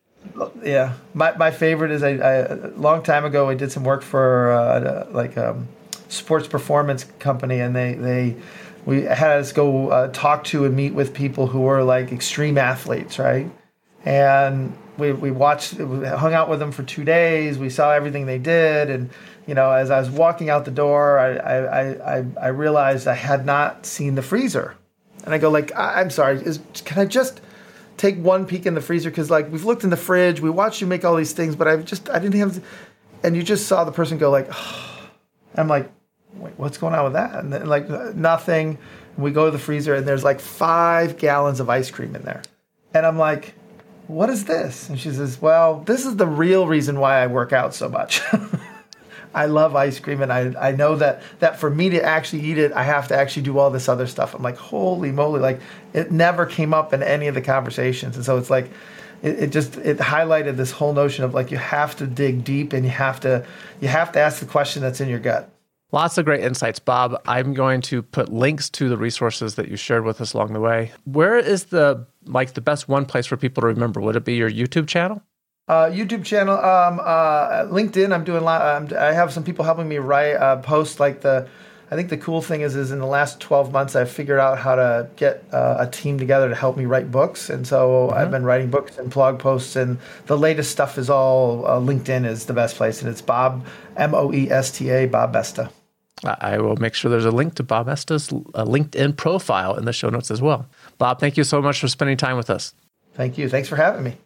Yeah, 0.63 0.93
my 1.13 1.37
my 1.37 1.51
favorite 1.51 1.91
is 1.91 2.05
I, 2.05 2.11
I, 2.11 2.33
a 2.35 2.55
long 2.77 3.03
time 3.03 3.25
ago 3.25 3.49
I 3.49 3.55
did 3.55 3.73
some 3.73 3.83
work 3.83 4.03
for 4.03 4.53
uh, 4.53 5.09
like 5.11 5.37
a 5.37 5.51
um, 5.51 5.69
sports 6.09 6.47
performance 6.47 7.05
company, 7.19 7.59
and 7.59 7.75
they 7.75 7.95
they 7.95 8.37
we 8.85 9.03
had 9.03 9.39
us 9.39 9.53
go 9.53 9.89
uh, 9.91 10.09
talk 10.09 10.45
to 10.45 10.65
and 10.65 10.75
meet 10.75 10.95
with 10.95 11.15
people 11.15 11.47
who 11.47 11.61
were 11.61 11.83
like 11.85 12.13
extreme 12.13 12.59
athletes, 12.59 13.19
right? 13.19 13.51
And 14.05 14.77
we, 14.99 15.13
we 15.13 15.31
watched, 15.31 15.75
we 15.75 16.07
hung 16.07 16.35
out 16.35 16.49
with 16.49 16.59
them 16.59 16.73
for 16.73 16.83
two 16.83 17.05
days. 17.05 17.59
We 17.59 17.71
saw 17.71 17.93
everything 17.93 18.27
they 18.27 18.39
did. 18.39 18.91
And, 18.91 19.11
you 19.47 19.55
know, 19.55 19.71
as 19.71 19.91
I 19.91 20.01
was 20.01 20.11
walking 20.11 20.51
out 20.51 20.65
the 20.65 20.73
door, 20.73 21.19
I, 21.19 21.37
I, 21.37 22.17
I, 22.19 22.25
I 22.41 22.49
realized 22.49 23.07
I 23.07 23.15
had 23.15 23.47
not 23.47 23.87
seen 23.87 24.17
the 24.17 24.23
freezer. 24.23 24.75
And 25.25 25.33
I 25.33 25.39
go 25.39 25.51
like, 25.51 25.75
I, 25.77 26.01
am 26.01 26.11
sorry, 26.11 26.39
is, 26.39 26.59
can 26.75 26.99
I 26.99 27.05
just 27.05 27.41
take 27.97 28.17
one 28.17 28.47
peek 28.47 28.67
in 28.67 28.75
the 28.75 28.81
freezer? 28.81 29.11
Cause 29.13 29.31
like 29.31 29.51
we've 29.53 29.65
looked 29.65 29.85
in 29.85 29.91
the 29.91 29.97
fridge, 29.97 30.41
we 30.41 30.51
watched 30.51 30.81
you 30.81 30.89
make 30.89 31.05
all 31.05 31.15
these 31.15 31.33
things, 31.33 31.55
but 31.55 31.69
I 31.69 31.77
just, 31.77 32.11
I 32.11 32.19
didn't 32.19 32.41
have, 32.41 32.65
and 33.23 33.37
you 33.37 33.45
just 33.45 33.69
saw 33.69 33.85
the 33.85 33.93
person 33.93 34.19
go 34.19 34.31
like, 34.31 34.49
oh. 34.51 34.89
I'm 35.55 35.69
like, 35.69 35.93
what's 36.57 36.79
going 36.79 36.95
on 36.95 37.05
with 37.05 37.13
that? 37.15 37.35
And 37.35 37.53
then, 37.53 37.67
like 37.67 37.89
nothing. 38.15 38.79
We 39.17 39.31
go 39.31 39.45
to 39.47 39.51
the 39.51 39.59
freezer 39.59 39.95
and 39.95 40.07
there's 40.07 40.25
like 40.25 40.41
five 40.41 41.19
gallons 41.19 41.61
of 41.61 41.69
ice 41.69 41.91
cream 41.91 42.17
in 42.17 42.23
there. 42.23 42.43
And 42.95 43.05
I'm 43.05 43.19
like, 43.19 43.55
what 44.07 44.31
is 44.31 44.45
this? 44.45 44.89
And 44.89 44.99
she 44.99 45.11
says, 45.11 45.41
well, 45.41 45.81
this 45.81 46.07
is 46.07 46.17
the 46.17 46.27
real 46.27 46.67
reason 46.67 46.99
why 46.99 47.23
I 47.23 47.27
work 47.27 47.53
out 47.53 47.75
so 47.75 47.89
much. 47.89 48.21
I 49.35 49.47
love 49.47 49.75
ice 49.75 49.99
cream, 49.99 50.21
and 50.21 50.33
I 50.33 50.53
I 50.61 50.73
know 50.73 50.97
that 50.97 51.23
that 51.39 51.59
for 51.59 51.71
me 51.71 51.91
to 51.91 52.03
actually 52.03 52.43
eat 52.43 52.59
it, 52.59 52.73
I 52.73 52.83
have 52.83 53.09
to 53.09 53.17
actually 53.17 53.43
do 53.43 53.59
all 53.59 53.71
this 53.71 53.89
other 53.89 54.07
stuff. 54.07 54.35
I'm 54.35 54.43
like, 54.43 54.57
holy 54.57 55.11
moly! 55.11 55.41
Like 55.41 55.61
it 55.93 56.13
never 56.13 56.45
came 56.45 56.75
up 56.75 56.93
in 56.93 57.03
any 57.03 57.29
of 57.29 57.35
the 57.35 57.41
conversations, 57.41 58.17
and 58.17 58.25
so 58.25 58.39
it's 58.39 58.51
like. 58.51 58.71
It, 59.23 59.39
it 59.39 59.51
just 59.51 59.77
it 59.77 59.99
highlighted 59.99 60.57
this 60.57 60.73
whole 60.73 60.93
notion 60.93 61.23
of 61.23 61.33
like 61.33 61.53
you 61.53 61.57
have 61.57 61.95
to 61.99 62.09
dig 62.09 62.43
deep 62.43 62.73
and 62.73 62.85
you 62.85 62.91
have 62.91 63.21
to 63.21 63.47
you 63.81 63.87
have 63.87 64.11
to 64.11 64.19
ask 64.19 64.41
the 64.41 64.47
question 64.47 64.83
that's 64.83 65.01
in 65.01 65.09
your 65.09 65.21
gut. 65.21 65.49
Lots 65.93 66.17
of 66.17 66.25
great 66.25 66.43
insights, 66.43 66.79
Bob. 66.79 67.21
I'm 67.27 67.53
going 67.53 67.83
to 67.83 68.01
put 68.01 68.33
links 68.33 68.71
to 68.71 68.89
the 68.89 68.97
resources 68.97 69.57
that 69.57 69.69
you 69.69 69.77
shared 69.77 70.05
with 70.05 70.23
us 70.23 70.33
along 70.33 70.55
the 70.55 70.61
way. 70.61 70.91
Where 71.05 71.37
is 71.37 71.65
the 71.65 72.07
like 72.25 72.55
the 72.55 72.63
best 72.63 72.89
one 72.89 73.05
place 73.05 73.27
for 73.27 73.37
people 73.37 73.61
to 73.61 73.67
remember? 73.67 74.01
Would 74.01 74.17
it 74.17 74.25
be 74.25 74.35
your 74.35 74.51
YouTube 74.51 74.89
channel? 74.89 75.23
Uh, 75.69 75.91
YouTube 75.91 76.25
channel, 76.25 76.57
um, 76.57 76.99
uh, 77.05 77.67
LinkedIn. 77.67 78.13
I'm 78.15 78.25
doing. 78.25 78.43
Um, 78.43 78.89
I 78.99 79.13
have 79.13 79.35
some 79.35 79.45
people 79.45 79.67
helping 79.67 79.87
me 79.87 79.99
write 79.99 80.33
uh, 80.33 80.57
post. 80.57 80.99
Like 80.99 81.21
the, 81.21 81.47
I 81.91 81.95
think 81.95 82.09
the 82.09 82.17
cool 82.17 82.41
thing 82.41 82.63
is, 82.63 82.75
is 82.75 82.91
in 82.91 82.99
the 82.99 83.07
last 83.07 83.39
12 83.41 83.71
months, 83.71 83.95
I've 83.95 84.11
figured 84.11 84.41
out 84.41 84.59
how 84.59 84.77
to 84.77 85.11
get 85.17 85.45
uh, 85.53 85.77
a 85.79 85.87
team 85.87 86.19
together 86.19 86.49
to 86.49 86.55
help 86.55 86.79
me 86.79 86.87
write 86.87 87.11
books, 87.11 87.51
and 87.51 87.67
so 87.67 88.09
mm-hmm. 88.09 88.19
I've 88.19 88.31
been 88.31 88.45
writing 88.45 88.71
books 88.71 88.97
and 88.97 89.11
blog 89.11 89.39
posts. 89.39 89.77
And 89.77 89.99
the 90.25 90.39
latest 90.39 90.71
stuff 90.71 90.97
is 90.97 91.11
all 91.11 91.67
uh, 91.67 91.79
LinkedIn 91.79 92.25
is 92.25 92.47
the 92.47 92.55
best 92.55 92.77
place, 92.77 93.03
and 93.03 93.11
it's 93.11 93.21
Bob 93.21 93.67
M 93.99 94.15
O 94.15 94.33
E 94.33 94.51
S 94.51 94.71
T 94.71 94.89
A 94.89 95.05
Bob 95.05 95.35
Moesta. 95.35 95.71
I 96.25 96.59
will 96.59 96.77
make 96.77 96.95
sure 96.95 97.11
there's 97.11 97.25
a 97.25 97.31
link 97.31 97.55
to 97.55 97.63
Bob 97.63 97.87
Moesta's 97.87 98.33
uh, 98.33 98.65
LinkedIn 98.65 99.17
profile 99.17 99.77
in 99.77 99.87
the 99.87 99.93
show 99.93 100.09
notes 100.09 100.31
as 100.31 100.41
well. 100.41 100.67
Bob, 100.99 101.19
thank 101.19 101.37
you 101.37 101.45
so 101.45 101.61
much 101.61 101.81
for 101.81 101.89
spending 101.89 102.17
time 102.17 102.37
with 102.37 102.51
us. 102.51 102.75
Thank 103.15 103.39
you. 103.39 103.49
Thanks 103.49 103.69
for 103.69 103.77
having 103.77 104.05
me. 104.05 104.17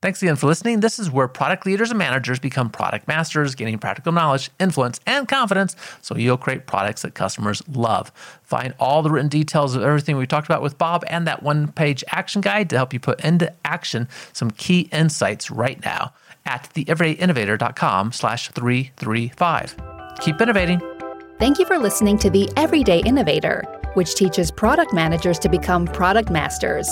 Thanks 0.00 0.22
again 0.22 0.36
for 0.36 0.46
listening. 0.46 0.78
This 0.78 1.00
is 1.00 1.10
where 1.10 1.26
product 1.26 1.66
leaders 1.66 1.90
and 1.90 1.98
managers 1.98 2.38
become 2.38 2.70
product 2.70 3.08
masters, 3.08 3.56
gaining 3.56 3.78
practical 3.78 4.12
knowledge, 4.12 4.48
influence, 4.60 5.00
and 5.06 5.26
confidence 5.26 5.74
so 6.02 6.16
you'll 6.16 6.36
create 6.36 6.68
products 6.68 7.02
that 7.02 7.14
customers 7.14 7.66
love. 7.66 8.12
Find 8.44 8.74
all 8.78 9.02
the 9.02 9.10
written 9.10 9.28
details 9.28 9.74
of 9.74 9.82
everything 9.82 10.16
we 10.16 10.24
talked 10.24 10.46
about 10.46 10.62
with 10.62 10.78
Bob 10.78 11.02
and 11.08 11.26
that 11.26 11.42
one 11.42 11.72
page 11.72 12.04
action 12.10 12.40
guide 12.40 12.70
to 12.70 12.76
help 12.76 12.92
you 12.92 13.00
put 13.00 13.24
into 13.24 13.52
action 13.64 14.06
some 14.32 14.52
key 14.52 14.82
insights 14.92 15.50
right 15.50 15.82
now 15.84 16.12
at 16.46 16.70
theeverydayinnovator.com 16.74 18.12
slash 18.12 18.50
335. 18.50 19.76
Keep 20.20 20.40
innovating. 20.40 20.97
Thank 21.38 21.58
you 21.60 21.66
for 21.66 21.78
listening 21.78 22.18
to 22.18 22.30
The 22.30 22.50
Everyday 22.56 22.98
Innovator, 22.98 23.62
which 23.94 24.16
teaches 24.16 24.50
product 24.50 24.92
managers 24.92 25.38
to 25.38 25.48
become 25.48 25.86
product 25.86 26.30
masters. 26.30 26.90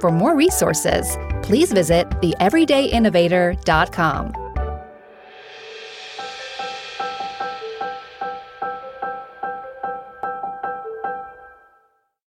For 0.00 0.12
more 0.12 0.36
resources, 0.36 1.18
please 1.42 1.72
visit 1.72 2.08
theeverydayinnovator.com. 2.10 4.47